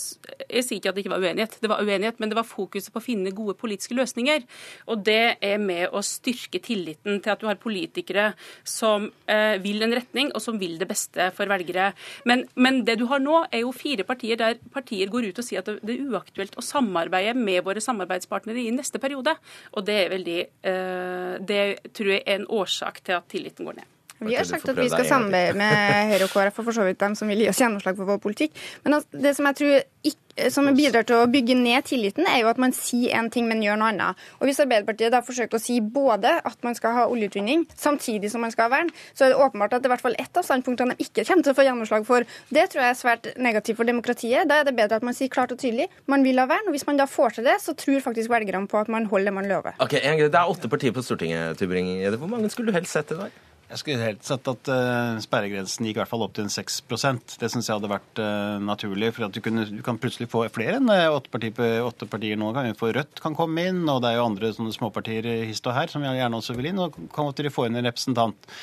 jeg 0.56 0.66
sier 0.66 0.80
ikke 0.80 0.92
at 0.92 0.98
det 0.98 1.04
ikke 1.06 1.14
var 1.14 1.24
uenighet, 1.24 1.58
det 1.62 1.70
var 1.72 1.84
uenighet, 1.84 2.20
men 2.20 2.32
det 2.32 2.38
var 2.38 2.48
fokuset 2.48 2.92
på 2.94 3.02
å 3.02 3.04
finne 3.04 3.34
gode 3.36 3.56
politiske 3.60 3.96
løsninger. 3.98 4.46
Og 4.92 5.04
det 5.06 5.38
er 5.44 5.58
med 5.62 5.94
å 5.96 6.02
tilliten 6.26 7.22
til 7.22 7.34
at 7.34 7.42
du 7.42 7.48
har 7.50 7.60
politikere 7.62 8.32
som 8.68 9.08
eh, 9.32 9.56
vil 9.64 9.86
en 9.86 9.96
retning, 9.96 10.32
og 10.34 10.44
som 10.44 10.60
vil 10.60 10.78
det 10.82 10.88
beste 10.90 11.30
for 11.38 11.50
velgere. 11.52 11.92
Men, 12.26 12.46
men, 12.56 12.84
det 12.88 12.98
du 13.00 13.06
har 13.12 13.24
nå, 13.24 13.46
er 13.52 13.66
jo 13.66 13.74
fire 13.76 14.06
partier 14.08 14.40
der 14.40 14.60
partier 14.74 15.12
går 15.12 15.30
ut 15.30 15.42
og 15.42 15.48
sier 15.48 15.64
at 15.64 15.72
det 15.82 15.96
er 15.96 16.06
uaktuelt 16.10 16.58
å 16.58 16.66
samarbeide 16.66 17.36
med 17.38 17.64
våre 17.66 17.84
samarbeidspartnere 17.84 18.66
i 18.66 18.74
neste 18.76 19.02
periode. 19.02 19.36
Og 19.76 19.86
det 19.88 20.00
er 20.04 20.14
veldig 20.14 20.40
eh, 20.42 21.36
Det 21.46 21.62
tror 21.96 22.16
jeg 22.16 22.24
er 22.26 22.40
en 22.40 22.50
årsak 22.62 23.04
til 23.06 23.20
at 23.20 23.30
tilliten 23.32 23.68
går 23.68 23.82
ned. 23.82 23.92
Vi 24.20 24.36
har 24.36 24.48
sagt 24.48 24.70
at 24.72 24.78
vi 24.80 24.88
skal 24.90 25.08
samarbeide 25.08 25.58
med 25.60 26.12
Høyre 26.14 26.28
og 26.28 26.32
KrF 26.32 26.60
og 26.62 26.68
for 26.70 26.78
så 26.78 26.86
vidt 26.88 27.02
dem 27.02 27.18
som 27.20 27.28
vil 27.30 27.44
gi 27.44 27.50
oss 27.52 27.60
gjennomslag 27.60 27.98
for 27.98 28.08
vår 28.08 28.22
politikk. 28.24 28.56
Men 28.86 29.02
det 29.12 29.36
som 29.36 29.50
jeg 29.50 29.60
tror 29.60 29.76
ikke, 30.08 30.25
som 30.52 30.68
bidrar 30.76 31.06
til 31.08 31.22
å 31.22 31.28
bygge 31.32 31.56
ned 31.58 31.86
tilliten, 31.88 32.28
er 32.28 32.42
jo 32.42 32.50
at 32.52 32.60
man 32.62 32.74
sier 32.76 33.16
én 33.16 33.30
ting, 33.32 33.48
men 33.50 33.64
gjør 33.64 33.80
noe 33.80 33.92
annet. 33.94 34.24
Og 34.40 34.50
Hvis 34.50 34.60
Arbeiderpartiet 34.64 35.14
da 35.14 35.22
forsøker 35.26 35.60
å 35.60 35.62
si 35.64 35.80
både 35.80 36.38
at 36.44 36.66
man 36.66 36.76
skal 36.78 36.96
ha 36.98 37.06
oljeutvinning 37.12 37.66
samtidig 37.76 38.32
som 38.34 38.44
man 38.44 38.52
skal 38.54 38.68
ha 38.68 38.76
vern, 38.78 38.92
så 39.16 39.26
er 39.26 39.34
det 39.34 39.40
åpenbart 39.40 39.78
at 39.78 39.84
det 39.84 39.90
er 39.90 39.94
i 39.94 39.96
hvert 39.96 40.06
fall 40.06 40.20
ett 40.20 40.38
av 40.40 40.48
standpunktene 40.48 40.96
de 40.96 41.08
ikke 41.08 41.26
kommer 41.28 41.48
til 41.48 41.56
å 41.56 41.58
få 41.58 41.68
gjennomslag 41.68 42.08
for. 42.08 42.28
Det 42.50 42.68
tror 42.72 42.84
jeg 42.84 42.92
er 42.92 43.00
svært 43.00 43.32
negativt 43.40 43.80
for 43.80 43.88
demokratiet. 43.88 44.50
Da 44.50 44.60
er 44.62 44.68
det 44.68 44.76
bedre 44.78 45.00
at 45.00 45.08
man 45.08 45.18
sier 45.18 45.32
klart 45.32 45.56
og 45.56 45.62
tydelig 45.62 45.90
man 46.12 46.26
vil 46.28 46.40
ha 46.42 46.48
vern. 46.52 46.68
og 46.68 46.76
Hvis 46.76 46.88
man 46.88 47.00
da 47.00 47.08
får 47.10 47.40
til 47.40 47.50
det, 47.50 47.58
så 47.64 47.76
tror 47.78 48.04
faktisk 48.04 48.32
velgerne 48.34 48.68
på 48.68 48.82
at 48.82 48.92
man 48.92 49.08
holder 49.12 49.32
det 49.32 49.38
man 49.40 49.50
lover. 49.50 49.80
Ok, 49.80 49.96
Det 49.96 50.36
er 50.36 50.52
åtte 50.52 50.70
partier 50.70 50.92
på 50.92 51.04
Stortinget, 51.04 51.58
Tybring. 51.58 51.88
Hvor 52.18 52.30
mange 52.30 52.50
skulle 52.50 52.72
du 52.72 52.78
helst 52.78 52.92
sett 52.92 53.12
i 53.12 53.20
dag? 53.20 53.45
Jeg 53.66 53.82
skulle 53.82 54.06
helt 54.06 54.26
sett 54.26 54.46
at 54.46 54.70
uh, 54.70 55.18
sperregrensen 55.24 55.88
gikk 55.88 55.98
i 55.98 56.02
hvert 56.04 56.12
fall 56.12 56.22
opp 56.22 56.36
til 56.38 56.46
en 56.46 56.54
6% 56.54 57.38
Det 57.42 57.48
syns 57.50 57.66
jeg 57.66 57.80
hadde 57.80 57.90
vært 57.90 58.22
uh, 58.22 58.62
naturlig. 58.62 59.10
For 59.16 59.26
at 59.26 59.34
du, 59.34 59.42
kunne, 59.42 59.66
du, 59.66 59.80
kan 59.86 59.98
plutselig 60.02 60.30
få 60.30 60.44
flere 60.54 60.78
enn 60.78 60.92
uh, 60.92 61.16
åtte, 61.16 61.32
partier, 61.34 61.82
åtte 61.82 62.06
partier 62.10 62.38
nå. 62.38 62.52
Kan 62.54 62.70
få 62.78 62.92
Rødt 62.96 63.24
kan 63.24 63.38
komme 63.38 63.66
inn, 63.72 63.82
og 63.90 64.04
det 64.04 64.12
er 64.12 64.20
jo 64.20 64.28
andre 64.30 64.54
sånne 64.54 64.76
småpartier 64.76 65.26
hist 65.50 65.66
og 65.66 65.74
her 65.80 65.90
som 65.90 66.06
gjerne 66.06 66.38
også 66.38 66.58
vil 66.60 66.70
inn. 66.70 66.84
Og 66.86 67.00
kan 67.16 67.34
dere 67.34 67.54
få 67.54 67.66
inn 67.66 67.82
en 67.82 67.90
representant. 67.90 68.54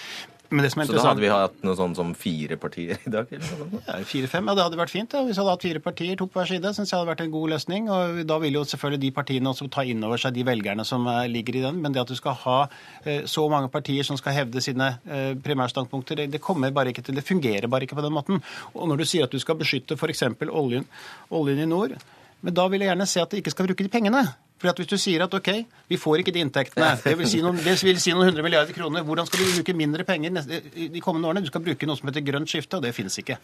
Så 0.52 0.92
da 0.92 1.04
hadde 1.06 1.22
vi 1.24 1.30
hatt 1.32 1.62
noe 1.64 1.76
sånn 1.78 1.94
som 1.96 2.12
fire 2.18 2.58
partier 2.60 3.00
i 3.06 3.12
dag? 3.12 3.30
Ja, 3.32 3.98
Fire-fem, 4.06 4.50
ja 4.50 4.56
det 4.58 4.66
hadde 4.66 4.78
vært 4.80 4.92
fint. 4.92 5.14
Ja. 5.16 5.22
Hvis 5.26 5.38
vi 5.38 5.42
hadde 5.42 5.54
hatt 5.56 5.66
fire 5.66 5.82
partier, 5.84 6.18
to 6.20 6.28
på 6.28 6.40
hver 6.40 6.50
side, 6.50 6.72
syns 6.76 6.92
jeg 6.92 6.98
hadde 6.98 7.10
vært 7.10 7.24
en 7.24 7.32
god 7.34 7.54
løsning. 7.54 7.90
Og 7.92 8.22
da 8.28 8.38
vil 8.42 8.58
jo 8.58 8.64
selvfølgelig 8.68 9.02
de 9.06 9.12
partiene 9.16 9.52
også 9.52 9.68
ta 9.72 9.86
inn 9.88 10.04
over 10.06 10.20
seg 10.20 10.36
de 10.36 10.46
velgerne 10.46 10.86
som 10.88 11.08
ligger 11.32 11.60
i 11.60 11.64
den. 11.66 11.82
Men 11.82 11.96
det 11.96 12.04
at 12.04 12.12
du 12.12 12.18
skal 12.18 12.36
ha 12.44 12.58
eh, 13.04 13.24
så 13.30 13.46
mange 13.52 13.72
partier 13.72 14.06
som 14.06 14.18
skal 14.20 14.36
hevde 14.36 14.62
sine 14.64 14.94
eh, 15.08 15.32
primærstandpunkter, 15.42 16.22
det, 16.22 16.30
det 16.36 16.44
kommer 16.44 16.74
bare 16.74 16.92
ikke 16.92 17.06
til, 17.06 17.16
det 17.18 17.26
fungerer 17.26 17.70
bare 17.72 17.88
ikke 17.88 17.98
på 17.98 18.06
den 18.06 18.14
måten. 18.14 18.42
Og 18.74 18.88
når 18.90 19.02
du 19.02 19.08
sier 19.08 19.28
at 19.28 19.34
du 19.34 19.40
skal 19.42 19.58
beskytte 19.60 19.98
f.eks. 19.98 20.26
Oljen, 20.52 20.88
oljen 21.32 21.64
i 21.64 21.68
nord, 21.68 21.96
men 22.42 22.54
da 22.54 22.66
vil 22.68 22.82
jeg 22.82 22.90
gjerne 22.90 23.06
se 23.06 23.22
at 23.22 23.30
de 23.32 23.40
ikke 23.42 23.52
skal 23.54 23.68
bruke 23.68 23.86
de 23.86 23.92
pengene. 23.92 24.24
For 24.62 24.70
at 24.70 24.79
Hvis 24.79 24.90
du 24.92 24.94
sier 25.01 25.25
at 25.25 25.33
OK, 25.35 25.48
vi 25.90 25.96
får 25.98 26.22
ikke 26.22 26.33
de 26.35 26.42
inntektene, 26.44 26.92
det 27.03 27.16
vil 27.18 27.27
si 27.27 27.40
noen, 27.42 27.57
det 27.59 27.75
vil 27.83 27.98
si 28.01 28.12
noen 28.14 28.29
hundre 28.31 28.44
milliarder 28.46 28.77
kroner, 28.77 29.03
hvordan 29.03 29.27
skal 29.27 29.42
du 29.42 29.48
bruke 29.57 29.75
mindre 29.75 30.05
penger 30.07 30.37
de 30.38 31.03
kommende 31.03 31.27
årene? 31.29 31.42
Du 31.42 31.51
skal 31.51 31.64
bruke 31.64 31.88
noe 31.88 31.98
som 31.98 32.07
heter 32.09 32.22
grønt 32.25 32.51
skifte, 32.51 32.79
og 32.79 32.87
det 32.87 32.92
finnes 32.94 33.16
ikke. 33.18 33.40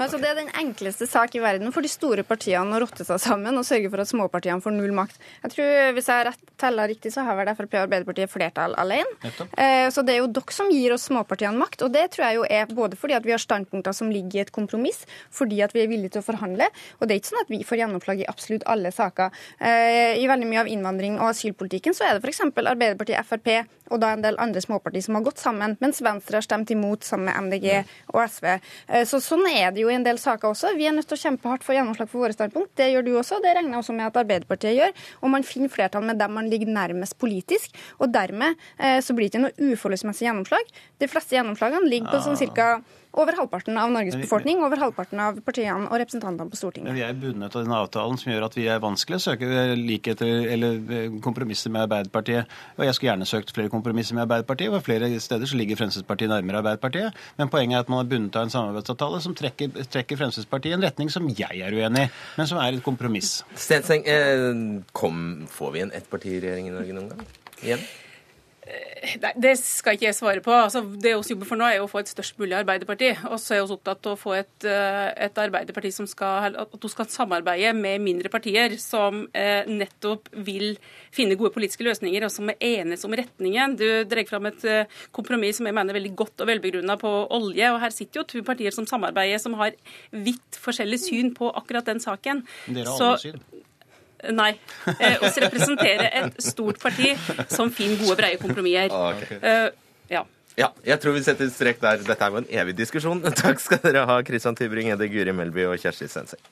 Altså, 0.00 0.16
det 0.22 0.30
er 0.30 0.38
den 0.40 0.48
enkleste 0.56 1.06
sak 1.10 1.36
i 1.36 1.42
verden 1.44 1.68
for 1.74 1.84
de 1.84 1.90
store 1.92 2.24
partiene 2.26 2.72
å 2.74 2.80
rotte 2.80 3.04
seg 3.04 3.20
sammen 3.20 3.60
og 3.60 3.66
sørge 3.68 3.92
for 3.92 4.00
at 4.00 4.10
småpartiene 4.10 4.64
får 4.64 4.74
null 4.78 4.94
makt. 4.96 5.20
Jeg 5.44 5.54
tror, 5.54 5.72
Hvis 5.98 6.08
jeg 6.08 6.26
rett, 6.30 6.48
teller 6.64 6.88
riktig, 6.88 7.12
så 7.12 7.26
har 7.28 7.36
vel 7.38 7.52
Frp 7.54 7.76
og 7.76 7.82
Arbeiderpartiet 7.84 8.32
flertall 8.32 8.74
alene. 8.80 9.30
Eh, 9.60 9.90
så 9.92 10.02
det 10.06 10.16
er 10.16 10.22
jo 10.22 10.30
dere 10.32 10.56
som 10.56 10.72
gir 10.72 10.96
oss 10.96 11.06
småpartiene 11.10 11.60
makt, 11.60 11.84
og 11.84 11.92
det 11.92 12.06
tror 12.16 12.24
jeg 12.26 12.40
jo 12.40 12.48
er 12.48 12.72
både 12.72 12.96
fordi 12.98 13.18
at 13.18 13.28
vi 13.28 13.36
har 13.36 13.42
standpunkter 13.42 13.92
som 13.92 14.08
ligger 14.12 14.40
i 14.40 14.44
et 14.46 14.54
kompromiss, 14.54 15.04
fordi 15.34 15.60
at 15.66 15.76
vi 15.76 15.84
er 15.84 15.92
villige 15.92 16.16
til 16.16 16.24
å 16.24 16.26
forhandle, 16.32 16.70
og 16.98 17.06
det 17.06 17.14
er 17.14 17.20
ikke 17.20 17.32
sånn 17.34 17.44
at 17.44 17.52
vi 17.52 17.60
får 17.68 17.82
gjennomslag 17.82 18.24
i 18.24 18.28
absolutt 18.32 18.66
alle 18.70 18.94
saker. 18.94 19.34
Eh, 19.60 20.16
I 20.22 20.26
veldig 20.30 20.48
mye 20.48 20.53
av 20.60 20.68
innvandring- 20.70 21.18
og 21.20 21.30
asylpolitikken 21.30 21.94
så 21.96 22.06
er 22.06 22.18
det 22.18 22.24
f.eks. 22.24 22.40
Arbeiderpartiet, 22.44 23.26
Frp 23.26 23.50
og 23.92 24.00
da 24.00 24.14
en 24.14 24.22
del 24.24 24.38
andre 24.40 24.62
småpartier 24.64 25.04
som 25.04 25.18
har 25.18 25.24
gått 25.26 25.42
sammen, 25.42 25.76
mens 25.82 26.00
Venstre 26.04 26.38
har 26.40 26.46
stemt 26.46 26.70
imot 26.72 27.04
sammen 27.04 27.28
med 27.28 27.36
MDG 27.46 27.84
og 28.14 28.20
SV. 28.22 28.46
Eh, 28.88 29.04
Så 29.04 29.20
Sånn 29.24 29.44
er 29.50 29.70
det 29.72 29.82
jo 29.82 29.90
i 29.92 29.96
en 29.96 30.06
del 30.06 30.18
saker 30.18 30.50
også. 30.50 30.74
Vi 30.76 30.86
er 30.88 30.96
nødt 30.96 31.08
til 31.08 31.18
å 31.18 31.22
kjempe 31.22 31.48
hardt 31.48 31.64
for 31.66 31.76
gjennomslag 31.76 32.08
for 32.08 32.24
våre 32.24 32.36
standpunkt. 32.36 32.74
Det 32.76 32.90
gjør 32.92 33.04
du 33.04 33.12
også, 33.18 33.40
det 33.42 33.54
regner 33.56 33.76
jeg 33.76 33.84
også 33.84 33.96
med 33.96 34.06
at 34.06 34.20
Arbeiderpartiet 34.24 34.76
gjør. 34.78 34.92
Og 35.22 35.30
man 35.30 35.46
finner 35.46 35.72
flertall 35.72 36.04
med 36.04 36.18
dem 36.18 36.32
man 36.34 36.50
ligger 36.50 36.72
nærmest 36.72 37.18
politisk. 37.18 37.76
Og 38.00 38.12
dermed 38.12 38.56
eh, 38.78 39.00
så 39.00 39.14
blir 39.14 39.28
det 39.28 39.34
ikke 39.34 39.46
noe 39.46 39.72
uforholdsmessig 39.72 40.28
gjennomslag. 40.28 40.74
De 40.98 41.08
fleste 41.08 41.36
gjennomslagene 41.36 41.88
ligger 41.88 42.12
på 42.14 42.24
sånn 42.24 42.40
cirka 42.40 42.78
over 43.20 43.36
halvparten 43.38 43.78
av 43.78 43.92
Norges 43.94 44.16
befolkning, 44.18 44.62
over 44.66 44.80
halvparten 44.80 45.20
av 45.22 45.38
partiene 45.46 45.86
og 45.86 45.98
representantene 46.02 46.50
på 46.50 46.58
Stortinget. 46.58 46.90
Men 46.90 46.98
vi 46.98 47.04
er 47.06 47.18
bundet 47.18 47.54
av 47.54 47.64
den 47.64 47.74
avtalen 47.76 48.18
som 48.20 48.32
gjør 48.32 48.46
at 48.48 48.58
vi 48.58 48.66
er 48.70 48.82
vanskelig 48.82 49.20
å 49.20 49.24
søke 49.28 49.62
likheter 49.78 50.48
eller 50.54 50.80
eh, 50.98 51.16
kompromisser 51.24 51.72
med 51.74 51.86
Arbeiderpartiet. 51.86 52.50
Og 52.78 52.86
jeg 52.88 52.96
skulle 52.96 53.12
gjerne 53.12 53.30
søkt 53.30 53.54
flere 53.54 53.72
kompromisser 53.72 54.18
med 54.18 54.26
Arbeiderpartiet, 54.26 54.74
og 54.74 54.84
flere 54.86 55.10
steder 55.22 55.50
så 55.50 55.60
ligger 55.60 55.80
Fremskrittspartiet 55.80 56.32
nærmere 56.32 56.62
Arbeiderpartiet. 56.62 57.24
Men 57.38 57.52
poenget 57.52 57.78
er 57.78 57.86
at 57.86 57.92
man 57.94 58.04
er 58.04 58.10
bundet 58.10 58.38
av 58.40 58.48
en 58.48 58.54
samarbeidsavtale 58.54 59.22
som 59.24 59.36
trekker, 59.38 59.84
trekker 59.94 60.20
Fremskrittspartiet 60.20 60.74
i 60.74 60.78
en 60.78 60.86
retning 60.88 61.12
som 61.12 61.28
jeg 61.30 61.64
er 61.64 61.74
uenig 61.74 62.08
i, 62.08 62.14
men 62.38 62.50
som 62.50 62.62
er 62.62 62.74
et 62.74 62.84
kompromiss. 62.84 63.36
Stenseng, 63.54 64.06
eh, 64.10 64.48
kom, 64.96 65.44
får 65.50 65.76
vi 65.76 65.86
en 65.86 65.94
ettpartiregjering 65.94 66.72
i 66.72 66.74
Norge 66.74 66.98
noen 66.98 67.12
gang? 67.14 67.28
Igjen? 67.62 67.86
Nei, 69.20 69.32
Det 69.36 69.52
skal 69.60 69.96
ikke 69.96 70.06
jeg 70.06 70.16
svare 70.16 70.42
på. 70.44 70.52
Altså, 70.56 70.80
det 70.80 71.12
vi 71.12 71.34
jobber 71.34 71.48
for 71.48 71.60
nå, 71.60 71.66
er 71.68 71.82
å 71.82 71.88
få 71.90 72.00
et 72.00 72.10
størst 72.10 72.38
mulig 72.40 72.56
Arbeiderparti. 72.56 73.10
Og 73.28 73.36
så 73.42 73.56
er 73.58 73.64
vi 73.64 73.74
opptatt 73.76 74.08
av 74.08 74.14
å 74.14 74.20
få 74.20 74.34
et, 74.38 74.66
eh, 74.68 75.08
et 75.26 75.40
Arbeiderparti 75.42 75.92
som 75.92 76.08
skal, 76.08 76.56
at 76.56 76.76
du 76.80 76.88
skal 76.88 77.08
samarbeide 77.12 77.74
med 77.76 78.00
mindre 78.00 78.32
partier 78.32 78.76
som 78.80 79.26
eh, 79.34 79.68
nettopp 79.68 80.30
vil 80.46 80.78
finne 81.14 81.36
gode 81.36 81.52
politiske 81.54 81.84
løsninger, 81.84 82.24
og 82.24 82.32
som 82.32 82.48
er 82.50 82.56
enes 82.60 83.04
om 83.04 83.12
retningen. 83.12 83.76
Du 83.76 83.86
drar 84.08 84.28
fram 84.30 84.48
et 84.50 84.64
eh, 84.64 84.86
kompromiss 85.12 85.60
som 85.60 85.68
jeg 85.68 85.76
mener 85.76 85.92
er 85.94 86.00
veldig 86.00 86.14
godt 86.16 86.40
og 86.40 86.48
velbegrunna 86.48 86.96
på 87.00 87.12
olje. 87.36 87.68
og 87.70 87.80
Her 87.84 87.94
sitter 87.94 88.22
jo 88.22 88.28
to 88.32 88.42
partier 88.46 88.72
som 88.74 88.88
samarbeider, 88.88 89.42
som 89.42 89.58
har 89.60 89.76
vidt 90.10 90.60
forskjellig 90.64 91.02
syn 91.04 91.34
på 91.36 91.52
akkurat 91.52 91.84
den 91.84 92.00
saken. 92.00 92.46
Dere 92.66 92.88
har 92.88 92.96
Så- 92.96 93.28
syn. 93.28 93.44
Nei. 94.32 94.52
Eh, 94.94 95.16
oss 95.20 95.36
representerer 95.42 96.08
et 96.22 96.40
stort 96.42 96.80
parti 96.82 97.12
som 97.52 97.72
finner 97.72 98.00
gode, 98.00 98.16
breie 98.20 98.40
kompromisser. 98.40 98.94
Okay. 98.94 99.38
Eh, 99.42 99.68
ja. 100.14 100.24
Ja, 100.56 100.70
jeg 100.86 101.00
tror 101.02 101.16
vi 101.16 101.24
setter 101.26 101.48
strek 101.50 101.80
der. 101.82 102.02
Dette 102.06 102.24
er 102.24 102.30
jo 102.30 102.42
en 102.44 102.50
evig 102.62 102.76
diskusjon. 102.78 103.22
Takk 103.42 103.62
skal 103.62 103.82
dere 103.82 104.04
ha, 104.08 104.20
Christian 104.26 104.56
Tybring-Edde, 104.58 105.08
Guri 105.10 105.34
Melby 105.34 105.66
og 105.66 105.80
Kjersti 105.82 106.06
Stenseng. 106.10 106.42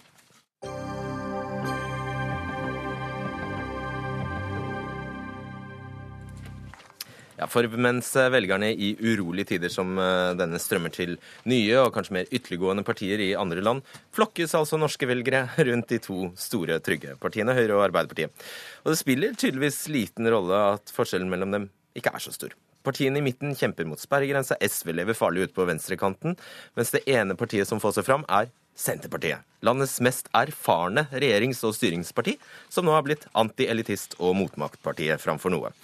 Ja, 7.43 7.49
for 7.51 7.67
mens 7.75 8.13
velgerne 8.15 8.69
i 8.71 8.93
urolige 9.03 9.57
tider 9.57 9.71
som 9.73 9.97
eh, 9.99 10.31
denne 10.39 10.61
strømmer 10.63 10.93
til 10.95 11.17
nye 11.51 11.81
og 11.81 11.91
kanskje 11.97 12.15
mer 12.15 12.29
ytterliggående 12.31 12.85
partier 12.87 13.19
i 13.19 13.33
andre 13.35 13.65
land, 13.65 13.83
flokkes 14.15 14.55
altså 14.55 14.79
norske 14.79 15.09
velgere 15.11 15.49
rundt 15.69 15.91
de 15.91 15.99
to 16.05 16.29
store 16.39 16.79
trygge 16.87 17.17
partiene, 17.19 17.57
Høyre 17.59 17.81
og 17.81 17.89
Arbeiderpartiet. 17.89 18.47
Og 18.85 18.93
det 18.93 19.01
spiller 19.01 19.35
tydeligvis 19.35 19.89
liten 19.91 20.31
rolle 20.31 20.63
at 20.77 20.95
forskjellen 20.95 21.33
mellom 21.35 21.57
dem 21.57 21.67
ikke 21.99 22.15
er 22.15 22.23
så 22.23 22.31
stor. 22.37 22.55
Partiene 22.87 23.19
i 23.19 23.27
midten 23.27 23.59
kjemper 23.59 23.91
mot 23.91 23.99
sperregrensa, 23.99 24.55
SV 24.63 24.95
lever 25.01 25.19
farlig 25.19 25.49
ute 25.49 25.59
på 25.59 25.67
venstrekanten, 25.67 26.39
mens 26.79 26.95
det 26.95 27.03
ene 27.11 27.35
partiet 27.39 27.67
som 27.67 27.83
får 27.83 27.99
seg 27.99 28.07
fram, 28.07 28.27
er 28.31 28.55
Senterpartiet. 28.79 29.43
Landets 29.67 29.99
mest 30.03 30.31
erfarne 30.35 31.09
regjerings- 31.11 31.61
og 31.67 31.75
styringsparti, 31.77 32.39
som 32.73 32.87
nå 32.87 32.95
har 32.95 33.05
blitt 33.07 33.27
anti-elitist- 33.37 34.17
og 34.23 34.39
motmaktpartiet 34.39 35.21
framfor 35.21 35.53
noe. 35.53 35.75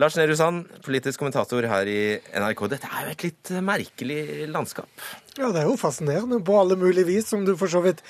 Lars 0.00 0.14
Nehru 0.16 0.32
Sand, 0.32 0.70
politisk 0.86 1.20
kommentator 1.20 1.66
her 1.68 1.88
i 1.90 1.96
NRK. 2.40 2.62
Dette 2.72 2.88
er 2.88 3.10
jo 3.10 3.12
et 3.12 3.24
litt 3.26 3.50
merkelig 3.60 4.20
landskap. 4.48 4.88
Ja, 5.32 5.46
det 5.48 5.62
er 5.62 5.70
jo 5.70 5.78
fascinerende 5.80 6.42
på 6.44 6.58
alle 6.60 6.76
mulige 6.76 7.06
vis, 7.08 7.30
som 7.30 7.46
du 7.46 7.54
for 7.56 7.70
så 7.72 7.80
vidt 7.80 8.02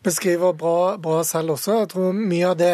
beskriver 0.00 0.54
bra, 0.56 0.94
bra 0.96 1.18
selv 1.28 1.52
også. 1.52 1.74
Jeg 1.82 1.88
tror 1.92 2.14
mye 2.16 2.46
av 2.48 2.54
det 2.56 2.70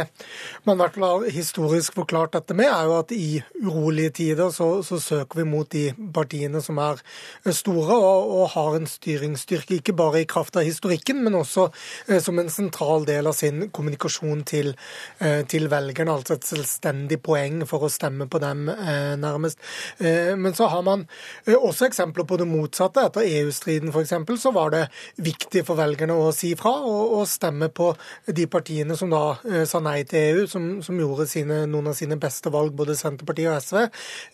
man 0.63 0.79
i 0.79 1.01
har 1.03 1.25
historisk 1.35 1.97
forklart 1.99 2.37
dette 2.37 2.55
med, 2.55 2.71
er 2.71 2.87
jo 2.87 2.95
at 3.01 3.11
i 3.11 3.41
urolige 3.65 4.13
tider 4.21 4.53
så, 4.55 4.69
så 4.87 5.01
søker 5.03 5.41
vi 5.41 5.47
mot 5.51 5.67
de 5.75 5.89
partiene 6.15 6.63
som 6.63 6.79
er 6.79 7.03
store 7.51 7.97
og, 7.97 8.31
og 8.37 8.53
har 8.53 8.77
en 8.79 8.87
styringsstyrke, 8.87 9.81
ikke 9.81 9.97
bare 9.99 10.23
i 10.23 10.29
kraft 10.31 10.55
av 10.55 10.69
historikken, 10.69 11.25
men 11.27 11.41
også 11.41 11.67
eh, 12.07 12.23
som 12.23 12.39
en 12.39 12.53
sentral 12.53 13.09
del 13.11 13.27
av 13.27 13.35
sin 13.35 13.73
kommunikasjon 13.75 14.47
til, 14.47 14.71
eh, 15.19 15.43
til 15.51 15.67
velgerne. 15.73 16.15
Altså 16.15 16.39
et 16.39 16.47
selvstendig 16.47 17.19
poeng 17.27 17.65
for 17.67 17.89
å 17.89 17.91
stemme 17.91 18.31
på 18.31 18.39
dem, 18.39 18.69
eh, 18.71 19.19
nærmest. 19.19 19.59
Eh, 19.99 20.37
men 20.39 20.55
så 20.55 20.71
har 20.71 20.87
man 20.87 21.09
eh, 21.43 21.59
også 21.59 21.91
eksempler 21.91 22.31
på 22.31 22.39
det 22.39 22.47
motsatte. 22.55 23.11
Etter 23.11 23.27
EU-striden 23.27 23.96
f.eks. 23.97 24.43
så 24.43 24.53
var 24.55 24.73
det 24.75 24.83
viktig 25.25 25.65
for 25.67 25.79
velgerne 25.79 26.17
å 26.17 26.31
si 26.37 26.53
fra 26.59 26.73
og, 26.85 27.17
og 27.21 27.29
stemme 27.31 27.69
på 27.75 27.91
de 28.27 28.47
partiene 28.51 28.97
som 28.99 29.13
da 29.13 29.23
eh, 29.49 29.65
sa 29.69 29.81
nei 29.85 30.03
til 30.09 30.21
EU, 30.21 30.47
som, 30.51 30.69
som 30.85 31.01
gjorde 31.01 31.29
sine, 31.31 31.63
noen 31.71 31.91
av 31.93 31.97
sine 31.99 32.19
beste 32.21 32.53
valg, 32.55 32.75
både 32.77 32.97
Senterpartiet 32.99 33.51
og 33.51 33.61
SV. 33.65 33.81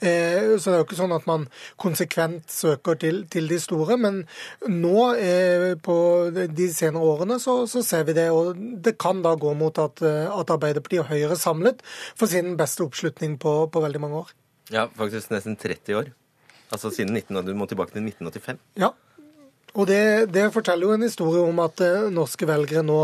Eh, 0.03 0.53
så 0.59 0.71
det 0.71 0.77
er 0.77 0.83
jo 0.83 0.89
ikke 0.89 1.01
sånn 1.01 1.17
at 1.17 1.29
man 1.31 1.47
konsekvent 1.81 2.51
søker 2.53 2.99
til, 3.01 3.23
til 3.33 3.49
de 3.51 3.61
store. 3.63 3.99
Men 4.01 4.23
nå 4.69 5.07
eh, 5.17 5.69
på 5.83 5.97
de 6.33 6.69
senere 6.73 7.13
årene 7.15 7.39
så, 7.43 7.63
så 7.71 7.85
ser 7.87 8.07
vi 8.09 8.17
det, 8.19 8.29
og 8.35 8.57
det 8.57 8.97
kan 9.01 9.23
da 9.25 9.35
gå 9.39 9.55
mot 9.59 9.79
at, 9.83 10.03
eh, 10.07 10.29
at 10.31 10.53
Arbeiderpartiet 10.55 11.05
og 11.05 11.13
Høyre 11.13 11.39
samlet 11.39 11.83
får 12.19 12.35
sin 12.35 12.57
beste 12.61 12.85
oppslutning 12.87 13.39
på, 13.43 13.57
på 13.73 13.85
veldig 13.85 14.03
mange 14.03 14.25
år. 14.25 14.35
Ja, 14.73 14.89
faktisk 14.97 15.33
nesten 15.33 15.57
30 15.59 15.99
år. 15.99 16.13
Altså 16.73 16.91
siden 16.95 17.13
19, 17.13 17.43
du 17.47 17.55
må 17.57 17.67
tilbake 17.69 17.93
til 17.93 18.05
1985. 18.07 18.61
Ja. 18.81 18.95
Og 19.73 19.87
det, 19.89 20.29
det, 20.35 20.51
forteller 20.53 20.85
jo 20.85 20.97
en 20.97 21.05
historie 21.07 21.41
om 21.41 21.61
at 21.65 21.81
eh, 21.81 22.11
norske 22.13 22.45
velgere 22.49 22.83
nå 22.85 22.99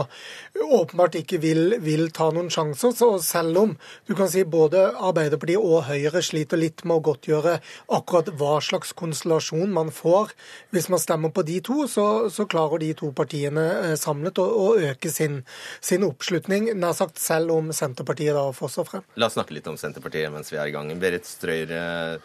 åpenbart 0.59 1.17
ikke 1.21 1.39
vil, 1.41 1.79
vil, 1.81 2.09
ta 2.13 2.29
noen 2.35 2.51
sjanser. 2.53 2.93
Så 2.93 3.09
selv 3.25 3.61
om 3.63 3.73
du 4.09 4.13
kan 4.19 4.29
si 4.29 4.43
både 4.45 4.83
Arbeiderpartiet 4.93 5.63
og 5.63 5.87
Høyre 5.89 6.21
sliter 6.25 6.61
litt 6.61 6.85
med 6.85 6.99
å 6.99 7.05
godtgjøre 7.09 7.57
akkurat 7.97 8.29
hva 8.37 8.59
slags 8.65 8.93
konstellasjon 8.99 9.73
man 9.73 9.93
får 9.95 10.35
hvis 10.75 10.91
man 10.93 11.01
stemmer 11.01 11.33
på 11.33 11.47
de 11.49 11.59
to, 11.65 11.87
så, 11.89 12.07
så 12.33 12.45
klarer 12.51 12.85
de 12.85 12.93
to 12.99 13.15
partiene 13.17 13.67
eh, 13.87 13.97
samlet 14.01 14.43
å, 14.43 14.45
å 14.45 14.69
øke 14.93 15.13
sin, 15.15 15.41
sin, 15.81 16.05
oppslutning, 16.05 16.75
nær 16.77 16.97
sagt 16.99 17.23
selv 17.23 17.57
om 17.57 17.73
Senterpartiet 17.73 18.37
da 18.37 18.45
får 18.53 18.77
seg 18.77 18.93
frem. 18.93 19.09
La 19.17 19.33
oss 19.33 19.39
snakke 19.39 19.57
litt 19.57 19.73
om 19.73 19.81
Senterpartiet 19.81 20.33
mens 20.35 20.53
vi 20.53 20.61
er 20.61 20.69
i 20.69 20.77
gang. 20.77 20.93
Berit 21.01 21.25
Strøyer 21.29 22.21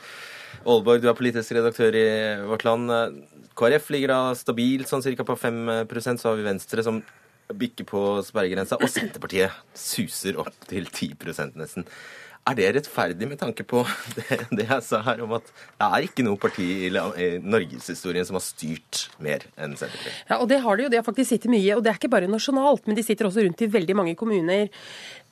Aalborg, 0.62 1.02
du 1.04 1.10
er 1.10 1.18
politisk 1.18 1.56
redaktør 1.58 1.98
i 1.98 2.08
Vårt 2.48 2.66
Land. 2.68 2.92
KrF 3.58 3.90
ligger 3.94 4.14
da 4.14 4.22
stabilt 4.38 4.90
sånn 4.90 5.04
cirka 5.06 5.26
på 5.28 5.38
5% 5.38 6.22
så 6.22 6.32
har 6.32 6.40
vi 6.40 6.48
Venstre 6.48 6.86
som 6.86 7.02
bikker 7.54 7.86
på 7.86 8.02
sperregrensa, 8.26 8.80
og 8.80 8.90
Senterpartiet 8.92 9.54
suser 9.78 10.40
opp 10.42 10.54
til 10.70 10.88
10 10.90 11.58
nesten. 11.60 11.88
Er 12.44 12.58
det 12.58 12.66
rettferdig 12.76 13.28
med 13.30 13.40
tanke 13.40 13.64
på 13.64 13.86
det, 14.18 14.38
det, 14.52 14.66
jeg 14.68 14.84
sa 14.84 15.00
her 15.06 15.22
om 15.24 15.32
at 15.38 15.46
det 15.48 15.88
er 15.88 16.08
ikke 16.10 16.26
noe 16.28 16.40
parti 16.40 16.66
i, 16.88 16.90
i 16.92 17.28
norgeshistorien 17.40 18.28
som 18.28 18.36
har 18.36 18.44
styrt 18.44 19.06
mer 19.24 19.46
enn 19.56 19.78
Senterpartiet? 19.80 20.18
Ja, 20.28 20.42
og 20.42 20.50
det 20.52 20.60
har 20.66 20.76
de 20.76 20.86
jo. 20.86 20.90
De 20.92 21.00
har 21.00 21.08
faktisk 21.08 21.32
sittet 21.32 21.54
mye. 21.54 21.78
Og 21.78 21.86
det 21.86 21.94
er 21.94 22.02
ikke 22.02 22.12
bare 22.12 22.28
nasjonalt, 22.32 22.84
men 22.90 23.00
de 23.00 23.06
sitter 23.08 23.30
også 23.30 23.46
rundt 23.46 23.64
i 23.64 23.72
veldig 23.72 23.96
mange 23.96 24.16
kommuner. 24.20 24.68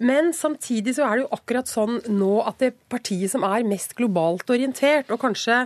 Men 0.01 0.31
samtidig 0.33 0.95
så 0.97 1.05
er 1.05 1.19
det 1.19 1.25
jo 1.25 1.31
akkurat 1.37 1.69
sånn 1.69 1.99
nå 2.09 2.33
at 2.49 2.61
det 2.63 2.73
partiet 2.91 3.31
som 3.33 3.45
er 3.47 3.67
mest 3.67 3.93
globalt 3.99 4.49
orientert, 4.49 5.11
og 5.13 5.21
kanskje 5.21 5.63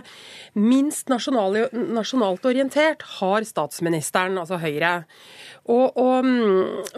minst 0.60 1.10
nasjonal, 1.12 1.66
nasjonalt 1.72 2.44
orientert, 2.48 3.04
har 3.18 3.46
statsministeren, 3.48 4.36
altså 4.40 4.60
Høyre. 4.60 4.98
Og, 5.66 5.96
og, 5.98 6.26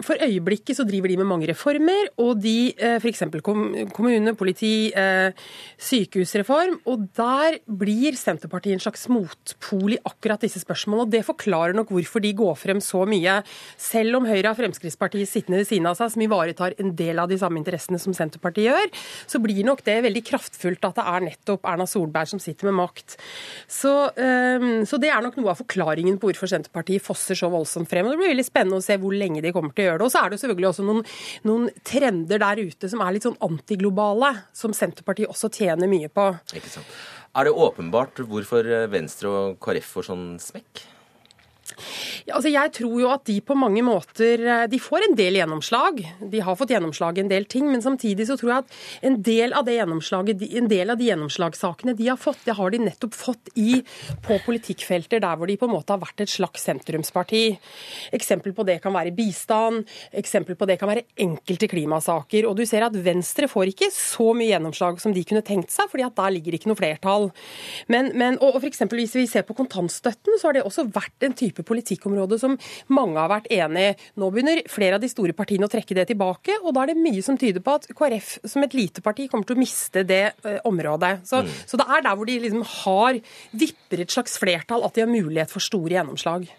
For 0.05 0.19
øyeblikket 0.21 0.77
så 0.77 0.85
driver 0.85 1.09
de 1.09 1.17
med 1.17 1.29
mange 1.29 1.47
reformer, 1.49 2.11
og 2.21 2.37
de 2.43 2.71
f.eks. 3.01 3.23
kommune 3.41 4.19
nærpoliti, 4.21 4.91
eh, 4.93 5.33
sykehusreform. 5.81 6.77
Og 6.89 7.07
der 7.17 7.59
blir 7.65 8.17
Senterpartiet 8.19 8.77
en 8.77 8.83
slags 8.83 9.07
motpol 9.09 9.95
i 9.95 10.01
akkurat 10.05 10.45
disse 10.45 10.61
spørsmålene. 10.61 11.07
Og 11.07 11.13
det 11.15 11.25
forklarer 11.25 11.73
nok 11.77 11.93
hvorfor 11.95 12.21
de 12.21 12.33
går 12.37 12.55
frem 12.61 12.81
så 12.83 13.05
mye. 13.09 13.39
Selv 13.77 14.19
om 14.19 14.29
Høyre 14.29 14.51
har 14.51 14.59
Fremskrittspartiet 14.59 15.29
sittende 15.29 15.63
ved 15.63 15.69
siden 15.71 15.89
av 15.89 15.97
seg, 15.97 16.13
som 16.13 16.25
ivaretar 16.25 16.77
en 16.77 16.93
del 16.99 17.21
av 17.21 17.28
de 17.29 17.39
samme 17.41 17.59
interessene 17.61 17.99
som 18.01 18.15
Senterpartiet 18.15 18.69
gjør, 18.69 18.91
så 19.29 19.41
blir 19.43 19.61
nok 19.67 19.83
det 19.87 19.99
veldig 20.05 20.23
kraftfullt 20.27 20.87
at 20.89 20.99
det 20.99 21.05
er 21.13 21.25
nettopp 21.27 21.67
Erna 21.69 21.87
Solberg 21.89 22.31
som 22.31 22.41
sitter 22.43 22.69
med 22.69 22.79
makt. 22.81 23.17
Så, 23.69 23.93
eh, 24.19 24.67
så 24.89 24.99
det 25.01 25.11
er 25.13 25.23
nok 25.25 25.39
noe 25.39 25.53
av 25.53 25.61
forklaringen 25.61 26.19
på 26.19 26.31
hvorfor 26.31 26.51
Senterpartiet 26.51 27.05
fosser 27.05 27.37
så 27.39 27.51
voldsomt 27.51 27.89
frem. 27.89 28.05
og 28.05 28.15
Det 28.15 28.21
blir 28.21 28.33
veldig 28.35 28.47
spennende 28.47 28.81
å 28.81 28.85
se 28.85 28.97
hvor 28.99 29.15
lenge 29.15 29.43
de 29.45 29.53
kommer 29.55 29.73
til 29.75 29.85
å 29.85 29.91
gjøre 29.91 30.01
det. 30.01 30.09
Og 30.09 30.13
så 30.13 30.23
er 30.23 30.29
det 30.33 30.41
selvfølgelig 30.43 30.71
også 30.73 30.87
noen, 30.89 31.03
noen 31.47 31.69
trender 31.87 32.43
der 32.45 32.63
ute 32.65 32.91
som 32.91 33.01
er 33.05 33.15
litt 33.15 33.27
sånn 33.27 33.39
antiglobale, 33.45 34.33
som 34.53 34.75
Senterpartiet 34.75 35.31
også 35.31 35.51
tjener 35.53 35.91
mye 35.91 36.11
på. 36.11 36.31
Ikke 36.57 36.71
sant. 36.79 36.99
Er 37.37 37.45
det 37.45 37.53
åpenbart 37.53 38.23
hvorfor 38.25 38.65
Venstre 38.89 39.29
og 39.29 39.59
KrF 39.61 39.91
får 39.95 40.09
sånn 40.09 40.31
smekk? 40.41 40.87
Altså 42.33 42.51
jeg 42.51 42.73
tror 42.79 42.95
jo 43.01 43.09
at 43.13 43.25
de 43.29 43.37
på 43.45 43.57
mange 43.57 43.83
måter 43.85 44.43
eh, 44.43 44.65
De 44.71 44.79
får 44.81 45.07
en 45.07 45.17
del 45.17 45.39
gjennomslag. 45.39 46.01
De 46.31 46.43
har 46.43 46.57
fått 46.59 46.73
gjennomslag 46.73 47.17
i 47.17 47.23
en 47.23 47.31
del 47.31 47.47
ting, 47.49 47.67
men 47.71 47.83
samtidig 47.83 48.27
så 48.29 48.37
tror 48.39 48.53
jeg 48.53 48.65
at 48.65 48.77
en 49.09 49.19
del 49.25 49.55
av 49.57 49.67
det 49.67 49.77
gjennomslaget, 49.79 50.43
en 50.59 50.69
del 50.71 50.93
av 50.93 50.99
de 50.99 51.09
gjennomslagssakene 51.09 51.95
de 51.97 52.09
har 52.11 52.19
fått, 52.19 52.41
det 52.45 52.57
har 52.57 52.73
de 52.73 52.81
nettopp 52.83 53.15
fått 53.17 53.51
i 53.59 53.79
på 54.25 54.39
politikkfelter 54.45 55.21
der 55.23 55.39
hvor 55.39 55.49
de 55.49 55.57
på 55.59 55.67
en 55.69 55.75
måte 55.75 55.95
har 55.95 56.01
vært 56.01 56.23
et 56.23 56.31
slags 56.31 56.65
sentrumsparti. 56.67 57.43
Eksempel 58.15 58.55
på 58.55 58.65
det 58.67 58.79
kan 58.83 58.95
være 58.95 59.13
bistand, 59.15 59.85
eksempel 60.15 60.57
på 60.59 60.67
det 60.69 60.79
kan 60.81 60.91
være 60.91 61.05
enkelte 61.19 61.69
klimasaker. 61.71 62.47
Og 62.49 62.57
du 62.59 62.65
ser 62.69 62.85
at 62.87 62.97
Venstre 63.05 63.49
får 63.51 63.73
ikke 63.73 63.91
så 63.93 64.31
mye 64.37 64.51
gjennomslag 64.51 64.99
som 65.01 65.15
de 65.15 65.23
kunne 65.27 65.45
tenkt 65.45 65.73
seg, 65.73 65.89
fordi 65.91 66.05
at 66.07 66.17
der 66.17 66.35
ligger 66.35 66.55
ikke 66.55 66.71
noe 66.71 66.79
flertall. 66.79 67.29
Men, 67.91 68.11
men 68.19 68.39
og, 68.39 68.55
og 68.55 68.61
for 68.61 68.69
eksempel, 68.71 68.99
Hvis 68.99 69.15
vi 69.15 69.27
ser 69.31 69.45
på 69.47 69.55
kontantstøtten, 69.55 70.35
så 70.39 70.49
har 70.49 70.57
det 70.57 70.65
også 70.67 70.87
vært 70.91 71.23
en 71.23 71.35
type 71.37 71.63
politikkområde 71.69 72.39
som 72.41 72.57
mange 72.95 73.19
har 73.19 73.31
vært 73.31 73.49
enig 73.53 73.85
i. 73.91 73.95
Nå 74.19 74.31
begynner 74.33 74.63
flere 74.69 74.97
av 74.97 75.03
de 75.03 75.11
store 75.11 75.35
partiene 75.37 75.69
å 75.69 75.71
trekke 75.71 75.97
det 75.97 76.09
tilbake, 76.11 76.59
og 76.63 76.73
da 76.75 76.83
er 76.83 76.93
det 76.93 77.01
mye 77.01 77.23
som 77.25 77.37
tyder 77.39 77.63
på 77.65 77.77
at 77.79 77.89
KrF 77.93 78.35
som 78.49 78.65
et 78.65 78.77
lite 78.77 79.03
parti 79.05 79.29
kommer 79.31 79.47
til 79.47 79.57
å 79.57 79.61
miste 79.61 80.05
det 80.07 80.23
uh, 80.45 80.57
området. 80.69 81.19
Så, 81.29 81.43
mm. 81.45 81.53
så, 81.69 81.79
det 81.79 81.87
er 81.89 82.05
der 82.05 82.17
hvor 82.17 82.29
de 82.29 82.39
liksom 82.45 82.65
har 82.83 83.21
vipper 83.65 84.03
et 84.03 84.15
slags 84.15 84.39
flertall, 84.41 84.85
at 84.85 84.97
de 84.97 85.05
har 85.05 85.11
mulighet 85.11 85.53
for 85.53 85.63
store 85.63 85.97
gjennomslag. 85.97 86.49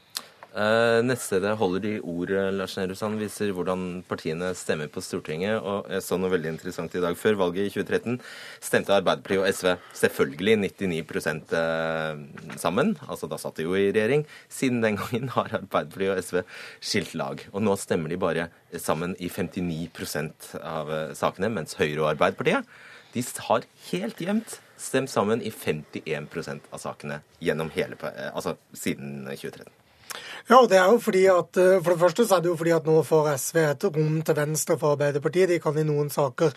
Uh, 0.51 0.99
nettstedet 1.07 1.53
Holder 1.61 1.83
de 1.85 1.91
ord 2.03 2.31
Lars 2.57 2.73
Nehru 2.75 2.97
Sand, 2.99 3.21
viser 3.23 3.53
hvordan 3.55 4.01
partiene 4.09 4.49
stemmer 4.59 4.89
på 4.91 5.03
Stortinget. 5.05 5.63
og 5.63 5.87
Jeg 5.87 6.03
så 6.03 6.19
noe 6.19 6.33
veldig 6.33 6.51
interessant 6.57 6.95
i 6.99 7.03
dag. 7.05 7.15
Før 7.15 7.39
valget 7.39 7.69
i 7.69 7.75
2013 7.77 8.17
stemte 8.59 8.97
Arbeiderpartiet 8.97 9.45
og 9.45 9.47
SV 9.55 9.71
selvfølgelig 10.01 10.57
99 10.81 11.55
uh, 11.55 12.57
sammen. 12.59 12.97
altså 13.07 13.31
Da 13.31 13.39
satt 13.39 13.61
de 13.61 13.69
jo 13.69 13.79
i 13.79 13.93
regjering. 13.93 14.27
Siden 14.49 14.83
den 14.83 14.99
gangen 14.99 15.31
har 15.37 15.55
Arbeiderpartiet 15.61 16.17
og 16.17 16.25
SV 16.25 16.43
skilt 16.81 17.15
lag. 17.15 17.47
Og 17.53 17.63
nå 17.63 17.77
stemmer 17.79 18.11
de 18.11 18.19
bare 18.19 18.49
sammen 18.75 19.15
i 19.23 19.31
59 19.31 20.59
av 20.59 20.91
uh, 20.91 21.15
sakene, 21.15 21.53
mens 21.55 21.79
Høyre 21.79 22.03
og 22.03 22.15
Arbeiderpartiet 22.17 22.67
de 23.11 23.23
har 23.47 23.65
helt 23.91 24.21
jevnt 24.23 24.61
stemt 24.79 25.11
sammen 25.11 25.43
i 25.43 25.51
51% 25.51 26.71
av 26.71 26.79
sakene 26.83 27.21
gjennom 27.43 27.71
hele, 27.75 27.99
altså 28.33 28.57
siden 28.73 29.27
2013. 29.27 29.67
Ja, 30.51 30.65
det 30.67 30.81
er 30.81 30.89
jo 30.91 30.97
fordi 30.99 31.21
at, 31.31 31.57
eh, 31.63 31.79
For 31.79 31.93
det 31.93 32.01
første 32.01 32.25
så 32.27 32.37
er 32.37 32.41
det 32.43 32.49
jo 32.51 32.57
fordi 32.59 32.73
at 32.75 32.87
nå 32.89 32.97
får 33.07 33.29
SV 33.39 33.59
et 33.63 33.85
rom 33.85 34.17
til 34.27 34.35
venstre 34.35 34.77
for 34.81 34.97
Arbeiderpartiet. 34.97 35.49
De 35.49 35.59
kan 35.63 35.77
i 35.79 35.85
noen 35.87 36.09
saker 36.11 36.51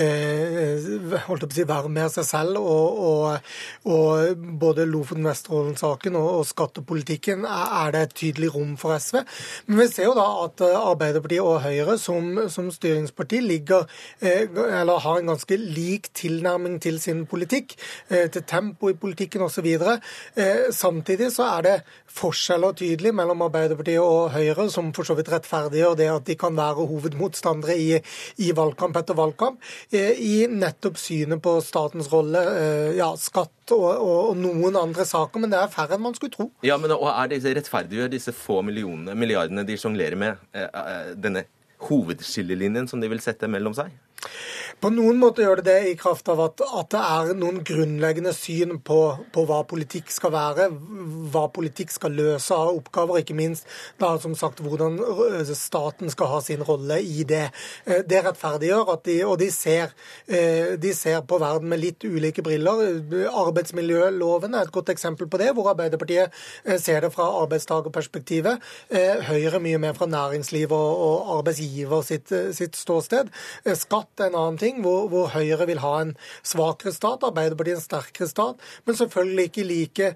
eh, 0.00 0.86
holdt 1.26 1.44
på 1.44 1.52
å 1.52 1.56
si, 1.58 1.66
være 1.68 1.90
med 1.92 2.08
seg 2.14 2.24
selv. 2.24 2.56
Og, 2.56 3.02
og, 3.04 3.50
og 3.84 4.46
både 4.62 4.86
Lofoten-Vesterålen-saken 4.88 6.16
og, 6.16 6.28
og, 6.38 6.46
skattepolitikken 6.48 7.44
er, 7.44 7.92
det 7.92 8.00
et 8.06 8.14
tydelig 8.22 8.48
rom 8.54 8.78
for 8.80 8.96
SV. 8.96 9.20
Men 9.66 9.82
vi 9.82 9.88
ser 9.92 10.08
jo 10.08 10.16
da 10.16 10.24
at 10.46 10.64
eh, 10.64 10.78
Arbeiderpartiet 10.80 11.44
og 11.44 11.60
Høyre 11.66 11.98
som, 12.00 12.46
som 12.48 12.72
styringsparti 12.72 13.42
ligger, 13.44 13.84
eh, 14.24 14.48
eller 14.80 15.04
har 15.04 15.20
en 15.20 15.34
ganske 15.34 15.60
lik 15.60 16.08
tilnærming 16.16 16.80
til 16.80 16.96
sin 16.96 17.26
politikk, 17.28 17.76
eh, 18.08 18.24
til 18.32 18.48
tempo 18.48 18.88
i 18.88 18.96
politikken 18.96 19.44
osv. 19.44 19.68
Eh, 19.68 20.72
samtidig 20.72 21.28
så 21.36 21.52
er 21.58 21.68
det 21.68 21.76
forskjeller 22.14 22.72
tydelig 22.78 23.12
mellom 23.12 23.33
mellom 23.34 23.48
Arbeiderpartiet 23.48 24.00
og 24.00 24.32
Høyre, 24.34 24.68
som 24.70 24.92
for 24.94 25.06
så 25.06 25.16
vidt 25.18 25.30
rettferdiggjør 25.32 25.96
det 25.98 26.08
at 26.12 26.26
de 26.28 26.36
kan 26.38 26.54
være 26.56 26.86
hovedmotstandere 26.86 27.76
i, 27.76 27.98
i 28.38 28.52
valgkamp 28.54 28.96
etter 28.96 29.18
valgkamp, 29.18 29.58
eh, 29.92 30.14
i 30.18 30.46
nettopp 30.50 30.98
synet 31.00 31.42
på 31.42 31.56
statens 31.64 32.10
rolle, 32.12 32.42
eh, 32.54 32.92
ja, 32.98 33.10
skatt 33.18 33.74
og, 33.74 33.88
og, 33.90 34.30
og, 34.30 34.38
noen 34.38 34.78
andre 34.78 35.06
saker, 35.08 35.42
men 35.42 35.52
det 35.52 35.58
er 35.60 35.72
færre 35.72 35.96
enn 35.96 36.04
man 36.04 36.16
skulle 36.16 36.34
tro. 36.34 36.48
Ja, 36.66 36.78
men 36.78 36.94
og 36.94 37.08
er 37.10 37.32
disse 37.32 37.54
rettferdiggjør 37.56 38.12
disse 38.12 38.34
få 38.36 38.60
millionene, 38.66 39.16
milliardene 39.18 39.66
de 39.66 39.78
sjonglerer 39.80 40.18
med, 40.20 40.40
eh, 40.54 41.14
denne 41.18 41.46
hovedskillelinjen 41.84 42.88
som 42.88 43.02
de 43.02 43.10
vil 43.10 43.22
sette 43.22 43.50
mellom 43.50 43.74
seg? 43.76 43.92
På 44.84 44.90
noen 44.92 45.16
måter 45.16 45.46
gjør 45.46 45.62
det 45.62 45.64
det 45.64 45.88
i 45.88 45.92
kraft 45.96 46.26
av 46.28 46.42
at, 46.44 46.60
at 46.60 46.90
det 46.92 47.00
er 47.00 47.30
noen 47.38 47.62
grunnleggende 47.64 48.34
syn 48.36 48.74
på, 48.84 48.98
på, 49.32 49.44
hva 49.48 49.62
politikk 49.64 50.10
skal 50.12 50.34
være, 50.34 50.66
hva 51.32 51.46
politikk 51.56 51.94
skal 51.94 52.12
løse 52.12 52.52
av 52.52 52.74
oppgaver, 52.74 53.22
ikke 53.22 53.36
minst 53.38 53.64
da 53.96 54.10
som 54.20 54.34
sagt 54.36 54.60
hvordan 54.60 54.98
staten 55.56 56.12
skal 56.12 56.28
ha 56.34 56.40
sin 56.44 56.64
rolle 56.68 56.98
i 57.00 57.24
det. 57.24 57.46
Eh, 57.88 58.02
det 58.04 58.20
rettferdiggjør 58.26 58.92
at 58.92 59.06
de, 59.08 59.14
og 59.24 59.38
de 59.40 59.48
ser, 59.54 59.94
eh, 60.28 60.74
de 60.76 60.92
ser 60.92 61.24
på 61.24 61.40
verden 61.40 61.72
med 61.72 61.80
litt 61.80 62.04
ulike 62.04 62.44
briller. 62.44 62.84
Arbeidsmiljøloven 63.44 64.52
er 64.52 64.68
et 64.68 64.74
godt 64.76 64.92
eksempel 64.92 65.32
på 65.32 65.40
det, 65.40 65.48
hvor 65.56 65.72
Arbeiderpartiet 65.72 66.28
eh, 66.66 66.76
ser 66.76 67.06
det 67.06 67.12
fra 67.16 67.30
arbeidstakerperspektivet. 67.40 68.68
Høyre 69.30 69.64
mye 69.64 69.80
mer 69.80 69.96
fra 69.96 70.12
næringsliv 70.12 70.76
og, 70.76 71.02
og 71.08 71.34
arbeidsgiver 71.38 72.04
sitt, 72.04 72.36
sitt 72.52 72.76
ståsted. 72.76 73.32
Skatt 73.80 74.20
er 74.20 74.28
en 74.28 74.40
annen 74.42 74.60
ting, 74.60 74.73
hvor, 74.82 75.08
hvor, 75.12 75.30
Høyre 75.34 75.66
vil 75.68 75.82
ha 75.82 75.92
en 76.02 76.14
svakere 76.46 76.92
stat, 76.94 77.24
Arbeiderpartiet 77.26 77.78
en 77.78 77.84
sterkere 77.84 78.28
stat, 78.30 78.62
men 78.86 78.98
selvfølgelig 78.98 79.48
ikke 79.50 79.66
like, 79.68 80.10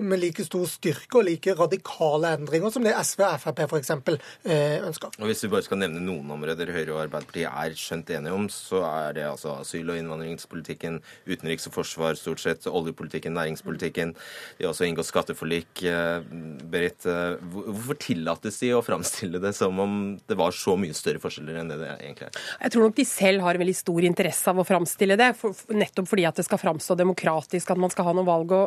med 0.00 0.22
like 0.22 0.46
stor 0.46 0.66
styrke 0.70 1.20
og 1.20 1.26
like 1.28 1.56
radikale 1.58 2.34
endringer 2.36 2.72
som 2.74 2.86
det 2.86 2.94
SV 2.96 3.24
og 3.26 3.40
Frp 3.42 3.62
f.eks. 3.68 3.92
Eh, 3.92 4.78
ønsker. 4.86 5.12
Og 5.18 5.30
Hvis 5.30 5.44
vi 5.44 5.52
bare 5.52 5.66
skal 5.66 5.82
nevne 5.82 6.02
noen 6.04 6.30
områder 6.36 6.72
Høyre 6.74 6.96
og 6.96 7.02
Arbeiderpartiet 7.06 7.48
er 7.50 7.76
skjønt 7.78 8.12
enige 8.16 8.36
om, 8.36 8.48
så 8.52 8.82
er 8.88 9.18
det 9.18 9.26
altså 9.28 9.56
asyl- 9.60 9.92
og 9.92 10.00
innvandringspolitikken, 10.00 11.00
utenriks 11.28 11.68
og 11.70 11.76
forsvar 11.78 12.18
stort 12.20 12.42
sett, 12.42 12.66
oljepolitikken, 12.68 13.34
næringspolitikken. 13.36 14.14
De 14.58 14.66
har 14.66 14.72
også 14.72 14.88
inngått 14.88 15.10
skatteforlik. 15.10 15.84
Eh, 15.88 16.24
Berit, 16.72 17.06
eh, 17.06 17.36
hvorfor 17.52 17.98
tillates 18.00 18.60
de 18.62 18.72
å 18.76 18.82
framstille 18.84 19.40
det 19.42 19.54
som 19.56 19.78
om 19.82 19.98
det 20.28 20.38
var 20.38 20.54
så 20.56 20.76
mye 20.80 20.96
større 20.96 21.22
forskjeller 21.22 21.60
enn 21.60 21.72
det 21.72 21.80
det 21.82 21.90
egentlig 21.98 22.28
er? 22.28 22.40
Jeg 22.62 22.74
tror 22.74 22.88
nok 22.88 22.98
de 22.98 23.06
selv 23.08 23.46
har 23.46 23.60
veldig 23.60 23.76
stor 23.76 23.91
interesse 24.00 24.48
av 24.50 24.60
å 24.60 24.64
framstille 24.66 25.16
det, 25.20 25.32
for, 25.38 25.56
nettopp 25.76 26.08
fordi 26.08 26.24
at 26.28 26.38
det 26.38 26.46
skal 26.46 26.60
framstå 26.60 26.96
demokratisk, 26.98 27.72
at 27.72 27.80
man 27.80 27.92
skal 27.92 28.08
ha 28.08 28.14
noe 28.16 28.26
valg 28.26 28.54
å, 28.56 28.62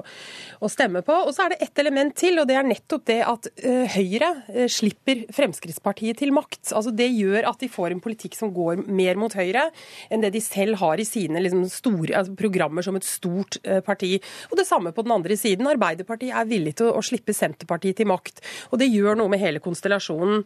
å, 0.59 0.69
stemme 0.71 1.01
på. 1.05 1.15
Og 1.26 1.34
så 1.36 1.45
er 1.45 1.53
det 1.53 1.61
ett 1.65 1.82
element 1.82 2.15
til, 2.17 2.39
og 2.41 2.49
det 2.49 2.57
er 2.59 2.67
nettopp 2.67 3.05
det 3.09 3.19
at 3.26 3.49
uh, 3.65 3.95
Høyre 3.95 4.32
uh, 4.49 4.65
slipper 4.71 5.26
Fremskrittspartiet 5.36 6.19
til 6.21 6.34
makt. 6.36 6.73
Altså 6.76 6.93
Det 6.95 7.07
gjør 7.09 7.49
at 7.51 7.61
de 7.63 7.71
får 7.71 7.95
en 7.95 8.03
politikk 8.03 8.38
som 8.38 8.53
går 8.55 8.86
mer 8.86 9.19
mot 9.19 9.34
Høyre 9.34 9.67
enn 10.13 10.23
det 10.23 10.34
de 10.36 10.43
selv 10.43 10.80
har 10.82 11.01
i 11.01 11.07
sine 11.07 11.41
liksom, 11.41 11.65
store 11.71 12.17
altså, 12.19 12.36
programmer 12.38 12.86
som 12.86 12.97
et 12.99 13.07
stort 13.07 13.59
uh, 13.65 13.82
parti. 13.86 14.15
Og 14.51 14.59
det 14.59 14.67
samme 14.69 14.93
på 14.95 15.05
den 15.05 15.15
andre 15.15 15.38
siden. 15.39 15.69
Arbeiderpartiet 15.71 16.36
er 16.36 16.49
villig 16.49 16.76
til 16.80 16.91
å, 16.91 16.97
å 16.99 17.05
slippe 17.05 17.34
Senterpartiet 17.36 17.97
til 17.99 18.09
makt, 18.09 18.41
og 18.71 18.80
det 18.82 18.89
gjør 18.91 19.17
noe 19.19 19.32
med 19.32 19.41
hele 19.41 19.61
konstellasjonen. 19.63 20.43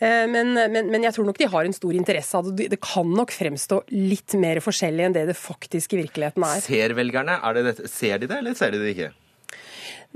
Men, 0.00 0.52
men, 0.56 0.88
men, 0.90 1.04
jeg 1.04 1.14
tror 1.16 1.26
nok 1.28 1.38
de 1.40 1.48
har 1.50 1.66
en 1.66 1.74
stor 1.74 1.94
interesse 1.96 2.38
av 2.38 2.48
det. 2.56 2.68
Det 2.72 2.78
kan 2.82 3.08
nok 3.12 3.32
fremstå 3.34 3.80
litt 3.92 4.15
mer 4.40 4.60
forskjellig 4.64 5.06
enn 5.06 5.14
det 5.16 5.26
det 5.30 5.36
faktisk 5.38 5.94
i 5.94 6.02
virkeligheten 6.04 6.44
er. 6.46 6.64
Ser 6.64 6.96
velgerne? 6.98 7.38
Det, 7.56 7.78
ser 7.90 8.20
de 8.22 8.30
det, 8.30 8.40
eller 8.42 8.58
ser 8.58 8.74
de 8.74 8.82
det 8.82 8.92
ikke? 8.94 9.12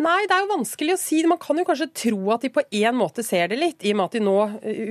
Nei, 0.00 0.22
det 0.24 0.32
er 0.32 0.44
jo 0.46 0.52
vanskelig 0.54 0.94
å 0.94 1.00
si. 1.00 1.18
Man 1.28 1.40
kan 1.40 1.58
jo 1.60 1.66
kanskje 1.68 1.90
tro 2.06 2.30
at 2.32 2.44
de 2.44 2.52
på 2.54 2.62
en 2.64 2.96
måte 2.96 3.24
ser 3.26 3.50
det 3.52 3.58
litt, 3.60 3.84
i 3.84 3.92
og 3.92 3.98
med 3.98 4.08
at 4.08 4.16
de 4.16 4.22
nå, 4.24 4.36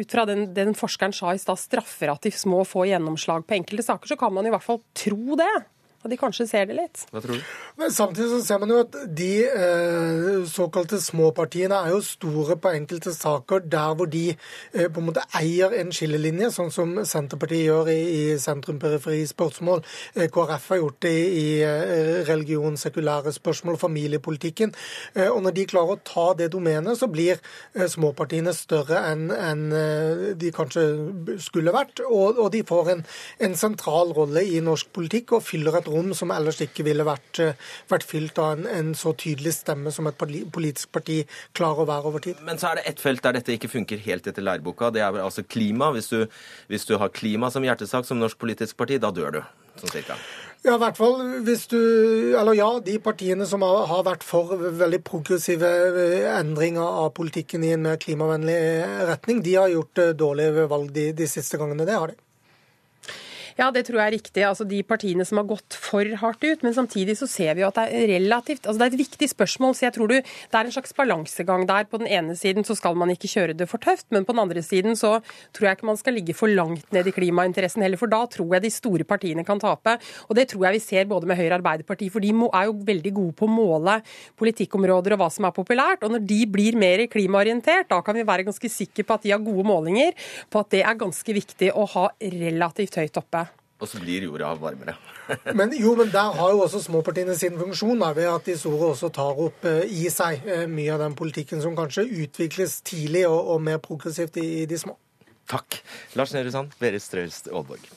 ut 0.04 0.14
fra 0.14 0.26
den, 0.30 0.50
den 0.54 0.76
forskeren 0.78 1.16
sa 1.16 1.34
i 1.34 1.42
stad, 1.42 1.58
straffer 1.62 2.14
at 2.14 2.28
de 2.28 2.34
små 2.36 2.62
får 2.68 2.92
gjennomslag 2.92 3.48
på 3.48 3.58
enkelte 3.58 3.88
saker. 3.88 4.12
Så 4.12 4.20
kan 4.20 4.36
man 4.36 4.46
i 4.46 4.54
hvert 4.54 4.66
fall 4.66 4.84
tro 4.98 5.40
det. 5.40 5.50
At 6.04 6.14
de 6.14 6.20
kanskje 6.20 6.48
ser 6.48 6.70
det 6.70 6.78
litt. 6.78 7.04
Hva 7.12 7.24
tror 7.24 7.40
du? 7.40 7.50
Men 7.82 7.92
samtidig 7.96 8.30
så 8.32 8.42
ser 8.46 8.62
man 8.64 8.74
jo 8.74 8.80
at 8.86 8.96
de 9.20 9.32
eh, 9.50 10.48
såkalte 10.50 11.02
småpartiene 11.04 11.82
er 11.84 11.94
jo 11.96 12.02
store 12.06 12.56
på 12.62 12.74
enkelte 12.78 13.14
saker 13.16 13.66
der 13.68 13.98
hvor 14.00 14.10
de 14.12 14.26
eh, 14.32 14.88
på 14.88 15.02
en 15.04 15.10
måte 15.10 15.26
eier 15.40 15.76
en 15.82 15.92
skillelinje, 15.96 16.54
sånn 16.56 16.72
som 16.74 16.96
Senterpartiet 17.04 17.68
gjør 17.68 17.92
i, 17.92 18.00
i 18.00 18.24
sentrum-periferi-spørsmål. 18.40 19.84
Eh, 20.16 20.30
KrF 20.32 20.72
har 20.74 20.84
gjort 20.84 21.02
det 21.04 21.16
i 21.20 21.50
i 21.50 22.24
religion, 22.28 22.78
sekulære 22.78 23.32
spørsmål, 23.34 23.78
familiepolitikken. 23.78 24.74
Eh, 25.16 25.30
og 25.30 25.42
når 25.44 25.56
de 25.58 25.66
klarer 25.70 25.96
å 25.96 26.04
ta 26.06 26.26
det 26.38 26.52
domenet, 26.54 26.98
så 27.00 27.10
blir 27.12 27.38
eh, 27.38 27.88
småpartiene 27.90 28.54
større 28.56 29.02
enn 29.12 29.30
eh, 29.76 30.24
de 30.40 30.52
kanskje 30.56 30.86
skulle 31.44 31.74
vært. 31.76 32.04
Og, 32.08 32.40
og 32.40 32.52
de 32.56 32.64
får 32.68 32.94
en, 32.96 33.06
en 33.48 33.58
sentral 33.60 34.14
rolle 34.18 34.46
i 34.46 34.62
norsk 34.64 34.92
politikk 34.96 35.36
og 35.38 35.46
fyller 35.48 35.80
et 35.80 35.89
rom 35.90 36.14
som 36.18 36.32
ellers 36.36 36.62
ikke 36.64 36.86
ville 36.88 37.06
vært, 37.08 37.42
eh, 37.44 37.70
vært 37.92 38.08
fylt 38.08 38.40
av 38.42 38.58
en, 38.58 38.68
en, 38.70 38.92
så 38.98 39.14
tydelig 39.18 39.56
stemme 39.58 39.94
som 39.96 40.08
et 40.10 40.18
politisk 40.20 40.92
parti 40.96 41.22
klarer 41.58 41.84
å 41.84 41.90
være 41.90 42.12
over 42.12 42.26
tid. 42.26 42.44
Men 42.46 42.62
så 42.62 42.72
er 42.72 42.80
det 42.80 42.88
ett 42.94 43.04
felt 43.04 43.24
der 43.26 43.40
dette 43.40 43.56
ikke 43.56 43.72
funker 43.72 44.02
helt 44.06 44.28
etter 44.30 44.46
læreboka. 44.46 44.92
Det 44.94 45.04
er 45.06 45.22
altså 45.24 45.46
klima. 45.48 45.92
Hvis 45.96 46.12
du, 46.14 46.24
hvis 46.72 46.88
du 46.90 46.98
har 47.02 47.14
klima 47.16 47.52
som 47.54 47.66
hjertesak 47.66 48.08
som 48.08 48.22
norsk 48.22 48.40
politisk 48.40 48.78
parti, 48.80 49.00
da 49.02 49.12
dør 49.16 49.40
du. 49.40 49.42
Sånn 49.80 49.94
cirka. 49.94 50.18
Ja, 50.66 50.74
i 50.76 50.82
hvert 50.82 50.98
fall 51.00 51.22
hvis 51.48 51.70
du 51.72 51.78
Eller 52.36 52.58
ja, 52.58 52.68
de 52.84 52.98
partiene 53.00 53.46
som 53.48 53.64
har, 53.64 53.86
har 53.88 54.02
vært 54.04 54.26
for 54.28 54.58
veldig 54.60 55.00
progressive 55.08 55.70
eh, 55.88 56.26
endringer 56.34 56.84
av 56.84 57.14
politikken 57.16 57.64
i 57.64 57.72
en 57.78 57.86
mer 57.86 58.02
klimavennlig 58.02 58.58
retning, 59.08 59.40
de 59.46 59.56
har 59.56 59.72
gjort 59.72 60.04
dårlige 60.20 60.68
valg 60.72 60.92
de, 60.96 61.12
de 61.16 61.30
siste 61.32 61.62
gangene. 61.62 61.88
Det 61.88 61.96
har 61.96 62.12
de. 62.12 62.20
Ja, 63.60 63.66
det 63.76 63.82
tror 63.90 63.98
jeg 64.00 64.08
er 64.08 64.16
riktig. 64.16 64.44
Altså 64.48 64.64
De 64.64 64.78
partiene 64.88 65.26
som 65.28 65.42
har 65.42 65.48
gått 65.50 65.76
for 65.76 66.08
hardt 66.22 66.44
ut. 66.46 66.62
Men 66.64 66.76
samtidig 66.78 67.18
så 67.20 67.28
ser 67.28 67.58
vi 67.58 67.64
jo 67.66 67.68
at 67.68 67.76
det 67.76 67.88
er 67.92 68.06
relativt 68.14 68.64
altså 68.64 68.80
Det 68.80 68.86
er 68.86 68.94
et 68.94 69.02
viktig 69.02 69.28
spørsmål. 69.34 69.74
Så 69.76 69.84
jeg 69.84 69.96
tror 69.98 70.08
du, 70.08 70.16
det 70.16 70.56
er 70.56 70.70
en 70.70 70.72
slags 70.72 70.96
balansegang 70.96 71.66
der. 71.68 71.90
På 71.92 72.00
den 72.00 72.08
ene 72.08 72.38
siden 72.40 72.64
så 72.64 72.78
skal 72.80 72.96
man 72.96 73.12
ikke 73.12 73.28
kjøre 73.28 73.58
det 73.60 73.68
for 73.68 73.84
tøft, 73.84 74.08
men 74.16 74.24
på 74.24 74.32
den 74.32 74.44
andre 74.46 74.64
siden 74.64 74.96
så 74.96 75.18
tror 75.52 75.68
jeg 75.68 75.80
ikke 75.80 75.90
man 75.90 76.00
skal 76.00 76.16
ligge 76.16 76.38
for 76.38 76.48
langt 76.48 76.88
ned 76.96 77.10
i 77.12 77.12
klimainteressen 77.12 77.84
heller. 77.84 78.00
For 78.00 78.08
da 78.08 78.22
tror 78.32 78.56
jeg 78.56 78.64
de 78.64 78.72
store 78.72 79.08
partiene 79.10 79.44
kan 79.44 79.60
tape. 79.60 79.98
Og 80.30 80.40
det 80.40 80.48
tror 80.54 80.70
jeg 80.70 80.78
vi 80.78 80.84
ser 80.86 81.12
både 81.12 81.28
med 81.28 81.42
Høyre 81.42 81.52
og 81.52 81.60
Arbeiderpartiet. 81.60 82.16
For 82.16 82.24
de 82.24 82.32
er 82.32 82.72
jo 82.72 82.80
veldig 82.94 83.14
gode 83.20 83.36
på 83.44 83.50
å 83.50 83.52
måle 83.58 84.00
politikkområder 84.40 85.18
og 85.18 85.24
hva 85.26 85.32
som 85.36 85.50
er 85.50 85.56
populært. 85.60 86.08
Og 86.08 86.16
når 86.16 86.24
de 86.32 86.40
blir 86.48 86.80
mer 86.80 87.04
klimaorientert, 87.12 87.92
da 87.92 88.00
kan 88.08 88.16
vi 88.16 88.24
være 88.24 88.48
ganske 88.48 88.72
sikre 88.72 89.04
på 89.04 89.20
at 89.20 89.28
de 89.28 89.36
har 89.36 89.44
gode 89.44 89.68
målinger 89.68 90.16
på 90.48 90.64
at 90.64 90.72
det 90.72 90.86
er 90.88 91.04
ganske 91.04 91.40
viktig 91.42 91.74
å 91.76 91.90
ha 91.98 92.08
relativt 92.24 93.04
høyt 93.04 93.20
oppe. 93.20 93.49
Og 93.80 93.88
så 93.88 94.00
blir 94.02 94.26
jorda 94.28 94.52
varmere. 94.60 94.98
men 95.60 95.72
jo, 95.80 95.94
men 95.96 96.12
der 96.12 96.34
har 96.36 96.52
jo 96.52 96.64
også 96.66 96.82
småpartiene 96.84 97.36
sin 97.40 97.56
funksjon, 97.60 98.04
ved 98.16 98.28
at 98.28 98.50
de 98.50 98.58
store 98.60 98.92
også 98.92 99.12
tar 99.16 99.40
opp 99.40 99.64
uh, 99.64 99.84
i 99.88 100.10
seg 100.12 100.44
uh, 100.44 100.66
mye 100.68 100.92
av 100.98 101.04
den 101.06 101.16
politikken 101.20 101.64
som 101.64 101.78
kanskje 101.80 102.08
utvikles 102.26 102.82
tidlig 102.84 103.24
og, 103.30 103.40
og 103.56 103.64
mer 103.64 103.80
progressivt 103.84 104.42
i, 104.44 104.48
i, 104.64 104.66
de 104.68 104.80
små. 104.80 104.98
Takk. 105.50 105.80
Lars 106.20 106.36
Nehru 106.36 106.52
Sand, 106.54 106.76
Berit 106.82 107.06
Strøst 107.06 107.48
Aalborg. 107.50 107.88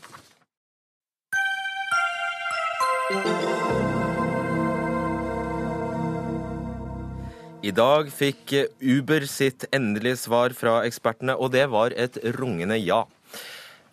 I 7.62 7.70
dag 7.70 8.08
fikk 8.10 8.54
Uber 8.82 9.22
sitt 9.30 9.68
endelige 9.70 10.18
svar 10.24 10.54
fra 10.58 10.80
ekspertene, 10.86 11.36
og 11.38 11.52
det 11.54 11.68
var 11.70 11.94
et 11.94 12.16
rungende 12.38 12.78
ja. 12.80 13.04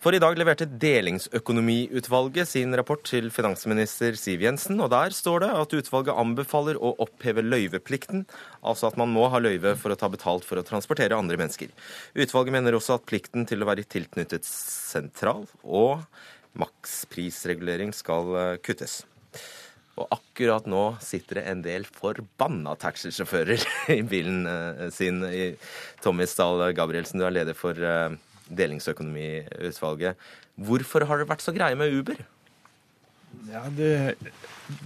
For 0.00 0.16
i 0.16 0.18
dag 0.22 0.38
leverte 0.40 0.64
Delingsøkonomiutvalget 0.80 2.48
sin 2.48 2.72
rapport 2.78 3.02
til 3.04 3.26
finansminister 3.28 4.14
Siv 4.16 4.40
Jensen, 4.40 4.78
og 4.80 4.88
der 4.94 5.12
står 5.12 5.42
det 5.44 5.50
at 5.52 5.74
utvalget 5.76 6.16
anbefaler 6.22 6.78
å 6.80 6.94
oppheve 7.04 7.44
løyveplikten, 7.44 8.22
altså 8.64 8.88
at 8.88 8.96
man 8.96 9.12
må 9.12 9.26
ha 9.28 9.42
løyve 9.44 9.74
for 9.76 9.92
å 9.92 9.98
ta 10.00 10.08
betalt 10.08 10.46
for 10.48 10.56
å 10.56 10.64
transportere 10.64 11.18
andre 11.20 11.36
mennesker. 11.36 11.68
Utvalget 12.16 12.56
mener 12.56 12.78
også 12.78 12.96
at 12.96 13.04
plikten 13.12 13.44
til 13.44 13.60
å 13.60 13.68
være 13.68 13.84
tilknyttet 13.92 14.48
sentral 14.48 15.44
og 15.60 16.00
maksprisregulering 16.56 17.92
skal 17.92 18.32
eh, 18.40 18.54
kuttes. 18.64 19.02
Og 20.00 20.08
akkurat 20.16 20.64
nå 20.64 20.86
sitter 21.04 21.42
det 21.42 21.44
en 21.52 21.60
del 21.68 21.84
forbanna 21.84 22.72
taxisjåfører 22.80 23.68
i 23.98 24.00
bilen 24.00 24.48
eh, 24.48 24.88
sin. 24.96 25.20
Tommy 26.00 26.24
Stahl 26.24 26.70
Gabrielsen, 26.72 27.20
du 27.20 27.28
er 27.28 27.36
leder 27.42 27.60
for 27.66 27.76
eh, 27.76 28.16
Delingsøkonomiutvalget. 28.58 30.28
Hvorfor 30.60 31.06
har 31.08 31.20
det 31.20 31.30
vært 31.30 31.44
så 31.44 31.54
greie 31.56 31.78
med 31.78 31.94
Uber? 31.94 32.20
Ja, 33.50 33.62
det, 33.70 34.14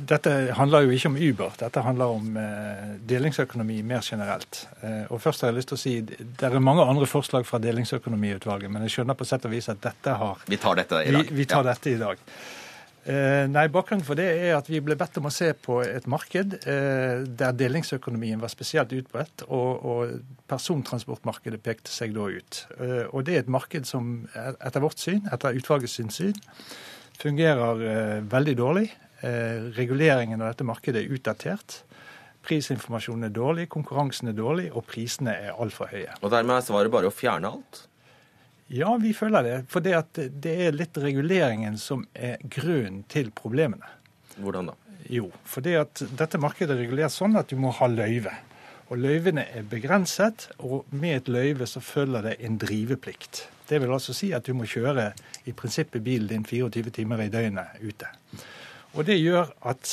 dette 0.08 0.30
handler 0.56 0.84
jo 0.84 0.92
ikke 0.94 1.10
om 1.10 1.16
Uber, 1.16 1.54
dette 1.58 1.82
handler 1.84 2.12
om 2.12 2.36
eh, 2.40 2.90
delingsøkonomi 3.08 3.78
mer 3.88 4.04
generelt. 4.04 4.66
Eh, 4.84 5.06
og 5.08 5.22
først 5.24 5.42
har 5.42 5.50
jeg 5.50 5.58
lyst 5.58 5.72
til 5.72 5.78
å 5.78 5.80
si 5.80 5.94
Det 6.04 6.44
er 6.46 6.58
mange 6.62 6.84
andre 6.84 7.08
forslag 7.08 7.46
fra 7.48 7.60
Delingsøkonomiutvalget, 7.62 8.72
men 8.72 8.84
jeg 8.84 8.98
skjønner 8.98 9.18
på 9.18 9.28
sett 9.28 9.48
og 9.48 9.54
vis 9.56 9.70
at 9.72 9.80
dette 9.84 10.16
har 10.20 10.44
Vi 10.48 10.60
tar 10.60 10.76
dette 10.80 11.00
i 11.02 11.16
dag. 11.16 11.32
Vi, 11.32 11.40
vi 11.40 11.48
tar 11.48 11.64
ja. 11.64 11.72
dette 11.72 11.94
i 11.94 11.98
dag. 12.00 12.20
Eh, 13.05 13.44
nei, 13.52 13.66
Bakgrunnen 13.68 14.05
for 14.07 14.16
det 14.16 14.26
er 14.46 14.55
at 14.57 14.68
vi 14.72 14.80
ble 14.80 14.96
bedt 14.96 15.18
om 15.20 15.28
å 15.28 15.32
se 15.32 15.50
på 15.61 15.82
et 15.84 16.07
marked 16.09 16.55
eh, 16.64 17.20
der 17.28 17.52
delingsøkonomien 17.61 18.40
var 18.40 18.52
spesielt 18.52 18.94
utbredt, 18.96 19.44
og, 19.52 19.84
og, 19.84 20.14
persontransportmarkedet 20.48 21.61
pekte 21.64 21.92
seg 21.92 22.14
da 22.16 22.30
ut. 22.32 22.62
Eh, 22.78 23.05
og 23.11 23.26
Det 23.28 23.36
er 23.36 23.44
et 23.44 23.52
marked 23.52 23.88
som 23.88 24.24
etter 24.34 24.84
vårt 24.84 25.05
syn, 25.05 25.20
etter 25.32 25.57
utvalgets 25.61 26.00
syn, 26.00 26.36
fungerer 27.20 28.24
veldig 28.26 28.55
dårlig. 28.59 28.88
Reguleringen 29.76 30.42
av 30.42 30.50
dette 30.50 30.66
markedet 30.66 31.05
er 31.05 31.12
utdatert. 31.14 31.76
Prisinformasjonen 32.44 33.28
er 33.28 33.32
dårlig, 33.32 33.68
konkurransen 33.72 34.32
er 34.32 34.36
dårlig, 34.36 34.66
og 34.74 34.84
prisene 34.88 35.36
er 35.46 35.55
altfor 35.55 35.92
høye. 35.92 36.16
Og 36.20 36.32
Dermed 36.32 36.59
er 36.59 36.66
svaret 36.66 36.92
bare 36.92 37.09
å 37.09 37.14
fjerne 37.14 37.52
alt? 37.55 37.84
Ja, 38.74 38.96
vi 38.98 39.12
føler 39.14 39.44
det. 39.46 39.58
For 39.70 39.84
det, 39.84 39.94
det 40.42 40.54
er 40.66 40.74
litt 40.74 40.96
reguleringen 40.98 41.76
som 41.78 42.02
er 42.14 42.40
grunnen 42.42 43.04
til 43.10 43.28
problemene. 43.30 43.86
Hvordan 44.34 44.72
da? 44.72 44.78
Jo, 45.12 45.28
for 45.46 45.62
dette 45.62 46.40
markedet 46.40 46.74
er 46.74 46.80
regulert 46.80 47.12
sånn 47.14 47.36
at 47.38 47.52
du 47.52 47.60
må 47.60 47.70
ha 47.76 47.86
løyve. 47.92 48.32
Og 48.90 48.98
løyvene 48.98 49.44
er 49.54 49.66
begrenset, 49.68 50.48
og 50.58 50.88
med 50.90 51.20
et 51.20 51.30
løyve 51.30 51.68
så 51.70 51.82
følger 51.84 52.24
det 52.26 52.32
en 52.44 52.56
driveplikt. 52.60 53.44
Det 53.68 53.78
vil 53.80 53.92
altså 53.94 54.14
si 54.16 54.32
at 54.34 54.48
du 54.48 54.56
må 54.58 54.66
kjøre 54.68 55.12
i 55.46 55.54
prinsippet 55.56 56.02
bilen 56.04 56.32
din 56.32 56.46
24 56.48 56.92
timer 56.98 57.22
i 57.22 57.30
døgnet 57.32 57.78
ute. 57.84 58.10
Og 58.94 59.06
det 59.06 59.20
gjør 59.20 59.52
at 59.70 59.92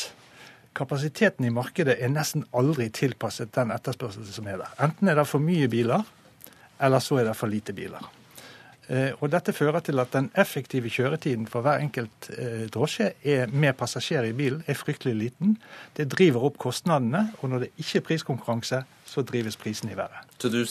kapasiteten 0.75 1.45
i 1.45 1.53
markedet 1.53 1.99
er 1.99 2.09
nesten 2.11 2.47
aldri 2.57 2.89
tilpasset 2.89 3.53
den 3.55 3.75
etterspørselen 3.75 4.32
som 4.32 4.49
er 4.49 4.63
der. 4.63 4.73
Enten 4.82 5.11
er 5.11 5.21
det 5.21 5.27
for 5.29 5.43
mye 5.43 5.69
biler, 5.71 6.01
eller 6.82 7.03
så 7.03 7.21
er 7.21 7.29
det 7.29 7.38
for 7.38 7.51
lite 7.51 7.77
biler. 7.77 8.09
Eh, 8.92 9.14
og 9.24 9.30
Dette 9.32 9.54
fører 9.56 9.80
til 9.86 10.02
at 10.04 10.12
den 10.12 10.28
effektive 10.39 10.89
kjøretiden 10.92 11.46
for 11.48 11.64
hver 11.64 11.80
enkelt 11.80 12.28
eh, 12.36 12.66
drosje 12.72 13.14
er 13.24 13.52
med 13.54 13.78
passasjer 13.80 14.28
i 14.28 14.34
bilen 14.36 14.66
er 14.68 14.76
fryktelig 14.76 15.14
liten. 15.16 15.54
Det 15.96 16.10
driver 16.12 16.50
opp 16.50 16.58
kostnadene, 16.60 17.30
og 17.39 17.54
når 17.54 17.66
det 17.66 17.70
ikke 17.80 18.02
er 18.02 18.06
priskonkurranse, 18.10 18.82
så 19.08 19.24
drives 19.28 19.56
prisen 19.60 19.94
i 19.94 19.96
været. 19.96 20.28
Så, 20.42 20.52
det, 20.52 20.66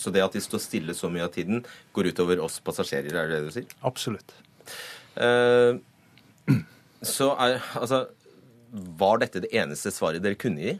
så 0.00 0.10
det 0.14 0.24
at 0.24 0.34
de 0.34 0.42
står 0.42 0.64
stille 0.64 0.96
så 0.98 1.10
mye 1.12 1.28
av 1.28 1.32
tiden, 1.36 1.62
går 1.94 2.10
utover 2.10 2.42
oss 2.42 2.58
passasjerer, 2.66 3.14
er 3.14 3.30
det 3.30 3.38
det 3.38 3.46
du 3.46 3.54
sier? 3.54 3.78
Absolutt. 3.86 4.34
Uh, 5.14 5.78
så 7.14 7.30
er, 7.46 7.60
altså, 7.78 8.04
var 8.98 9.22
dette 9.22 9.46
det 9.46 9.54
eneste 9.54 9.94
svaret 9.94 10.24
dere 10.24 10.38
kunne 10.40 10.66
gi? 10.66 10.76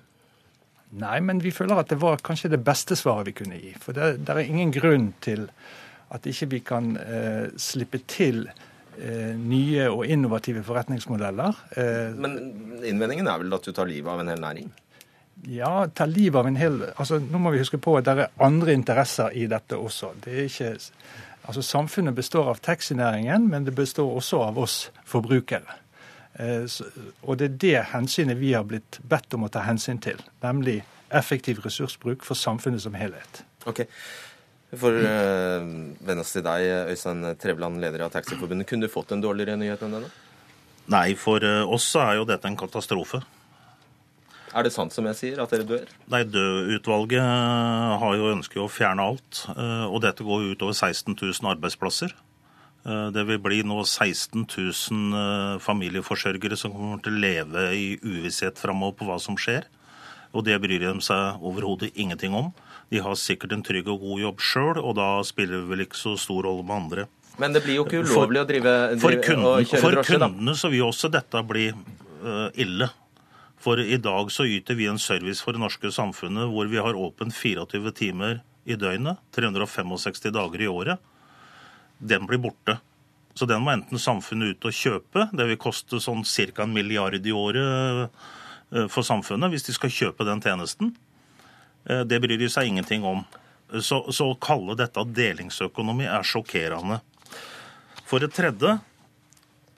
Nei, 0.98 1.16
men 1.22 1.38
vi 1.42 1.54
føler 1.54 1.78
at 1.78 1.90
det 1.90 1.98
var 2.02 2.22
kanskje 2.26 2.50
det 2.54 2.62
beste 2.66 2.98
svaret 2.98 3.30
vi 3.30 3.38
kunne 3.38 3.58
gi. 3.60 3.74
For 3.82 3.94
det, 3.94 4.16
det 4.26 4.34
er 4.34 4.46
ingen 4.46 4.74
grunn 4.74 5.12
til 5.22 5.46
at 6.14 6.26
ikke 6.26 6.48
vi 6.50 6.62
kan 6.66 6.96
eh, 7.00 7.46
slippe 7.58 8.00
til 8.06 8.44
eh, 8.46 9.34
nye 9.36 9.88
og 9.90 10.06
innovative 10.06 10.62
forretningsmodeller. 10.66 11.62
Eh, 11.76 12.14
Men 12.14 12.36
innvendingen 12.84 13.26
er 13.26 13.42
vel 13.42 13.54
at 13.56 13.66
du 13.66 13.72
tar 13.72 13.90
livet 13.90 14.12
av 14.12 14.22
en 14.22 14.30
hel 14.30 14.42
næring? 14.42 14.70
Ja, 15.50 15.86
ta 15.92 16.06
livet 16.08 16.38
av 16.40 16.46
en 16.48 16.56
hel 16.56 16.78
altså 16.96 17.18
Nå 17.20 17.38
må 17.38 17.50
vi 17.52 17.60
huske 17.60 17.78
på 17.82 17.92
at 17.98 18.06
det 18.06 18.14
er 18.16 18.30
andre 18.42 18.72
interesser 18.72 19.34
i 19.36 19.44
dette 19.50 19.76
også. 19.76 20.14
Det 20.24 20.32
er 20.32 20.46
ikke, 20.48 20.70
altså 21.44 21.62
Samfunnet 21.62 22.16
består 22.16 22.48
av 22.54 22.62
taxinæringen, 22.64 23.50
men 23.50 23.66
det 23.66 23.74
består 23.76 24.14
også 24.16 24.40
av 24.46 24.58
oss 24.62 24.78
forbrukere. 25.04 25.76
Eh, 26.38 26.64
og 27.22 27.38
det 27.38 27.50
er 27.50 27.58
det 27.66 27.82
hensynet 27.92 28.40
vi 28.40 28.54
har 28.54 28.64
blitt 28.68 29.00
bedt 29.02 29.34
om 29.34 29.44
å 29.46 29.52
ta 29.52 29.66
hensyn 29.66 30.00
til. 30.02 30.22
Nemlig 30.44 30.82
effektiv 31.14 31.60
ressursbruk 31.64 32.24
for 32.26 32.38
samfunnet 32.38 32.82
som 32.82 32.96
helhet. 32.98 33.44
Okay. 33.66 33.86
Vi 34.72 34.80
får 34.82 34.98
uh, 34.98 35.66
vende 36.02 36.24
oss 36.24 36.34
til 36.34 36.44
deg, 36.46 36.66
Øystein 36.92 37.22
Trevland, 37.40 37.80
leder 37.82 38.06
av 38.06 38.12
Taxiforbundet. 38.14 38.66
Kunne 38.68 38.88
du 38.88 38.92
fått 38.92 39.14
en 39.14 39.22
dårligere 39.22 39.58
nyhet 39.60 39.84
enn 39.86 39.94
denne? 39.98 40.10
Nei, 40.90 41.08
for 41.18 41.42
uh, 41.42 41.62
oss 41.70 41.86
er 42.00 42.18
jo 42.18 42.26
dette 42.28 42.50
en 42.50 42.58
katastrofe. 42.58 43.22
Er 44.56 44.64
det 44.64 44.72
sant 44.72 44.94
som 44.94 45.06
jeg 45.10 45.18
sier, 45.18 45.40
at 45.42 45.52
dere 45.52 45.66
dør? 45.68 45.88
Nei, 46.08 46.22
Død-utvalget 46.24 47.20
eh, 47.20 47.96
har 48.00 48.14
jo 48.16 48.30
ønsket 48.30 48.62
å 48.62 48.70
fjerne 48.72 49.04
alt. 49.04 49.42
Og 49.92 49.98
dette 50.00 50.24
går 50.24 50.46
ut 50.54 50.62
over 50.64 50.72
16 50.72 51.12
000 51.12 51.50
arbeidsplasser. 51.50 52.14
Eh, 52.86 53.08
Det 53.10 53.24
vil 53.26 53.40
bli 53.42 53.62
nå 53.66 53.82
16 53.82 54.46
000 54.46 55.18
eh, 55.20 55.58
familieforsørgere 55.62 56.58
som 56.58 56.74
kommer 56.74 57.02
til 57.02 57.16
å 57.16 57.22
leve 57.24 57.64
i 57.74 57.88
uvisshet 58.02 58.60
framover 58.62 58.98
på 58.98 59.08
hva 59.08 59.18
som 59.22 59.38
skjer. 59.38 59.66
Og 60.32 60.44
det 60.46 60.58
bryr 60.62 60.82
de 60.82 60.94
seg 61.02 61.42
overhodet 61.42 61.92
ingenting 61.94 62.34
om. 62.36 62.52
De 62.92 63.00
har 63.02 63.16
sikkert 63.18 63.54
en 63.56 63.64
trygg 63.66 63.88
og 63.90 64.02
god 64.04 64.22
jobb 64.22 64.42
sjøl, 64.44 64.78
og 64.78 64.94
da 64.98 65.08
spiller 65.26 65.62
det 65.62 65.70
vel 65.70 65.84
ikke 65.86 65.98
så 65.98 66.14
stor 66.20 66.46
rolle 66.46 66.62
med 66.66 66.76
andre. 66.76 67.06
Men 67.40 67.52
det 67.52 67.64
blir 67.66 67.80
jo 67.80 67.84
ikke 67.84 68.04
ulovlig 68.06 68.40
å 68.40 68.46
drive, 68.48 68.74
For, 69.02 69.16
kunden, 69.24 69.48
og 69.50 69.66
kjøre 69.66 69.82
for 69.82 69.96
drosje, 69.98 70.20
da. 70.20 70.28
kundene 70.30 70.54
så 70.56 70.70
vil 70.72 70.86
også 70.86 71.10
dette 71.12 71.42
bli 71.48 71.66
uh, 71.72 72.48
ille. 72.56 72.88
For 73.60 73.80
i 73.82 73.98
dag 74.00 74.30
så 74.32 74.46
yter 74.48 74.78
vi 74.78 74.86
en 74.88 75.00
service 75.02 75.42
for 75.44 75.56
det 75.56 75.60
norske 75.60 75.90
samfunnet 75.92 76.48
hvor 76.52 76.70
vi 76.70 76.80
har 76.80 76.96
åpent 76.96 77.34
24 77.34 77.92
timer 77.98 78.40
i 78.66 78.76
døgnet, 78.78 79.20
365 79.36 80.30
dager 80.34 80.62
i 80.62 80.70
året. 80.70 81.02
Den 81.98 82.26
blir 82.28 82.40
borte. 82.42 82.78
Så 83.36 83.46
den 83.48 83.64
må 83.64 83.74
enten 83.74 84.00
samfunnet 84.00 84.56
ut 84.56 84.68
og 84.68 84.76
kjøpe. 84.76 85.26
Det 85.36 85.46
vil 85.50 85.60
koste 85.60 86.00
sånn 86.00 86.24
ca. 86.24 86.64
en 86.64 86.72
milliard 86.72 87.14
i 87.20 87.34
året 87.36 88.08
eh, 88.72 88.86
for 88.88 89.04
samfunnet 89.04 89.52
hvis 89.52 89.68
de 89.68 89.74
skal 89.76 89.92
kjøpe 89.92 90.24
den 90.24 90.40
tjenesten. 90.40 90.94
Eh, 91.88 92.04
Det 92.04 92.20
bryr 92.22 92.38
de 92.38 92.48
seg 92.52 92.68
ingenting 92.70 93.04
om. 93.04 93.24
Så, 93.82 94.04
så 94.14 94.30
å 94.30 94.38
kalle 94.38 94.76
dette 94.78 95.02
delingsøkonomi 95.10 96.06
er 96.06 96.22
sjokkerende. 96.26 97.00
For 98.06 98.22
det 98.22 98.30
tredje 98.36 98.76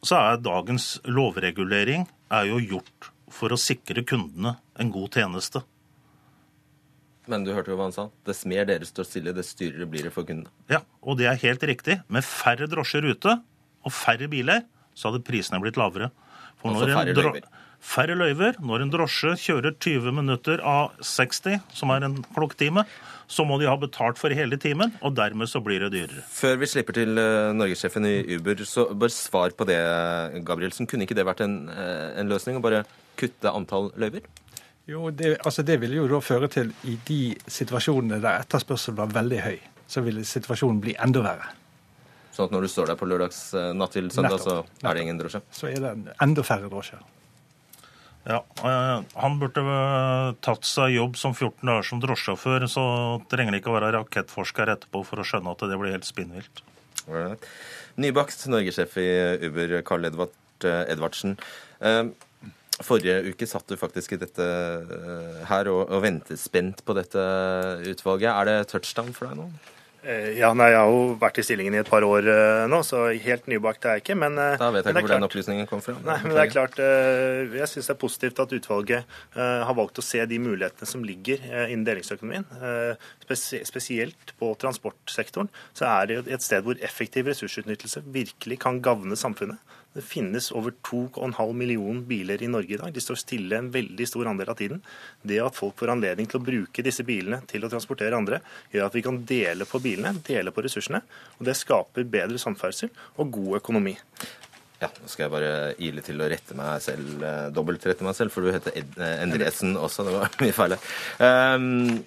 så 0.05 0.19
er 0.21 0.43
dagens 0.45 0.99
lovregulering 1.09 2.05
er 2.31 2.51
jo 2.51 2.59
gjort 2.61 3.09
for 3.33 3.53
å 3.55 3.59
sikre 3.61 4.05
kundene 4.07 4.57
en 4.79 4.93
god 4.93 5.17
tjeneste. 5.17 5.63
Men 7.29 7.45
du 7.45 7.51
hørte 7.53 7.73
jo 7.73 7.77
hva 7.77 7.89
han 7.89 7.97
sa. 7.97 8.07
Dess 8.25 8.45
mer 8.49 8.65
dere 8.69 8.87
står 8.89 9.05
stille, 9.09 9.35
dess 9.37 9.53
dyrere 9.59 9.89
blir 9.91 10.07
det 10.09 10.13
for 10.15 10.25
kundene. 10.29 10.53
Ja, 10.73 10.81
og 11.05 11.19
det 11.21 11.27
er 11.29 11.41
helt 11.43 11.65
riktig. 11.69 11.99
Med 12.09 12.25
færre 12.25 12.69
drosjer 12.71 13.05
ute 13.09 13.35
og 13.85 13.93
færre 13.93 14.29
biler, 14.33 14.65
så 14.97 15.11
hadde 15.11 15.25
prisene 15.27 15.61
blitt 15.63 15.77
lavere. 15.81 16.09
For 16.61 16.73
en 16.73 16.93
færre 16.93 17.17
løyver. 17.17 17.49
Færre 17.79 18.17
løyver. 18.19 18.59
Når 18.61 18.85
en 18.85 18.91
drosje 18.93 19.35
kjører 19.39 19.77
20 19.79 20.15
minutter 20.17 20.63
av 20.67 20.97
60, 21.05 21.61
som 21.75 21.93
er 21.95 22.07
en 22.07 22.19
klokketime, 22.35 22.85
så 23.29 23.45
må 23.45 23.59
de 23.61 23.69
ha 23.69 23.77
betalt 23.79 24.19
for 24.19 24.33
hele 24.35 24.57
timen, 24.61 24.95
og 25.05 25.15
dermed 25.19 25.51
så 25.51 25.61
blir 25.65 25.85
det 25.85 25.93
dyrere. 25.93 26.25
Før 26.33 26.57
vi 26.63 26.69
slipper 26.71 26.97
til 26.97 27.21
eh, 27.21 27.53
norgessjefen 27.57 28.09
i 28.09 28.17
Uber, 28.39 28.65
så 28.65 28.89
bare 28.95 29.13
svar 29.13 29.53
på 29.57 29.67
det, 29.69 29.79
Gabrielsen. 30.49 30.89
Kunne 30.89 31.05
ikke 31.05 31.17
det 31.19 31.27
vært 31.29 31.45
en, 31.45 31.59
eh, 31.69 32.19
en 32.21 32.33
løsning 32.33 32.59
å 32.59 32.65
bare 32.65 32.87
kutte 33.21 33.53
antall 33.53 33.93
løyver? 34.01 34.25
Jo, 34.89 35.11
det, 35.13 35.35
altså 35.45 35.63
det 35.69 35.77
vil 35.83 35.99
jo 35.99 36.07
da 36.09 36.23
føre 36.25 36.49
til 36.49 36.73
i 36.89 36.97
de 37.05 37.21
situasjonene 37.45 38.23
der 38.25 38.41
etterspørselen 38.47 38.97
var 38.97 39.13
veldig 39.13 39.43
høy, 39.45 39.59
så 39.85 40.01
vil 40.07 40.23
situasjonen 40.25 40.81
bli 40.81 40.97
enda 41.05 41.27
verre. 41.27 41.53
Sånn 42.33 42.49
at 42.49 42.55
når 42.55 42.65
du 42.65 42.73
står 42.73 42.93
der 42.93 42.97
på 42.97 43.11
lørdags 43.11 43.43
eh, 43.53 43.71
natt 43.77 43.93
til 43.99 44.09
søndag, 44.15 44.41
så 44.41 44.63
er 44.81 44.97
det 44.97 45.05
ingen 45.05 45.21
drosje? 45.21 45.45
Så 45.53 45.69
er 45.69 45.85
det 45.85 46.17
enda 46.25 46.45
færre 46.47 46.73
drosjer. 46.73 47.05
Ja, 48.29 48.45
eh, 48.65 49.03
Han 49.15 49.39
burde 49.41 49.63
eh, 49.65 50.35
tatt 50.45 50.67
seg 50.69 50.93
jobb 50.93 51.17
som 51.17 51.33
14 51.33 51.65
dager 51.65 51.87
som 51.87 52.03
drosjesjåfør, 52.03 52.67
så 52.69 52.85
trenger 53.33 53.55
det 53.55 53.63
ikke 53.63 53.73
å 53.73 53.79
være 53.79 53.95
rakettforsker 53.97 54.75
etterpå 54.75 55.03
for 55.09 55.23
å 55.23 55.27
skjønne 55.27 55.55
at 55.55 55.65
det 55.65 55.79
blir 55.81 55.97
helt 55.97 56.09
spinnvilt. 56.09 56.63
Alright. 57.07 57.49
Nybakst 57.99 58.45
norgessjef 58.53 58.99
i 59.01 59.09
Uber, 59.49 59.79
Karl 59.89 60.11
Edvard 60.11 60.69
eh, 60.69 60.85
Edvardsen. 60.93 61.39
Forrige 62.79 63.33
uke 63.33 63.47
satt 63.49 63.67
du 63.67 63.75
faktisk 63.81 64.13
i 64.15 64.21
dette 64.21 64.45
her 65.49 65.71
og, 65.73 65.81
og 65.89 66.05
ventet 66.05 66.39
spent 66.39 66.85
på 66.87 66.95
dette 66.95 67.25
utvalget. 67.91 68.31
Er 68.31 68.47
det 68.47 68.69
touchdown 68.71 69.11
for 69.17 69.27
deg 69.27 69.41
nå? 69.41 69.49
Eh, 70.05 70.39
Ja, 70.39 70.53
nei, 70.55 70.69
Jeg 70.71 70.79
har 70.79 70.91
jo 70.93 71.17
vært 71.19 71.39
i 71.41 71.45
stillingen 71.45 71.75
i 71.75 71.81
et 71.81 71.89
par 71.91 72.05
år 72.07 72.27
eh, 72.31 72.67
nå, 72.71 72.81
så 72.87 73.09
helt 73.19 73.49
nybakt 73.51 73.85
er 73.85 73.99
jeg 73.99 74.05
ikke. 74.05 74.17
Men, 74.21 74.39
eh, 74.39 74.57
Da 74.61 74.71
vet 74.71 74.85
jeg 74.87 74.95
ikke 74.95 75.03
hvor 75.03 75.15
den 75.15 75.27
opplysningen 75.27 75.69
kom 75.71 75.83
fra. 75.83 75.97
Nei, 76.05 76.19
men 76.23 76.35
det 76.37 76.45
er 76.45 76.53
klart, 76.53 76.79
Jeg 76.79 77.69
syns 77.73 77.89
det 77.91 77.95
er 77.97 78.01
positivt 78.01 78.39
at 78.43 78.55
utvalget 78.55 79.05
har 79.35 79.75
valgt 79.75 79.99
å 79.99 80.05
se 80.05 80.25
de 80.27 80.39
mulighetene 80.39 80.87
som 80.87 81.03
ligger 81.05 81.43
innen 81.69 81.85
delingsøkonomien. 81.87 82.47
Spesielt 83.29 84.33
på 84.39 84.53
transportsektoren 84.59 85.49
så 85.75 85.89
er 85.89 86.07
det 86.07 86.19
et 86.29 86.43
sted 86.45 86.63
hvor 86.65 86.79
effektiv 86.85 87.27
ressursutnyttelse 87.31 88.03
virkelig 88.07 88.59
kan 88.63 88.81
gagne 88.83 89.17
samfunnet. 89.19 89.59
Det 89.97 90.05
finnes 90.05 90.51
over 90.53 90.75
2,5 90.85 91.53
millioner 91.57 92.03
biler 92.07 92.43
i 92.43 92.49
Norge 92.51 92.75
i 92.75 92.81
dag. 92.81 92.93
De 92.93 93.03
står 93.03 93.19
stille 93.23 93.59
en 93.59 93.71
veldig 93.73 94.07
stor 94.09 94.29
andel 94.31 94.53
av 94.53 94.59
tiden. 94.61 94.83
Det 95.23 95.41
at 95.43 95.57
folk 95.57 95.79
får 95.81 95.95
anledning 95.95 96.29
til 96.29 96.41
å 96.41 96.45
bruke 96.45 96.85
disse 96.85 97.07
bilene 97.09 97.41
til 97.51 97.65
å 97.65 97.71
transportere 97.73 98.19
andre, 98.19 98.43
gjør 98.75 98.89
at 98.89 98.99
vi 98.99 99.05
kan 99.07 99.23
dele 99.29 99.67
på 99.69 99.81
bilene, 99.83 100.15
dele 100.27 100.53
på 100.55 100.65
ressursene. 100.67 101.01
og 101.39 101.49
Det 101.49 101.57
skaper 101.57 102.05
bedre 102.05 102.39
samferdsel 102.39 102.93
og 103.17 103.33
god 103.39 103.57
økonomi. 103.63 103.97
Ja, 104.79 104.93
nå 104.95 105.09
skal 105.11 105.25
jeg 105.25 105.33
bare 105.33 105.55
ile 105.83 106.05
til 106.07 106.21
å 106.23 106.29
rette 106.31 106.55
meg 106.55 106.79
selv, 106.85 107.23
eh, 107.27 107.49
dobbeltrette 107.51 108.05
meg 108.07 108.15
selv, 108.15 108.31
for 108.31 108.47
du 108.47 108.53
heter 108.55 108.77
eh, 108.79 109.17
Endresen 109.25 109.75
også. 109.75 110.05
Det 110.07 110.15
var 110.15 110.37
mye 110.45 110.55
feil 110.55 110.77
her. 110.77 110.85
Kan 111.19 112.05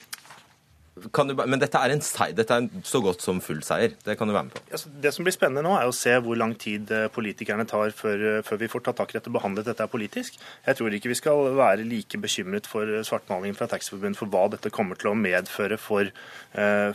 du, 1.02 1.34
men 1.36 1.62
dette 1.62 1.80
er 1.80 1.93
en. 1.93 2.02
Dette 2.36 2.56
er 2.56 2.64
en 2.64 2.84
så 2.88 3.02
godt 3.04 3.24
som 3.24 3.39
full 3.43 3.62
seier. 3.66 3.95
Det 4.06 4.16
kan 4.20 4.30
du 4.30 4.36
være 4.36 4.47
med 4.47 4.56
på. 4.56 4.64
Altså, 4.72 4.91
det 5.04 5.14
som 5.16 5.26
blir 5.26 5.36
spennende 5.36 5.64
nå, 5.66 5.74
er 5.78 5.89
å 5.89 5.95
se 5.95 6.14
hvor 6.24 6.38
lang 6.39 6.54
tid 6.60 6.91
eh, 6.93 7.08
politikerne 7.14 7.66
tar 7.70 7.93
før, 7.95 8.26
eh, 8.30 8.41
før 8.45 8.62
vi 8.62 8.70
får 8.72 8.86
tatt 8.86 8.99
tak 9.02 9.14
i 9.14 9.18
dette 9.18 9.32
og 9.32 9.38
behandlet 9.39 9.70
dette 9.70 9.88
politisk. 9.91 10.38
Jeg 10.68 10.80
tror 10.80 10.97
ikke 10.97 11.12
vi 11.12 11.18
skal 11.20 11.52
være 11.58 11.88
like 11.88 12.20
bekymret 12.22 12.70
for 12.70 12.89
eh, 12.89 13.06
svartmalingen 13.08 13.58
fra 13.58 13.70
Taxiforbundet 13.72 14.20
for 14.20 14.32
hva 14.32 14.45
dette 14.54 14.74
kommer 14.74 14.99
til 14.99 15.12
å 15.12 15.18
medføre 15.18 15.80
for, 15.82 16.10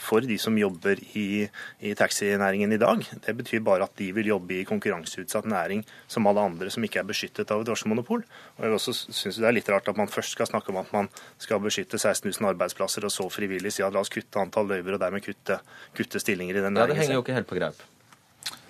for 0.02 0.24
de 0.26 0.36
som 0.40 0.56
jobber 0.58 1.00
i, 1.16 1.46
i 1.80 1.94
taxinæringen 1.96 2.74
i 2.74 2.80
dag. 2.80 3.02
Det 3.24 3.34
betyr 3.38 3.62
bare 3.64 3.86
at 3.88 3.94
de 3.98 4.10
vil 4.16 4.28
jobbe 4.28 4.58
i 4.58 4.66
konkurranseutsatt 4.68 5.48
næring 5.48 5.82
som 6.12 6.28
alle 6.28 6.44
andre 6.44 6.70
som 6.72 6.84
ikke 6.84 7.00
er 7.02 7.08
beskyttet 7.08 7.52
av 7.52 7.62
et 7.62 7.68
drosjemonopol. 7.70 8.24
Og 8.56 8.66
jeg 8.66 8.76
også 8.76 8.94
synes 8.96 9.40
det 9.40 9.48
er 9.48 9.56
litt 9.56 9.70
rart 9.72 9.88
at 9.90 9.98
man 9.98 10.10
først 10.12 10.36
skal 10.36 10.50
snakke 10.50 10.72
om 10.72 10.80
at 10.82 10.92
man 10.94 11.10
skal 11.42 11.62
beskytte 11.64 11.98
16 11.98 12.28
000 12.28 12.50
arbeidsplasser, 12.52 13.06
og 13.06 13.14
så 13.14 13.28
frivillig 13.32 13.72
si 13.74 13.84
at 13.86 13.95
la 13.96 14.04
oss 14.04 14.12
kutte 14.12 14.40
antall 14.42 14.68
løyver 14.70 14.96
og 14.96 15.02
dermed 15.02 15.24
kutte, 15.24 15.58
kutte 15.96 16.20
stillinger 16.22 16.60
i 16.60 16.64
den 16.64 16.76
næringen. 16.76 16.92
Ja, 16.92 16.94
det 16.94 17.02
henger 17.02 17.18
jo 17.18 17.24
ikke 17.26 17.36
helt 17.40 17.50
på 17.50 17.58
greip. 17.58 17.84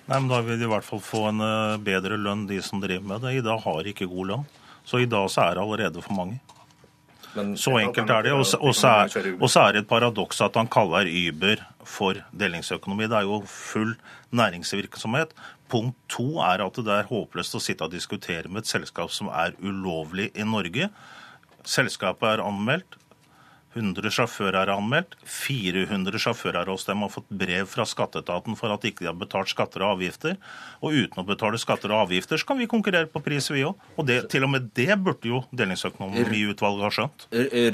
Nei, 0.07 0.19
men 0.23 0.29
Da 0.31 0.39
vil 0.41 0.59
de 0.59 0.63
i 0.63 0.71
hvert 0.71 0.87
fall 0.87 1.01
få 1.03 1.25
en 1.29 1.41
eh, 1.43 1.77
bedre 1.83 2.15
lønn, 2.17 2.45
de 2.47 2.61
som 2.63 2.79
driver 2.83 3.03
med 3.11 3.25
det. 3.27 3.33
I 3.41 3.45
dag 3.45 3.59
har 3.65 3.81
de 3.83 3.91
ikke 3.91 4.07
god 4.07 4.29
lønn. 4.31 4.45
Så 4.87 5.01
i 5.03 5.09
dag 5.11 5.27
så 5.29 5.43
er 5.43 5.57
det 5.57 5.63
allerede 5.65 6.01
for 6.03 6.15
mange. 6.15 6.39
så 7.59 7.73
enkelt 7.77 8.09
er 8.09 8.23
det. 8.23 8.31
Og 8.33 8.45
så- 8.47 8.57
er, 8.87 9.35
og 9.41 9.49
så 9.51 9.67
er 9.67 9.73
det 9.73 9.81
et 9.83 9.87
paradoks 9.89 10.39
at 10.41 10.55
han 10.55 10.67
kaller 10.67 11.05
Uber 11.05 11.57
for 11.83 12.13
delingsøkonomi. 12.31 13.03
Det 13.07 13.17
er 13.17 13.27
jo 13.27 13.41
full 13.45 13.95
næringsvirksomhet. 14.31 15.33
Punkt 15.69 15.95
to 16.09 16.39
er 16.39 16.63
at 16.65 16.73
det 16.73 16.87
er 16.87 17.03
håpløst 17.03 17.55
å 17.55 17.59
sitte 17.61 17.83
og 17.83 17.91
diskutere 17.91 18.47
med 18.47 18.63
et 18.63 18.67
selskap 18.71 19.11
som 19.11 19.27
er 19.27 19.51
ulovlig 19.61 20.31
i 20.35 20.43
Norge. 20.47 20.89
Selskapet 21.67 22.23
er 22.37 22.43
anmeldt. 22.43 22.95
100 23.77 24.11
sjåfører 24.13 24.57
er 24.63 24.73
anmeldt. 24.73 25.15
400 25.29 26.21
sjåfører 26.23 26.69
hos 26.71 26.87
dem 26.87 27.05
har 27.05 27.13
fått 27.13 27.29
brev 27.29 27.69
fra 27.69 27.85
skatteetaten 27.87 28.57
for 28.59 28.73
at 28.73 28.83
de 28.83 28.91
ikke 28.91 29.07
har 29.07 29.17
betalt 29.17 29.51
skatter 29.53 29.85
og 29.85 29.97
avgifter. 29.97 30.37
Og 30.81 30.97
uten 30.97 31.23
å 31.23 31.27
betale 31.27 31.61
skatter 31.61 31.93
og 31.93 32.07
avgifter 32.07 32.41
så 32.41 32.49
kan 32.49 32.61
vi 32.61 32.69
konkurrere 32.71 33.09
på 33.11 33.23
pris, 33.25 33.51
vi 33.53 33.65
òg. 33.67 33.87
Og 33.95 34.09
det, 34.09 34.23
til 34.33 34.47
og 34.47 34.53
med 34.55 34.71
det 34.77 34.91
burde 34.99 35.31
jo 35.31 35.43
delingsøkonomiutvalget 35.55 36.87
ha 36.87 36.93
skjønt. 36.99 37.27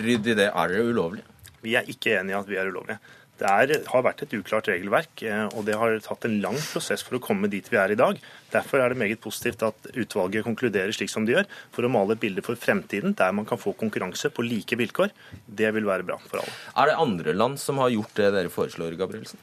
Rydd 0.03 0.33
i 0.33 0.37
det. 0.43 0.49
Er 0.51 0.73
dere 0.75 0.87
ulovlige? 0.91 1.29
Vi 1.63 1.77
er 1.79 1.87
ikke 1.87 2.17
enig 2.19 2.33
i 2.33 2.39
at 2.41 2.49
vi 2.49 2.59
er 2.59 2.67
ulovlige. 2.67 2.99
Det 3.43 3.51
er, 3.51 3.73
har 3.91 4.03
vært 4.05 4.21
et 4.23 4.33
uklart 4.37 4.69
regelverk, 4.71 5.23
eh, 5.27 5.49
og 5.51 5.65
det 5.67 5.75
har 5.75 5.97
tatt 6.05 6.27
en 6.29 6.37
lang 6.43 6.55
prosess 6.55 7.03
for 7.03 7.17
å 7.17 7.23
komme 7.23 7.49
dit 7.51 7.65
vi 7.67 7.79
er 7.79 7.91
i 7.91 7.99
dag. 7.99 8.19
Derfor 8.53 8.79
er 8.79 8.93
det 8.93 9.01
meget 9.01 9.19
positivt 9.23 9.65
at 9.67 9.89
utvalget 9.91 10.45
konkluderer 10.47 10.95
slik 10.95 11.11
som 11.11 11.27
de 11.27 11.35
gjør, 11.35 11.49
for 11.75 11.83
å 11.83 11.91
male 11.91 12.15
et 12.15 12.23
bilde 12.23 12.43
for 12.45 12.59
fremtiden 12.59 13.17
der 13.19 13.35
man 13.35 13.47
kan 13.49 13.59
få 13.59 13.75
konkurranse 13.75 14.31
på 14.31 14.45
like 14.47 14.79
vilkår. 14.79 15.11
Det 15.43 15.73
vil 15.75 15.89
være 15.89 16.07
bra 16.07 16.21
for 16.23 16.39
alle. 16.39 16.55
Er 16.79 16.93
det 16.93 17.01
andre 17.03 17.35
land 17.35 17.59
som 17.59 17.83
har 17.83 17.91
gjort 17.91 18.15
det 18.21 18.31
dere 18.37 18.53
foreslår, 18.53 18.95
Gabrielsen? 19.01 19.41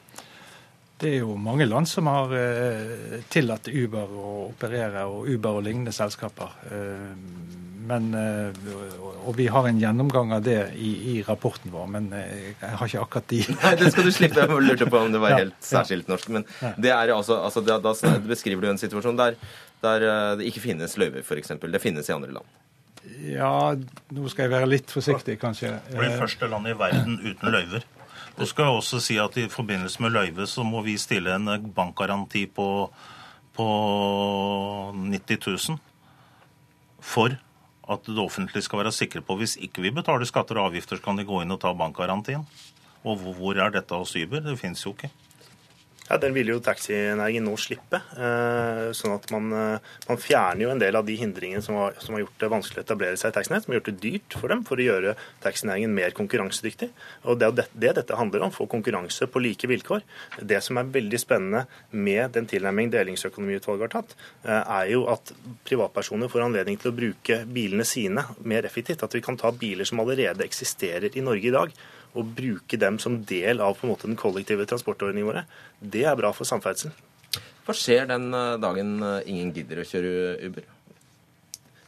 Det 1.01 1.09
er 1.09 1.23
jo 1.23 1.33
mange 1.39 1.65
land 1.65 1.89
som 1.89 2.05
har 2.11 2.33
eh, 2.37 3.21
tillatt 3.33 3.71
Uber 3.71 4.11
å 4.13 4.33
operere, 4.51 5.07
og 5.09 5.25
Uber 5.31 5.57
og 5.57 5.65
lignende 5.65 5.93
selskaper. 5.95 6.53
Eh, 6.69 7.07
men, 7.89 8.11
eh, 8.13 8.59
og 9.25 9.33
vi 9.39 9.47
har 9.49 9.65
en 9.65 9.79
gjennomgang 9.81 10.35
av 10.37 10.43
det 10.45 10.59
i, 10.77 10.91
i 11.13 11.15
rapporten 11.25 11.73
vår, 11.73 11.87
men 11.95 12.11
jeg 12.13 12.53
har 12.61 12.85
ikke 12.85 13.01
akkurat 13.01 13.31
de 13.33 13.39
Nei, 13.63 13.71
det 13.79 13.89
skal 13.95 14.05
du 14.05 14.13
slippe. 14.13 14.45
Jeg 14.45 14.67
lurte 14.67 14.89
på 14.93 15.01
om 15.01 15.15
det 15.15 15.21
var 15.23 15.39
helt 15.39 15.57
særskilt 15.65 16.11
norsk. 16.11 16.29
Men 16.37 16.45
det 16.77 16.93
er 16.93 17.15
altså, 17.15 17.39
altså 17.41 17.65
da, 17.65 17.79
da 17.81 17.95
beskriver 18.29 18.67
du 18.67 18.73
en 18.75 18.81
situasjon 18.81 19.17
der, 19.17 19.39
der 19.81 20.05
det 20.37 20.51
ikke 20.51 20.67
finnes 20.67 20.93
løyver, 21.01 21.25
f.eks. 21.25 21.55
Det 21.57 21.81
finnes 21.81 22.11
i 22.11 22.13
andre 22.13 22.37
land. 22.37 22.59
Ja, 23.25 23.73
nå 24.13 24.29
skal 24.29 24.45
jeg 24.45 24.53
være 24.53 24.69
litt 24.69 24.93
forsiktig, 24.93 25.39
kanskje. 25.41 25.73
Det 25.89 25.97
blir 25.97 26.13
første 26.21 26.49
land 26.51 26.69
i 26.69 26.77
verden 26.77 27.17
uten 27.25 27.57
løyver. 27.57 27.89
Du 28.39 28.45
skal 28.47 28.63
jeg 28.65 28.73
også 28.79 28.99
si 29.03 29.17
at 29.21 29.35
I 29.37 29.47
forbindelse 29.51 30.01
med 30.01 30.13
løyve 30.15 30.47
så 30.47 30.63
må 30.65 30.81
vi 30.85 30.97
stille 30.97 31.33
en 31.35 31.49
bankgaranti 31.75 32.45
på, 32.47 32.67
på 33.53 33.65
90 34.95 35.69
000 35.69 35.79
for 37.01 37.35
at 37.91 38.05
det 38.07 38.17
offentlige 38.21 38.63
skal 38.63 38.79
være 38.83 38.93
sikre 38.95 39.21
på 39.25 39.35
hvis 39.39 39.57
ikke 39.59 39.81
vi 39.83 39.91
betaler 39.91 40.25
skatter 40.29 40.59
og 40.61 40.69
avgifter, 40.69 40.95
så 40.99 41.03
kan 41.03 41.17
de 41.19 41.25
gå 41.27 41.41
inn 41.43 41.51
og 41.51 41.59
ta 41.63 41.73
bankgarantien. 41.73 42.45
Og 43.03 43.17
hvor- 43.17 43.33
hvor 43.35 43.57
er 43.57 43.69
dette 43.73 43.91
hos 43.97 44.15
Uber? 44.15 44.39
Det 44.39 44.59
finnes 44.59 44.83
jo 44.85 44.93
ikke. 44.93 45.09
Ja, 46.11 46.17
Den 46.19 46.33
vil 46.35 46.49
jo 46.51 46.57
taxinæringen 46.59 47.45
nå 47.47 47.53
slippe. 47.55 48.01
Eh, 48.19 48.89
sånn 48.97 49.13
at 49.15 49.29
man, 49.31 49.45
eh, 49.55 49.91
man, 50.09 50.17
fjerner 50.19 50.65
jo 50.65 50.71
en 50.73 50.81
del 50.81 50.97
av 50.99 51.05
de 51.07 51.15
hindringene 51.15 51.63
som 51.63 51.77
har, 51.79 51.93
som 52.03 52.17
har, 52.17 52.25
gjort 52.25 52.41
det 52.41 52.49
vanskelig 52.51 52.81
å 52.81 52.83
etablere 52.83 53.19
seg 53.19 53.31
i 53.31 53.35
taxinæringen, 53.37 53.63
som 53.63 53.71
har 53.71 53.79
gjort 53.79 53.87
det 53.87 54.01
dyrt 54.03 54.35
for 54.35 54.51
dem 54.51 54.65
for 54.67 54.75
å 54.75 54.87
gjøre 54.89 55.13
taxinæringen 55.45 55.93
mer 55.95 56.11
konkurransedyktig. 56.17 56.89
Og 57.23 57.39
Det 57.39 57.47
er 57.47 57.55
det, 57.61 57.65
det 57.85 57.93
dette 58.01 58.17
handler 58.19 58.43
om, 58.43 58.51
få 58.51 58.67
konkurranse 58.67 59.29
på 59.31 59.39
like 59.39 59.69
vilkår. 59.71 60.03
Det 60.43 60.59
som 60.59 60.81
er 60.81 60.91
veldig 60.91 61.21
spennende 61.23 61.63
med 61.91 62.35
den 62.35 62.45
tilnærming 62.51 62.91
Delingsøkonomiutvalget 62.91 63.87
har 63.87 63.95
tatt, 64.01 64.17
eh, 64.43 64.59
er 64.81 64.91
jo 64.91 65.07
at 65.07 65.31
privatpersoner 65.63 66.27
får 66.27 66.43
anledning 66.49 66.75
til 66.75 66.91
å 66.91 66.97
bruke 66.97 67.39
bilene 67.47 67.87
sine 67.87 68.27
mer 68.43 68.67
effektivt. 68.67 69.07
At 69.07 69.15
vi 69.15 69.23
kan 69.23 69.39
ta 69.39 69.55
biler 69.55 69.87
som 69.87 70.03
allerede 70.03 70.43
eksisterer 70.43 71.15
i 71.15 71.23
Norge 71.23 71.47
i 71.47 71.55
dag 71.55 71.71
og 72.17 72.33
bruke 72.35 72.79
dem 72.79 72.99
som 72.99 73.21
del 73.27 73.63
av 73.63 73.77
på 73.77 73.87
en 73.87 73.93
måte, 73.93 74.09
den 74.09 74.19
kollektive 74.19 74.67
transportordningen 74.69 75.29
våre, 75.29 75.45
det 75.79 76.03
er 76.07 76.19
bra 76.19 76.33
for 76.35 76.47
samferdsel. 76.47 76.93
Hva 77.65 77.75
skjer 77.77 78.07
den 78.09 78.31
eh, 78.35 78.59
dagen 78.61 78.95
eh, 79.05 79.31
ingen 79.31 79.51
gidder 79.55 79.81
å 79.81 79.87
kjøre 79.87 80.13
Uber? 80.47 80.69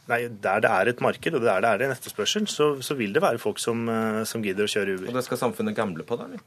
Nei, 0.08 0.20
Der 0.28 0.60
det 0.60 0.70
er 0.70 0.90
et 0.92 1.00
marked, 1.04 1.36
og 1.36 1.44
der 1.44 1.64
det 1.64 1.70
er 1.70 1.86
en 1.86 1.94
etterspørsel, 1.94 2.46
så, 2.50 2.74
så 2.84 2.96
vil 2.98 3.14
det 3.16 3.22
være 3.24 3.40
folk 3.42 3.60
som, 3.62 3.86
eh, 3.88 4.22
som, 4.28 4.44
gidder 4.44 4.68
å 4.68 4.70
kjøre 4.70 4.98
Uber. 4.98 5.10
Og 5.10 5.18
det 5.18 5.24
skal 5.26 5.40
samfunnet 5.40 5.76
gamble 5.76 6.06
på, 6.06 6.18
da? 6.20 6.28
eller? 6.28 6.44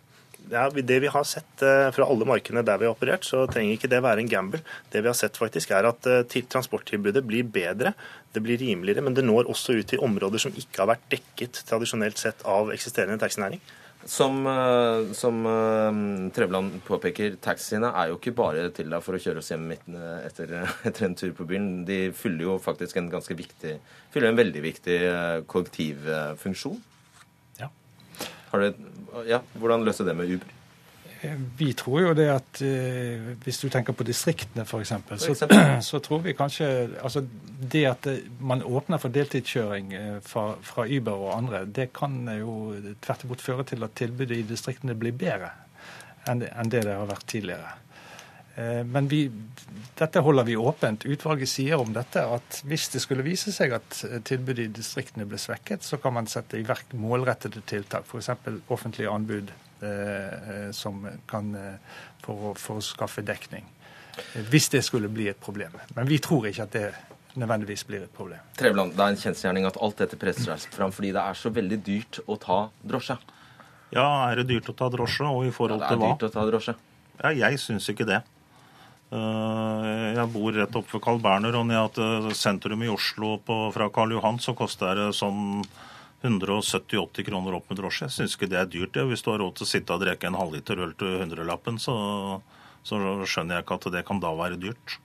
Ja, 0.51 0.69
Det 0.69 0.99
vi 0.99 1.07
har 1.07 1.23
sett 1.23 1.63
uh, 1.63 1.89
fra 1.93 2.07
alle 2.07 2.27
markedene 2.27 2.63
der 2.65 2.79
vi 2.79 2.87
har 2.87 2.95
operert, 2.95 3.25
så 3.27 3.45
trenger 3.49 3.77
ikke 3.77 3.89
det 3.91 4.03
være 4.03 4.23
en 4.23 4.31
gamble. 4.31 4.61
Det 4.91 5.01
vi 5.01 5.09
har 5.09 5.17
sett 5.17 5.39
faktisk 5.39 5.73
er 5.75 5.89
at 5.89 6.07
uh, 6.07 6.21
transporttilbudet 6.25 7.23
blir 7.27 7.47
bedre, 7.47 7.93
det 8.33 8.43
blir 8.45 8.59
rimeligere, 8.61 9.03
men 9.05 9.17
det 9.17 9.25
når 9.25 9.49
også 9.51 9.79
ut 9.79 9.91
til 9.91 10.03
områder 10.03 10.41
som 10.41 10.55
ikke 10.55 10.83
har 10.83 10.93
vært 10.93 11.09
dekket 11.11 11.63
tradisjonelt 11.67 12.21
sett 12.21 12.45
av 12.47 12.71
eksisterende 12.73 13.19
taxinæring. 13.21 13.61
Som, 14.07 14.45
uh, 14.47 15.09
som 15.17 15.41
Trevland 16.35 16.77
påpeker, 16.87 17.39
taxiene 17.43 17.89
er 17.91 18.11
jo 18.11 18.19
ikke 18.19 18.35
bare 18.37 18.67
til 18.75 18.93
deg 18.93 19.03
for 19.03 19.17
å 19.17 19.21
kjøre 19.21 19.41
oss 19.41 19.51
hjem 19.51 19.71
etter, 19.73 20.53
etter, 20.87 21.07
en 21.09 21.17
tur 21.17 21.33
på 21.35 21.47
byen. 21.49 21.71
De 21.87 22.05
fyller 22.15 22.47
jo 22.47 22.59
faktisk 22.63 23.01
en 23.01 23.11
ganske 23.11 23.35
viktig, 23.35 23.79
fyller 24.13 24.31
en 24.31 24.39
veldig 24.39 24.63
viktig 24.69 25.01
kollektivfunksjon. 25.51 26.79
Det, 28.51 28.73
ja, 29.27 29.41
hvordan 29.59 29.83
løser 29.83 30.07
det 30.07 30.15
med 30.15 30.31
Uber? 30.37 30.53
Eh, 31.21 31.33
vi 31.57 31.71
tror 31.73 32.01
jo 32.01 32.13
det 32.17 32.27
at 32.29 32.61
eh, 32.61 33.31
hvis 33.43 33.59
du 33.63 33.67
tenker 33.73 33.95
på 33.97 34.05
distriktene 34.05 34.65
f.eks., 34.67 34.93
så, 35.23 35.35
så 35.89 35.99
tror 36.03 36.21
vi 36.25 36.35
kanskje 36.37 36.67
altså 37.01 37.23
Det 37.57 37.83
at 37.89 38.07
eh, 38.07 38.27
man 38.39 38.61
åpner 38.63 39.01
for 39.01 39.13
deltidskjøring 39.13 39.93
eh, 39.97 40.19
fra, 40.25 40.51
fra, 40.61 40.85
Uber 40.85 41.17
og 41.17 41.33
andre, 41.37 41.65
det 41.65 41.89
kan 41.97 42.19
jo 42.37 42.75
tvert 43.01 43.25
imot 43.25 43.41
føre 43.41 43.65
til 43.73 43.83
at 43.87 43.97
tilbudet 43.97 44.37
i 44.37 44.45
distriktene 44.47 44.95
blir 44.97 45.17
bedre 45.17 45.51
enn, 46.29 46.45
enn 46.45 46.69
det 46.71 46.85
det 46.85 46.95
har 46.95 47.09
vært 47.09 47.27
tidligere. 47.29 47.75
Eh, 48.57 48.83
men 48.83 49.07
vi, 49.07 49.31
dette 49.97 50.19
holder 50.19 50.43
vi 50.43 50.55
åpent. 50.57 51.05
Utvalget 51.05 51.49
sier 51.49 51.77
om 51.77 51.91
dette 51.93 52.23
at 52.25 52.61
hvis 52.65 52.87
det 52.89 53.03
skulle 53.03 53.25
vise 53.25 53.53
seg 53.53 53.75
at 53.77 53.99
eh, 54.07 54.17
tilbudet 54.25 54.65
i 54.65 54.73
distriktene 54.79 55.27
ble 55.29 55.37
svekket, 55.41 55.85
så 55.85 55.99
kan 56.01 56.15
man 56.15 56.29
sette 56.31 56.57
i 56.57 56.65
verk 56.65 56.95
målrettede 56.97 57.61
tiltak, 57.69 58.07
f.eks. 58.09 58.31
offentlige 58.73 59.13
anbud 59.13 59.51
eh, 59.85 60.71
som 60.73 61.05
kan, 61.29 61.51
for, 62.23 62.55
for, 62.57 62.81
å 62.81 62.85
skaffe 62.85 63.21
dekning. 63.25 63.67
Hvis 64.49 64.71
det 64.73 64.81
skulle 64.81 65.11
bli 65.13 65.27
et 65.29 65.37
problem. 65.37 65.75
Men 65.93 66.09
vi 66.09 66.17
tror 66.23 66.47
ikke 66.49 66.65
at 66.65 66.73
det 66.73 66.87
nødvendigvis 67.37 67.83
blir 67.85 68.07
et 68.07 68.15
problem. 68.15 68.41
Trevland, 68.57 68.95
det 68.97 69.03
er 69.03 69.13
en 69.13 69.19
kjensgjerning 69.21 69.67
at 69.69 69.77
alt 69.85 69.99
dette 70.01 70.17
presser 70.17 70.49
seg 70.49 70.73
fram 70.73 70.89
fordi 70.95 71.11
det 71.13 71.21
er 71.21 71.37
så 71.37 71.51
veldig 71.53 71.77
dyrt 71.85 72.17
å 72.25 72.39
ta 72.41 72.63
drosje. 72.81 73.19
Ja, 73.93 74.07
er 74.31 74.41
det 74.41 74.47
dyrt 74.49 74.71
å 74.73 74.75
ta 74.75 74.89
drosje, 74.91 75.29
og 75.29 75.45
i 75.45 75.53
forhold 75.53 75.85
til 75.85 75.85
hva? 75.85 75.93
Ja, 75.93 75.99
det 76.01 76.07
er 76.07 76.17
dyrt 76.17 76.25
å 76.25 76.33
ta 76.33 76.47
drosje. 76.49 76.75
Ja, 77.21 77.35
jeg 77.45 77.61
syns 77.61 77.85
ikke 77.93 78.09
det. 78.09 78.23
Eh, 79.07 80.07
jeg 80.17 80.29
bor 80.33 80.51
rett 80.51 80.75
oppe 80.75 80.97
ved 80.97 81.03
Carl 81.05 81.21
Berner, 81.23 81.55
og 81.55 81.67
ned 81.69 81.93
til 81.95 82.27
sentrum 82.35 82.83
i 82.83 82.91
Oslo 82.91 83.37
på, 83.39 83.59
fra 83.75 83.87
Karl 83.93 84.17
Johan 84.17 84.39
så 84.43 84.55
koster 84.57 84.99
det 84.99 85.07
sånn 85.15 85.63
170-80 86.25 87.27
kroner 87.29 87.55
opp 87.55 87.69
med 87.71 87.79
drosje. 87.79 88.09
Jeg 88.09 88.15
syns 88.17 88.35
ikke 88.35 88.51
det 88.51 88.59
er 88.59 88.71
dyrt. 88.71 88.93
det. 88.97 89.05
Hvis 89.07 89.23
du 89.23 89.31
har 89.31 89.39
råd 89.43 89.59
til 89.59 89.67
å 89.67 89.71
sitte 89.71 89.95
og 89.95 90.03
drikke 90.03 90.27
en 90.27 90.39
halvliter 90.39 90.83
øl 90.83 90.95
til 90.99 91.21
hundrelappen, 91.21 91.79
så, 91.79 91.95
så 92.83 92.99
skjønner 93.23 93.59
jeg 93.59 93.67
ikke 93.67 93.79
at 93.79 93.91
det 93.95 94.05
kan 94.07 94.23
da 94.23 94.33
være 94.35 94.59
dyrt. 94.59 94.97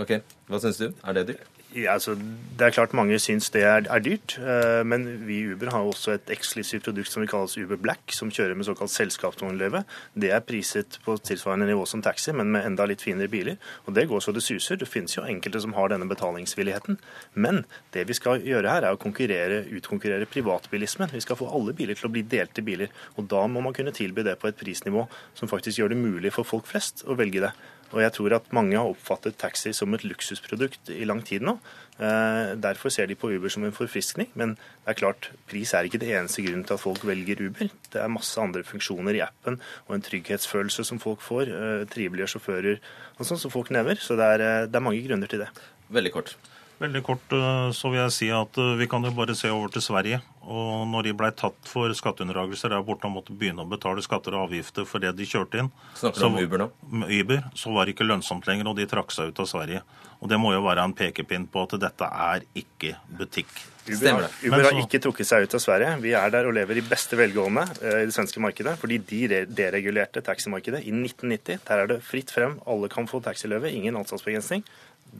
Ok, 0.00 0.16
Hva 0.50 0.58
syns 0.58 0.80
du? 0.82 0.88
Er 1.04 1.20
det 1.20 1.28
dyrt? 1.30 1.53
Ja, 1.74 1.96
altså, 1.96 2.12
det 2.14 2.62
er 2.62 2.70
klart 2.70 2.92
mange 2.94 3.16
syns 3.18 3.48
det 3.50 3.64
er, 3.66 3.88
er, 3.90 4.02
dyrt, 4.02 4.36
eh, 4.38 4.84
men 4.86 5.08
vi 5.26 5.40
i 5.40 5.46
Uber 5.50 5.72
har 5.74 5.82
også 5.82 6.12
et 6.14 6.30
eksklusivt 6.30 6.84
produkt 6.86 7.10
som 7.10 7.24
vi 7.24 7.26
kalles 7.26 7.56
Uber 7.58 7.80
Black, 7.82 8.14
som 8.14 8.30
kjører 8.30 8.54
med 8.54 8.68
såkalt 8.68 8.92
selskapsvognløyve. 8.94 9.80
Det 10.14 10.30
er 10.30 10.44
priset 10.46 11.00
på 11.02 11.16
tilsvarende 11.18 11.66
nivå 11.66 11.82
som 11.90 12.04
taxi, 12.04 12.30
men 12.30 12.54
med 12.54 12.68
enda 12.68 12.86
litt 12.86 13.02
finere 13.02 13.32
biler. 13.32 13.58
Og 13.88 13.98
Det 13.98 14.06
går 14.06 14.22
så 14.22 14.36
det 14.36 14.44
suser. 14.46 14.78
Det 14.78 14.86
finnes 14.86 15.16
jo 15.16 15.26
enkelte 15.26 15.64
som 15.66 15.74
har 15.74 15.90
denne 15.90 16.06
betalingsvilligheten. 16.06 17.00
Men 17.34 17.64
det 17.90 18.06
vi 18.06 18.20
skal 18.20 18.46
gjøre 18.46 18.70
her, 18.70 18.86
er 18.86 18.94
å 18.94 19.02
konkurrere, 19.08 19.64
utkonkurrere 19.74 20.30
privatbilismen. 20.30 21.10
Vi 21.10 21.26
skal 21.26 21.42
få 21.42 21.50
alle 21.50 21.74
biler 21.74 21.98
til 21.98 22.06
å 22.06 22.14
bli 22.14 22.22
delte 22.22 22.62
biler. 22.62 22.94
Og 23.18 23.26
da 23.26 23.48
må 23.50 23.66
man 23.66 23.74
kunne 23.74 23.90
tilby 23.90 24.22
det 24.22 24.38
på 24.38 24.46
et 24.46 24.62
prisnivå 24.62 25.08
som 25.34 25.50
faktisk 25.50 25.82
gjør 25.82 25.90
det 25.90 26.04
mulig 26.06 26.36
for 26.38 26.46
folk 26.46 26.70
flest 26.70 27.02
å 27.02 27.18
velge 27.18 27.48
det. 27.48 27.56
Og 27.94 28.02
jeg 28.02 28.12
tror 28.16 28.34
at 28.36 28.52
mange 28.54 28.76
har 28.76 28.90
oppfattet 28.90 29.38
taxi 29.38 29.70
som 29.76 29.94
et 29.94 30.04
luksusprodukt 30.04 30.90
i 30.90 31.06
lang 31.06 31.22
tid 31.26 31.44
nå. 31.46 31.54
Eh, 32.02 32.54
derfor 32.58 32.90
ser 32.90 33.06
de 33.06 33.14
på 33.14 33.30
Uber 33.30 33.52
som 33.52 33.64
en 33.64 33.74
forfriskning. 33.74 34.32
Men 34.34 34.56
det 34.56 34.94
er 34.94 34.98
klart, 34.98 35.30
pris 35.50 35.72
er 35.74 35.86
ikke 35.86 36.00
det 36.02 36.10
eneste 36.10 36.42
grunnen 36.42 36.66
til 36.66 36.74
at 36.74 36.82
folk 36.82 37.04
velger 37.06 37.44
Uber. 37.46 37.70
Det 37.92 38.02
er 38.02 38.10
masse 38.10 38.40
andre 38.40 38.64
funksjoner 38.66 39.14
i 39.14 39.22
appen 39.22 39.60
og 39.86 39.94
en 39.94 40.06
trygghetsfølelse 40.08 40.86
som 40.90 41.02
folk 41.02 41.22
får. 41.22 41.54
Eh, 41.54 41.84
trivelige 41.94 42.34
sjåfører 42.34 42.82
og 43.18 43.28
sånn 43.28 43.40
som 43.40 43.54
folk 43.54 43.70
nevner. 43.74 44.00
Så 44.02 44.18
det 44.18 44.26
er, 44.34 44.42
eh, 44.42 44.66
det 44.66 44.80
er 44.80 44.88
mange 44.88 45.04
grunner 45.06 45.30
til 45.30 45.46
det. 45.46 45.52
Veldig 45.94 46.12
kort. 46.12 46.36
Veldig 46.80 47.02
kort 47.06 47.34
så 47.76 47.90
vil 47.92 48.00
jeg 48.00 48.12
si 48.14 48.28
at 48.34 48.58
vi 48.78 48.88
kan 48.90 49.04
jo 49.06 49.12
bare 49.14 49.36
se 49.38 49.50
over 49.52 49.70
til 49.72 49.84
Sverige. 49.84 50.18
Og 50.44 50.84
når 50.90 51.06
de 51.06 51.12
ble 51.16 51.30
tatt 51.36 51.68
for 51.70 51.92
skatteunndragelser 51.96 52.72
der 52.72 52.84
borte 52.84 53.08
og 53.08 53.14
måtte 53.14 53.36
begynne 53.36 53.64
å 53.64 53.68
betale 53.68 54.02
skatter 54.04 54.36
og 54.36 54.48
avgifter 54.48 54.88
for 54.88 55.00
det 55.00 55.14
de 55.16 55.28
kjørte 55.28 55.62
inn, 55.62 55.70
Snakker 55.96 56.20
du 56.20 56.26
om 56.26 56.40
Uber 56.40 56.64
nå? 56.64 56.70
Uber, 57.08 57.46
så 57.56 57.72
var 57.72 57.86
det 57.86 57.94
ikke 57.94 58.08
lønnsomt 58.08 58.48
lenger, 58.50 58.68
og 58.68 58.76
de 58.76 58.88
trakk 58.90 59.14
seg 59.14 59.30
ut 59.30 59.40
av 59.40 59.48
Sverige. 59.48 59.84
Og 60.20 60.28
Det 60.28 60.40
må 60.40 60.54
jo 60.54 60.64
være 60.64 60.84
en 60.84 60.96
pekepinn 60.96 61.46
på 61.52 61.64
at 61.64 61.78
dette 61.80 62.08
er 62.08 62.44
ikke 62.56 62.94
butikk. 63.12 63.52
Uber, 63.84 64.22
har, 64.24 64.30
Uber 64.40 64.62
har 64.64 64.78
ikke 64.80 65.00
trukket 65.04 65.28
seg 65.28 65.44
ut 65.44 65.56
av 65.58 65.60
Sverige. 65.60 65.96
Vi 66.00 66.14
er 66.16 66.30
der 66.32 66.46
og 66.48 66.54
lever 66.56 66.80
i 66.80 66.84
beste 66.88 67.18
velgående 67.20 67.66
eh, 67.82 67.98
i 68.00 68.06
det 68.08 68.14
svenske 68.16 68.40
markedet. 68.40 68.78
Fordi 68.80 68.96
de 69.10 69.42
deregulerte 69.44 70.22
taximarkedet 70.24 70.80
i 70.80 70.94
1990. 70.94 71.60
Der 71.68 71.82
er 71.82 71.92
det 71.92 71.98
fritt 72.06 72.32
frem. 72.32 72.56
Alle 72.64 72.88
kan 72.92 73.08
få 73.10 73.20
taxiløve. 73.24 73.68
Ingen 73.76 74.00
ansatsbegrensning 74.00 74.64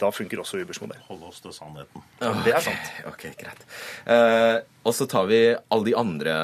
da 0.01 0.11
funker 0.15 0.41
også 0.43 0.61
Ubers 0.63 0.81
modell. 0.83 1.01
Hold 1.09 1.23
oss 1.29 1.41
til 1.45 1.55
sannheten. 1.55 2.03
Okay. 2.19 2.41
Det 2.47 2.55
er 2.57 2.65
sant. 2.65 2.91
Ok, 3.11 3.27
greit. 3.39 3.63
Eh, 4.11 4.57
og 4.85 4.97
så 4.97 5.07
tar 5.11 5.29
vi 5.31 5.39
alle 5.55 5.89
de, 5.89 5.95
andre, 5.99 6.35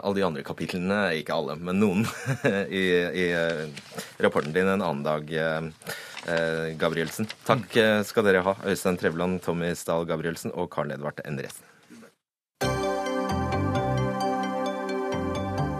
alle 0.00 0.18
de 0.18 0.24
andre 0.26 0.44
kapitlene, 0.46 1.02
ikke 1.20 1.36
alle, 1.36 1.58
men 1.60 1.78
noen, 1.82 2.08
i, 2.80 2.84
i 3.24 3.28
uh, 3.36 3.92
rapporten 4.24 4.54
din 4.56 4.70
en 4.70 4.82
annen 4.82 5.04
dag, 5.06 5.30
uh, 5.30 6.72
Gabrielsen. 6.80 7.28
Takk 7.44 7.78
skal 8.08 8.26
dere 8.26 8.42
ha, 8.46 8.56
Øystein 8.64 8.98
Trevland, 8.98 9.42
Tommy 9.44 9.74
Stahl 9.78 10.08
Gabrielsen 10.08 10.54
og 10.56 10.72
Karl 10.72 10.96
Edvard 10.96 11.20
Endresen. 11.28 11.68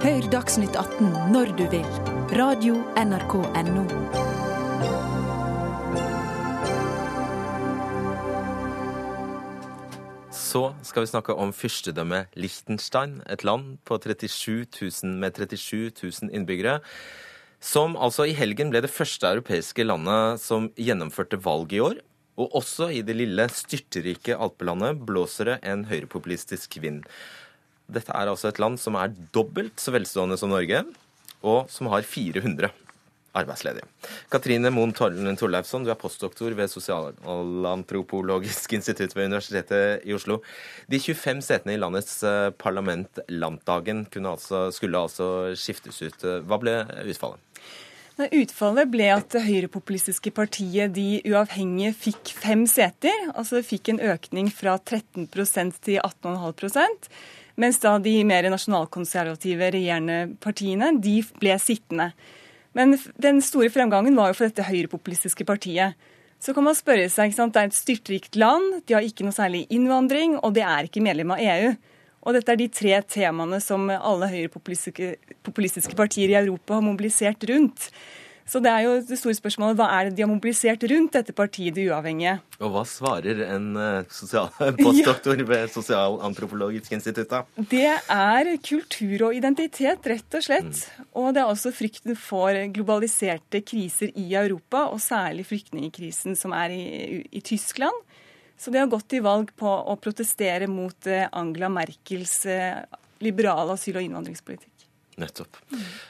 Hør 0.04 0.26
Dagsnytt 0.28 0.76
18 0.76 1.32
når 1.32 1.54
du 1.56 1.64
vil. 1.72 1.86
Radio 2.36 2.76
NRK 3.00 3.40
Radio.nrk.no. 3.40 4.33
så 10.54 10.68
skal 10.86 11.02
vi 11.02 11.10
snakke 11.10 11.34
om 11.34 11.50
fyrstedømmet 11.50 12.36
Liechtenstein, 12.38 13.18
et 13.26 13.42
land 13.42 13.78
på 13.88 13.98
37 13.98 14.68
000, 14.70 15.16
med 15.18 15.34
37 15.34 15.90
000 15.98 16.30
innbyggere. 16.30 16.78
Som 17.58 17.96
altså 17.96 18.28
i 18.28 18.36
helgen 18.38 18.70
ble 18.70 18.84
det 18.84 18.92
første 18.92 19.32
europeiske 19.34 19.86
landet 19.86 20.42
som 20.42 20.68
gjennomførte 20.78 21.40
valg 21.42 21.74
i 21.74 21.80
år. 21.82 21.98
Og 22.38 22.54
også 22.60 22.90
i 22.94 23.02
det 23.06 23.16
lille, 23.18 23.48
styrterike 23.50 24.36
alpelandet 24.36 25.02
blåser 25.08 25.50
det 25.50 25.58
en 25.70 25.86
høyrepopulistisk 25.90 26.78
vind. 26.84 27.02
Dette 27.90 28.14
er 28.14 28.30
altså 28.30 28.52
et 28.52 28.62
land 28.62 28.78
som 28.82 28.98
er 29.00 29.14
dobbelt 29.34 29.82
så 29.82 29.94
velstående 29.94 30.38
som 30.38 30.54
Norge, 30.54 30.84
og 31.44 31.66
som 31.72 31.90
har 31.90 32.06
400 32.06 32.70
arbeidsledige. 33.34 33.86
Katrine 34.32 34.72
Moen 34.74 34.94
Torleifsson, 34.94 35.84
du 35.84 35.92
er 35.92 36.00
postdoktor 36.00 36.54
ved 36.56 36.72
Sosialantropologisk 36.72 38.76
institutt 38.78 39.16
ved 39.16 39.30
Universitetet 39.30 40.06
i 40.06 40.14
Oslo. 40.16 40.40
De 40.90 41.00
25 41.02 41.42
setene 41.44 41.76
i 41.76 41.80
landets 41.80 42.20
eh, 42.26 42.50
parlament, 42.58 43.24
Landdagen, 43.28 44.06
altså, 44.24 44.68
skulle 44.74 45.00
altså 45.00 45.28
skiftes 45.58 46.00
ut. 46.04 46.28
Hva 46.46 46.60
ble 46.62 46.78
utfallet? 47.04 47.40
Utfallet 48.14 48.90
ble 48.92 49.08
at 49.10 49.32
det 49.34 49.40
høyrepopulistiske 49.42 50.30
partiet 50.36 50.92
De 50.94 51.18
uavhengige 51.26 51.90
fikk 51.98 52.30
fem 52.38 52.62
seter. 52.70 53.32
Altså 53.34 53.58
det 53.58 53.66
fikk 53.66 53.90
en 53.90 54.04
økning 54.12 54.52
fra 54.54 54.76
13% 54.78 55.80
til 55.82 55.98
18,5 55.98 57.10
mens 57.60 57.78
da 57.82 57.96
de 58.02 58.16
mer 58.26 58.48
nasjonalkonservative 58.50 59.70
regjerende 59.76 60.34
partiene 60.42 60.90
de 61.02 61.20
ble 61.38 61.54
sittende. 61.62 62.10
Men 62.74 62.96
den 63.22 63.40
store 63.44 63.70
fremgangen 63.72 64.16
var 64.18 64.32
jo 64.32 64.38
for 64.38 64.50
dette 64.50 64.66
høyrepopulistiske 64.66 65.46
partiet. 65.46 65.94
Så 66.42 66.52
kan 66.52 66.66
man 66.66 66.76
spørre 66.76 67.06
seg, 67.08 67.30
ikke 67.30 67.38
sant? 67.38 67.54
Det 67.54 67.62
er 67.62 67.70
et 67.70 67.76
styrtrikt 67.78 68.36
land, 68.36 68.80
de 68.84 68.96
har 68.96 69.06
ikke 69.06 69.24
noe 69.24 69.36
særlig 69.36 69.64
innvandring, 69.72 70.36
og 70.42 70.56
det 70.56 70.64
er 70.66 70.88
ikke 70.88 71.04
medlem 71.04 71.32
av 71.32 71.40
EU. 71.40 71.70
Og 72.24 72.36
dette 72.36 72.52
er 72.52 72.60
de 72.60 72.66
tre 72.72 72.98
temaene 73.14 73.60
som 73.62 73.86
alle 73.94 74.28
høyrepopulistiske 74.32 75.96
partier 75.96 76.32
i 76.32 76.38
Europa 76.40 76.78
har 76.78 76.84
mobilisert 76.84 77.44
rundt. 77.48 77.88
Så 78.44 78.60
det 78.60 78.70
er 78.70 78.84
jo 78.84 78.96
det 79.08 79.16
store 79.16 79.36
spørsmålet 79.38 79.78
hva 79.78 79.86
er 79.96 80.08
det 80.08 80.18
de 80.18 80.24
har 80.24 80.28
mobilisert 80.28 80.82
rundt 80.90 81.16
dette 81.16 81.32
partiet, 81.36 81.74
Det 81.74 81.86
uavhengige? 81.88 82.36
Og 82.60 82.74
hva 82.74 82.82
svarer 82.88 83.40
en 83.46 83.70
uh, 83.76 84.18
postdoktor 84.84 85.40
ja. 85.40 85.46
ved 85.48 85.72
Sosialantropologisk 85.72 86.92
institutt 86.92 87.32
da? 87.32 87.42
Det 87.56 87.88
er 87.88 88.50
kultur 88.64 89.30
og 89.30 89.38
identitet, 89.38 90.04
rett 90.12 90.36
og 90.36 90.44
slett. 90.44 90.82
Mm. 90.84 91.06
Og 91.22 91.30
det 91.32 91.42
er 91.42 91.52
også 91.54 91.72
frykten 91.74 92.18
for 92.20 92.58
globaliserte 92.74 93.62
kriser 93.64 94.12
i 94.12 94.26
Europa, 94.36 94.86
og 94.92 95.00
særlig 95.00 95.48
flyktningkrisen 95.48 96.36
som 96.36 96.52
er 96.56 96.76
i, 96.76 96.84
i 97.32 97.40
Tyskland. 97.44 97.96
Så 98.60 98.70
de 98.70 98.78
har 98.78 98.92
gått 98.92 99.08
til 99.10 99.24
valg 99.24 99.50
på 99.58 99.66
å 99.66 99.96
protestere 100.00 100.68
mot 100.70 101.08
eh, 101.10 101.26
Angela 101.34 101.68
Merkels 101.72 102.44
eh, 102.46 102.84
liberale 103.24 103.74
asyl- 103.74 103.98
og 103.98 104.06
innvandringspolitikk. 104.06 104.73
Nettopp. 105.20 105.60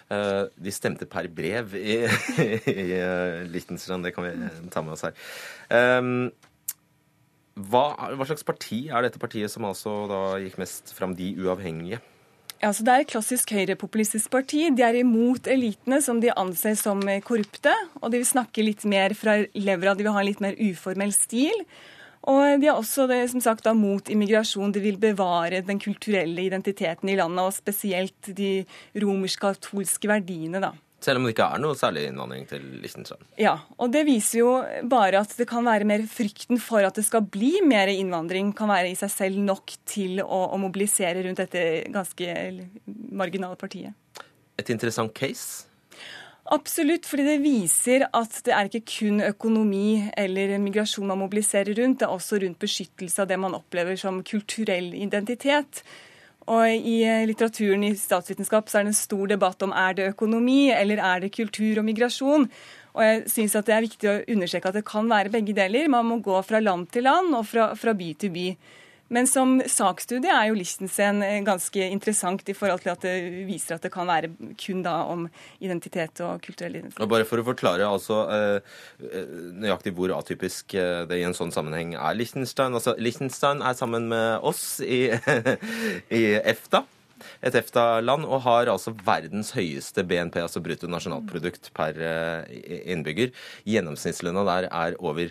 Uh, 0.08 0.46
de 0.56 0.72
stemte 0.72 1.08
per 1.10 1.28
brev 1.32 1.76
i, 1.76 2.00
i 2.72 2.86
uh, 2.96 3.44
Liechtenstein, 3.50 4.04
det 4.04 4.14
kan 4.16 4.26
vi 4.26 4.32
ta 4.72 4.84
med 4.84 4.96
oss 4.96 5.04
her. 5.06 5.14
Um, 5.68 6.32
hva, 7.54 7.84
hva, 8.16 8.26
slags 8.26 8.46
parti 8.46 8.86
er 8.90 9.06
dette 9.06 9.20
partiet 9.22 9.52
som 9.52 9.66
altså 9.68 10.04
da 10.10 10.22
gikk 10.42 10.58
mest 10.62 10.90
fram, 10.96 11.14
de 11.14 11.34
uavhengige? 11.38 12.00
Ja, 12.62 12.72
så 12.72 12.84
Det 12.86 12.92
er 12.92 13.02
et 13.04 13.10
klassisk 13.12 13.50
høyrepopulistisk 13.52 14.30
parti. 14.32 14.62
De 14.72 14.82
er 14.82 14.96
imot 14.96 15.46
elitene, 15.52 16.00
som 16.00 16.20
de 16.22 16.32
anser 16.32 16.78
som 16.80 17.02
korrupte. 17.26 17.74
Og 18.00 18.08
de 18.10 18.22
vil 18.22 18.30
snakke 18.30 18.64
litt 18.64 18.86
mer 18.88 19.12
fra 19.18 19.36
levra, 19.52 19.92
de 19.92 20.06
vil 20.06 20.14
ha 20.14 20.22
en 20.22 20.30
litt 20.30 20.40
mer 20.40 20.56
uformell 20.56 21.12
stil. 21.12 21.52
Og 22.30 22.60
de 22.62 22.70
er 22.70 22.78
også 22.78 23.08
det, 23.10 23.20
som 23.32 23.42
sagt, 23.44 23.66
da, 23.66 23.74
mot 23.76 24.08
immigrasjon. 24.08 24.72
De 24.72 24.80
vil 24.80 24.96
bevare 25.00 25.60
den 25.66 25.80
kulturelle 25.82 26.46
identiteten 26.46 27.10
i 27.12 27.18
landet, 27.18 27.44
og 27.44 27.56
spesielt 27.56 28.32
de 28.36 28.64
romersk-katolske 29.02 30.08
verdiene. 30.08 30.62
da. 30.64 30.72
Selv 31.04 31.20
om 31.20 31.26
det 31.26 31.34
ikke 31.34 31.46
er 31.52 31.60
noe 31.60 31.76
særlig 31.76 32.06
innvandring 32.08 32.46
til 32.48 32.62
Liechtenstein? 32.80 33.26
Ja, 33.36 33.58
og 33.76 33.90
det 33.92 34.06
viser 34.08 34.38
jo 34.38 34.52
bare 34.88 35.20
at 35.20 35.34
det 35.36 35.46
kan 35.50 35.66
være 35.66 35.84
mer 35.88 36.06
frykten 36.08 36.60
for 36.62 36.86
at 36.86 36.96
det 36.96 37.04
skal 37.04 37.26
bli 37.28 37.58
mer 37.66 37.92
innvandring, 37.92 38.54
kan 38.56 38.72
være 38.72 38.94
i 38.94 38.96
seg 38.96 39.12
selv 39.12 39.42
nok 39.44 39.74
til 39.84 40.22
å, 40.24 40.40
å 40.54 40.60
mobilisere 40.62 41.26
rundt 41.26 41.42
dette 41.44 41.84
ganske 41.92 42.38
marginale 43.12 43.60
partiet. 43.60 43.92
Et 44.56 44.70
interessant 44.72 45.12
case? 45.12 45.66
Absolutt, 46.52 47.06
fordi 47.08 47.24
det 47.24 47.38
viser 47.40 48.02
at 48.12 48.34
det 48.44 48.52
er 48.52 48.68
ikke 48.68 48.84
kun 48.98 49.22
økonomi 49.24 50.10
eller 50.12 50.58
migrasjon 50.60 51.08
man 51.08 51.22
mobiliserer 51.22 51.72
rundt, 51.78 52.02
det 52.02 52.08
er 52.08 52.12
også 52.12 52.36
rundt 52.42 52.60
beskyttelse 52.60 53.22
av 53.22 53.30
det 53.30 53.38
man 53.40 53.56
opplever 53.56 53.96
som 53.96 54.20
kulturell 54.26 54.90
identitet. 54.92 55.80
Og 56.44 56.68
I 56.68 56.98
litteraturen 57.24 57.86
i 57.88 57.94
statsvitenskap 57.96 58.68
så 58.68 58.78
er 58.78 58.84
det 58.84 58.92
en 58.92 58.98
stor 58.98 59.30
debatt 59.32 59.64
om 59.64 59.72
er 59.72 59.96
det 59.96 60.10
økonomi 60.12 60.68
eller 60.74 61.00
er 61.00 61.24
det 61.24 61.32
kultur 61.32 61.80
og 61.80 61.86
migrasjon. 61.88 62.44
Og 62.94 63.02
jeg 63.02 63.22
synes 63.32 63.56
at 63.56 63.66
Det 63.66 63.74
er 63.74 63.86
viktig 63.88 64.10
å 64.10 64.20
understreke 64.36 64.68
at 64.68 64.76
det 64.76 64.84
kan 64.86 65.08
være 65.08 65.32
begge 65.32 65.56
deler. 65.56 65.88
Man 65.88 66.06
må 66.06 66.20
gå 66.20 66.36
fra 66.44 66.60
land 66.60 66.90
til 66.92 67.08
land 67.08 67.34
og 67.34 67.46
fra, 67.48 67.72
fra 67.74 67.96
by 67.96 68.12
til 68.20 68.30
by. 68.30 68.48
Men 69.12 69.26
som 69.28 69.58
sakstudie 69.68 70.32
er 70.32 70.48
jo 70.48 70.56
Liechtenstein 70.56 71.20
eh, 71.22 71.40
ganske 71.44 71.88
interessant 71.92 72.48
i 72.48 72.56
forhold 72.56 72.84
til 72.84 72.92
at 72.94 73.04
det 73.04 73.44
viser 73.48 73.76
at 73.76 73.84
det 73.84 73.92
kan 73.92 74.08
være 74.08 74.30
kun 74.60 74.80
da 74.84 74.96
om 75.12 75.26
identitet 75.60 76.22
og 76.24 76.40
kulturell 76.44 76.78
identitet. 76.80 77.02
Og 77.04 77.12
bare 77.12 77.28
for 77.28 77.42
å 77.42 77.46
forklare 77.46 77.88
altså 77.88 78.22
eh, 78.32 78.74
eh, 79.04 79.36
nøyaktig 79.60 79.92
hvor 79.98 80.14
atypisk 80.16 80.72
det 80.74 81.20
i 81.20 81.26
en 81.26 81.36
sånn 81.36 81.52
sammenheng 81.54 81.94
er 81.98 82.16
Lichtenstein. 82.16 82.74
Altså 82.74 82.96
Lichtenstein 82.98 83.62
er 83.62 83.76
sammen 83.76 84.08
med 84.12 84.44
oss 84.46 84.80
i, 84.80 85.06
i 86.20 86.24
EFTA 86.40 86.84
et 87.44 87.56
EFTA-land 87.58 88.26
og 88.28 88.44
har 88.46 88.70
altså 88.72 88.94
verdens 89.06 89.54
høyeste 89.56 90.04
BNP, 90.08 90.40
altså 90.42 90.62
bruttonasjonalprodukt 90.64 91.72
per 91.76 92.00
innbygger. 92.84 93.34
Gjennomsnittslønna 93.68 94.46
der 94.48 94.70
er 94.70 94.98
over 95.02 95.30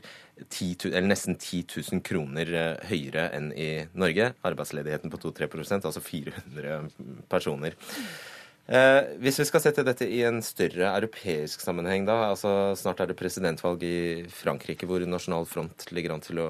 10, 0.49 0.89
eller 0.91 1.07
nesten 1.07 1.37
10 1.37 1.63
000 1.69 2.03
kroner 2.05 2.49
eh, 2.57 2.85
høyere 2.89 3.27
enn 3.37 3.51
i 3.53 3.69
Norge. 3.93 4.31
Arbeidsledigheten 4.45 5.13
på 5.13 5.19
2-3% 5.21 5.85
altså 5.89 6.01
400 6.03 6.79
personer. 7.31 7.77
Eh, 8.65 9.01
hvis 9.21 9.41
vi 9.41 9.47
skal 9.49 9.63
sette 9.63 9.85
dette 9.85 10.07
i 10.07 10.23
en 10.25 10.41
større 10.45 10.93
europeisk 10.95 11.61
sammenheng, 11.63 12.07
da. 12.09 12.31
altså 12.31 12.73
Snart 12.79 13.03
er 13.03 13.11
det 13.11 13.19
presidentvalg 13.19 13.83
i 13.85 14.23
Frankrike, 14.31 14.89
hvor 14.89 15.03
Nasjonal 15.05 15.47
Front 15.49 15.89
ligger 15.91 16.15
an 16.15 16.25
til 16.25 16.41
å 16.43 16.49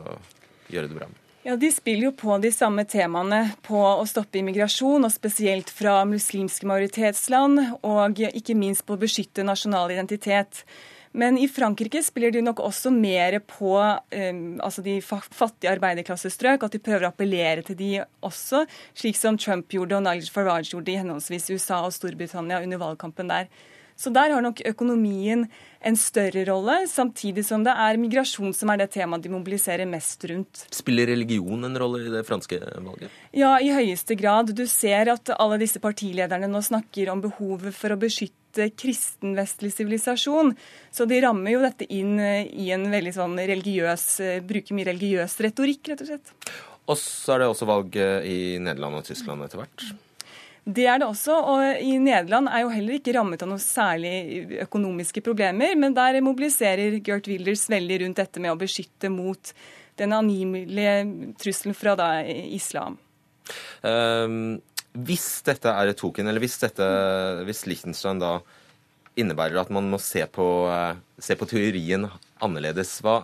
gjøre 0.71 0.89
det 0.89 0.99
bra. 1.01 1.11
Ja, 1.45 1.55
De 1.55 1.71
spiller 1.71 2.05
jo 2.07 2.11
på 2.15 2.37
de 2.39 2.53
samme 2.55 2.85
temaene 2.87 3.49
på 3.67 3.75
å 3.75 4.05
stoppe 4.07 4.39
immigrasjon, 4.39 5.03
og 5.03 5.11
spesielt 5.11 5.67
fra 5.75 5.97
muslimske 6.07 6.67
majoritetsland, 6.69 7.59
og 7.83 8.21
ikke 8.29 8.55
minst 8.55 8.85
på 8.87 8.95
å 8.95 9.01
beskytte 9.01 9.43
nasjonal 9.43 9.91
identitet. 9.91 10.61
Men 11.11 11.35
i 11.37 11.49
Frankrike 11.51 11.99
spiller 12.01 12.31
de 12.31 12.41
nok 12.41 12.63
også 12.63 12.93
mer 12.95 13.41
på 13.45 13.75
um, 13.75 14.39
altså 14.63 14.81
de 14.87 14.95
fattige 15.03 15.73
arbeiderklassestrøk, 15.75 16.63
at 16.63 16.73
de 16.73 16.81
prøver 16.81 17.05
å 17.05 17.11
appellere 17.11 17.67
til 17.67 17.77
de 17.77 17.91
også, 18.23 18.63
slik 18.95 19.19
som 19.19 19.37
Trump 19.37 19.75
gjorde 19.75 19.99
og 19.99 20.07
Nigel 20.07 20.31
Farage 20.31 20.71
gjorde 20.71 20.95
i 20.95 20.97
henholdsvis 21.01 21.51
USA 21.51 21.83
og 21.83 21.93
Storbritannia 21.93 22.63
under 22.63 22.81
valgkampen 22.87 23.35
der. 23.35 23.51
Så 24.03 24.11
der 24.11 24.33
har 24.35 24.43
nok 24.43 24.59
økonomien 24.67 25.45
en 25.83 25.97
større 25.99 26.43
rolle, 26.49 26.75
samtidig 26.91 27.45
som 27.47 27.63
det 27.63 27.71
er 27.85 27.99
migrasjon 27.99 28.51
som 28.55 28.71
er 28.73 28.81
det 28.81 28.89
temaet 28.95 29.23
de 29.23 29.31
mobiliserer 29.31 29.87
mest 29.87 30.23
rundt. 30.31 30.65
Spiller 30.75 31.07
religion 31.11 31.63
en 31.63 31.79
rolle 31.79 32.01
i 32.03 32.11
det 32.11 32.25
franske 32.27 32.59
valget? 32.83 33.11
Ja, 33.35 33.55
i 33.63 33.71
høyeste 33.71 34.17
grad. 34.19 34.51
Du 34.55 34.65
ser 34.67 35.13
at 35.13 35.31
alle 35.37 35.59
disse 35.61 35.79
partilederne 35.83 36.51
nå 36.51 36.63
snakker 36.63 37.13
om 37.13 37.23
behovet 37.23 37.75
for 37.75 37.95
å 37.95 37.99
beskytte 37.99 38.69
kristen 38.79 39.37
vestlig 39.39 39.71
sivilisasjon. 39.73 40.53
Så 40.91 41.07
de 41.09 41.23
rammer 41.23 41.55
jo 41.55 41.63
dette 41.63 41.87
inn 41.87 42.17
eh, 42.21 42.47
i 42.47 42.69
en 42.75 42.85
veldig 42.91 43.15
sånn 43.15 43.39
religiøs 43.39 44.07
eh, 44.23 44.39
Bruker 44.45 44.77
mye 44.77 44.91
religiøs 44.91 45.39
retorikk, 45.47 45.93
rett 45.93 46.03
og 46.03 46.11
slett. 46.11 46.35
Og 46.91 46.99
så 46.99 47.35
er 47.35 47.43
det 47.43 47.53
også 47.53 47.67
valg 47.71 47.95
eh, 47.95 48.19
i 48.27 48.39
Nederland 48.59 48.99
og 48.99 49.07
Tyskland 49.07 49.47
etter 49.47 49.63
hvert. 49.63 49.93
Det 50.63 50.85
er 50.87 51.01
det 51.01 51.07
også. 51.09 51.35
Og 51.35 51.83
i 51.83 51.97
Nederland 51.99 52.47
er 52.47 52.63
jo 52.63 52.71
heller 52.71 52.97
ikke 52.97 53.13
rammet 53.17 53.43
av 53.43 53.51
noe 53.51 53.61
særlig 53.61 54.59
økonomiske 54.63 55.23
problemer, 55.25 55.75
men 55.79 55.95
der 55.95 56.21
mobiliserer 56.23 56.99
Gert 57.03 57.27
Wilders 57.27 57.65
veldig 57.71 58.03
rundt 58.05 58.21
dette 58.21 58.43
med 58.43 58.53
å 58.53 58.59
beskytte 58.59 59.11
mot 59.11 59.53
den 59.99 60.15
angivelige 60.15 60.95
trusselen 61.41 61.75
fra 61.77 61.97
da, 61.99 62.09
islam. 62.23 62.95
Um, 63.83 64.61
hvis 65.03 65.27
dette 65.45 65.69
er 65.69 65.91
et 65.91 65.99
token, 65.99 66.29
eller 66.29 66.41
hvis, 66.43 66.57
dette, 66.61 66.87
hvis 67.47 67.65
Liechtenstein 67.67 68.21
da 68.21 68.37
innebærer 69.19 69.61
at 69.61 69.73
man 69.73 69.89
må 69.91 69.99
se 70.01 70.25
på, 70.31 70.47
eh, 70.71 71.01
se 71.21 71.37
på 71.39 71.49
teorien 71.49 72.09
annerledes, 72.43 72.99
hva, 73.03 73.21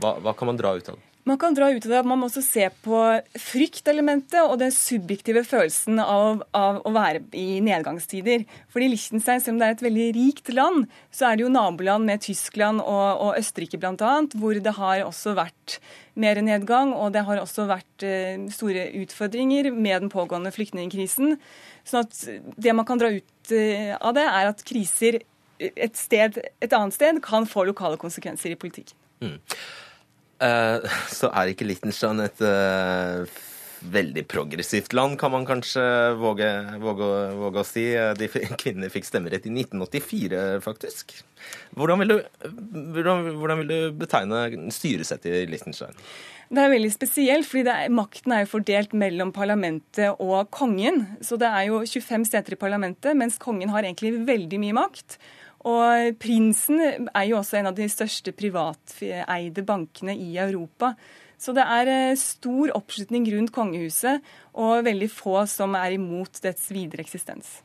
hva, 0.00 0.18
hva 0.22 0.36
kan 0.36 0.52
man 0.52 0.60
dra 0.60 0.76
ut 0.76 0.88
av 0.88 0.98
det? 0.98 1.08
Man 1.22 1.38
kan 1.38 1.54
dra 1.54 1.68
ut 1.70 1.84
av 1.86 1.92
det 1.92 1.98
at 2.00 2.06
man 2.08 2.18
må 2.18 2.26
også 2.26 2.42
se 2.42 2.64
på 2.82 2.98
fryktelementet 3.38 4.40
og 4.42 4.56
den 4.58 4.72
subjektive 4.74 5.44
følelsen 5.46 6.00
av, 6.02 6.40
av, 6.50 6.80
å 6.82 6.90
være 6.90 7.20
i 7.38 7.60
nedgangstider. 7.62 8.42
Fordi 8.74 8.88
Liechtenstein, 8.90 9.38
selv 9.38 9.54
om 9.54 9.60
det 9.60 9.68
er 9.68 9.76
et 9.76 9.84
veldig 9.86 10.08
rikt 10.16 10.50
land, 10.50 10.88
så 11.14 11.28
er 11.28 11.38
det 11.38 11.46
jo 11.46 11.52
naboland 11.54 12.10
med 12.10 12.24
Tyskland 12.26 12.82
og, 12.82 13.22
og 13.22 13.38
Østerrike 13.38 13.78
bl.a., 13.78 14.16
hvor 14.34 14.58
det 14.66 14.74
har 14.80 15.06
også 15.06 15.36
vært 15.38 15.78
mer 16.18 16.42
nedgang, 16.42 16.90
og 16.90 17.14
det 17.14 17.22
har 17.28 17.38
også 17.38 17.68
vært 17.70 18.02
uh, 18.02 18.50
store 18.52 18.90
utfordringer 19.04 19.70
med 19.70 20.02
den 20.02 20.10
pågående 20.12 20.50
flyktningkrisen. 20.52 21.38
Sånn 21.86 22.02
at 22.02 22.58
det 22.58 22.74
man 22.74 22.88
kan 22.88 22.98
dra 22.98 23.14
ut 23.14 23.54
uh, 23.54 23.94
av 24.02 24.18
det, 24.18 24.26
er 24.26 24.50
at 24.50 24.66
kriser 24.66 25.22
et, 25.70 25.96
sted, 25.98 26.40
et 26.60 26.76
annet 26.76 26.96
sted 26.96 27.22
kan 27.24 27.46
få 27.48 27.66
lokale 27.68 28.00
konsekvenser 28.00 28.54
i 28.54 28.58
politikken. 28.58 28.98
Mm. 29.22 29.38
Eh, 30.42 30.92
så 31.18 31.30
er 31.32 31.52
ikke 31.52 31.68
Liechtenstein 31.68 32.22
et 32.24 32.44
eh, 32.46 33.40
veldig 33.82 34.24
progressivt 34.30 34.94
land, 34.94 35.16
kan 35.18 35.32
man 35.34 35.46
kanskje 35.46 35.82
våge, 36.20 36.48
våge, 36.82 37.08
våge, 37.38 37.62
å 37.62 37.66
si. 37.66 37.86
De 38.18 38.28
kvinner 38.62 38.92
fikk 38.92 39.08
stemmerett 39.08 39.48
i 39.48 39.54
1984, 39.54 40.44
faktisk. 40.64 41.16
Hvordan 41.78 42.02
vil 42.02 42.14
du, 42.14 42.18
hvordan, 42.94 43.32
hvordan 43.40 43.62
vil 43.62 43.72
du 43.72 44.04
betegne 44.04 44.70
styresettet 44.74 45.42
i 45.42 45.50
Liechtenstein? 45.50 45.98
Det 46.52 46.60
er 46.60 46.68
veldig 46.74 46.90
spesielt, 46.92 47.46
fordi 47.48 47.70
er, 47.72 47.92
makten 47.92 48.34
er 48.34 48.42
jo 48.42 48.50
fordelt 48.58 48.92
mellom 48.92 49.30
parlamentet 49.32 50.20
og 50.20 50.50
kongen. 50.52 51.06
Så 51.24 51.38
det 51.40 51.48
er 51.48 51.70
jo 51.70 51.80
25 51.80 52.26
seter 52.28 52.54
i 52.54 52.60
parlamentet, 52.60 53.16
mens 53.16 53.40
kongen 53.40 53.72
har 53.72 53.86
egentlig 53.86 54.12
veldig 54.28 54.60
mye 54.60 54.76
makt. 54.76 55.16
Og 55.68 56.16
prinsen 56.22 56.80
er 56.82 57.26
jo 57.28 57.38
også 57.38 57.60
en 57.60 57.70
av 57.70 57.76
de 57.76 57.86
største 57.90 58.34
privateide 58.34 59.62
bankene 59.66 60.14
i 60.18 60.34
Europa. 60.42 60.92
Så 61.42 61.54
det 61.54 61.64
er 61.66 61.90
eh, 61.90 62.18
stor 62.18 62.70
oppslutning 62.76 63.26
rundt 63.34 63.52
kongehuset, 63.54 64.22
og 64.54 64.84
veldig 64.86 65.08
få 65.10 65.40
som 65.50 65.74
er 65.78 65.96
imot 65.96 66.38
dets 66.44 66.68
videre 66.74 67.02
eksistens. 67.02 67.56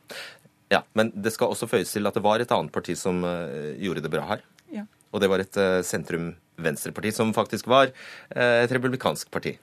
Ja, 0.72 0.82
Men 0.98 1.12
det 1.14 1.32
skal 1.34 1.54
også 1.54 1.68
føyes 1.70 1.92
til 1.94 2.06
at 2.06 2.16
det 2.18 2.24
var 2.24 2.42
et 2.42 2.52
annet 2.52 2.74
parti 2.74 2.96
som 2.98 3.22
uh, 3.24 3.72
gjorde 3.80 4.02
det 4.04 4.10
bra 4.12 4.26
her. 4.34 4.42
Ja. 4.74 4.84
Og 5.14 5.22
det 5.22 5.30
var 5.32 5.40
et 5.40 5.56
uh, 5.56 5.80
sentrum-venstreparti, 5.86 7.14
som 7.14 7.32
faktisk 7.32 7.70
var 7.70 7.94
et 8.34 8.74
republikansk 8.74 9.30
parti. 9.32 9.54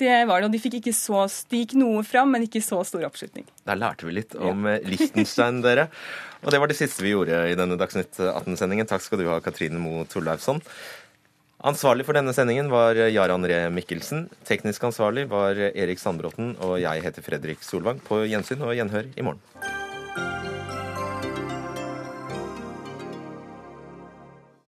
Det 0.00 0.14
var 0.26 0.42
det, 0.42 0.48
og 0.48 0.54
de 0.54 0.58
fikk 0.58 0.80
ikke 0.80 0.94
så, 0.96 1.20
stik 1.30 1.76
noe 1.78 2.02
fram, 2.06 2.32
men 2.34 2.46
ikke 2.48 2.62
så 2.64 2.80
stor 2.86 3.04
oppslutning. 3.06 3.46
Der 3.68 3.78
lærte 3.78 4.08
vi 4.08 4.16
litt 4.16 4.34
om 4.34 4.66
ja. 4.66 4.80
Liechtenstein, 4.82 5.60
dere. 5.62 5.86
Og 6.42 6.50
det 6.50 6.60
var 6.60 6.70
det 6.70 6.78
siste 6.80 7.04
vi 7.04 7.14
gjorde 7.14 7.44
i 7.50 7.54
denne 7.58 7.78
Dagsnytt 7.80 8.18
18-sendingen. 8.18 8.90
Takk 8.90 9.04
skal 9.06 9.22
du 9.22 9.28
ha, 9.30 9.38
Katrine 9.44 9.78
Moe 9.78 10.02
Torleifsson. 10.10 10.60
Ansvarlig 11.64 12.04
for 12.04 12.18
denne 12.18 12.34
sendingen 12.36 12.68
var 12.72 12.98
Jarand 13.08 13.48
Ree 13.48 13.70
Mikkelsen. 13.72 14.26
Teknisk 14.44 14.84
ansvarlig 14.90 15.28
var 15.30 15.56
Erik 15.70 16.02
Sandbråten, 16.02 16.56
og 16.60 16.76
jeg 16.82 17.06
heter 17.06 17.24
Fredrik 17.24 17.64
Solvang. 17.64 18.02
På 18.04 18.24
gjensyn 18.28 18.66
og 18.66 18.76
gjenhør 18.76 19.08
i 19.14 19.24
morgen. 19.24 19.83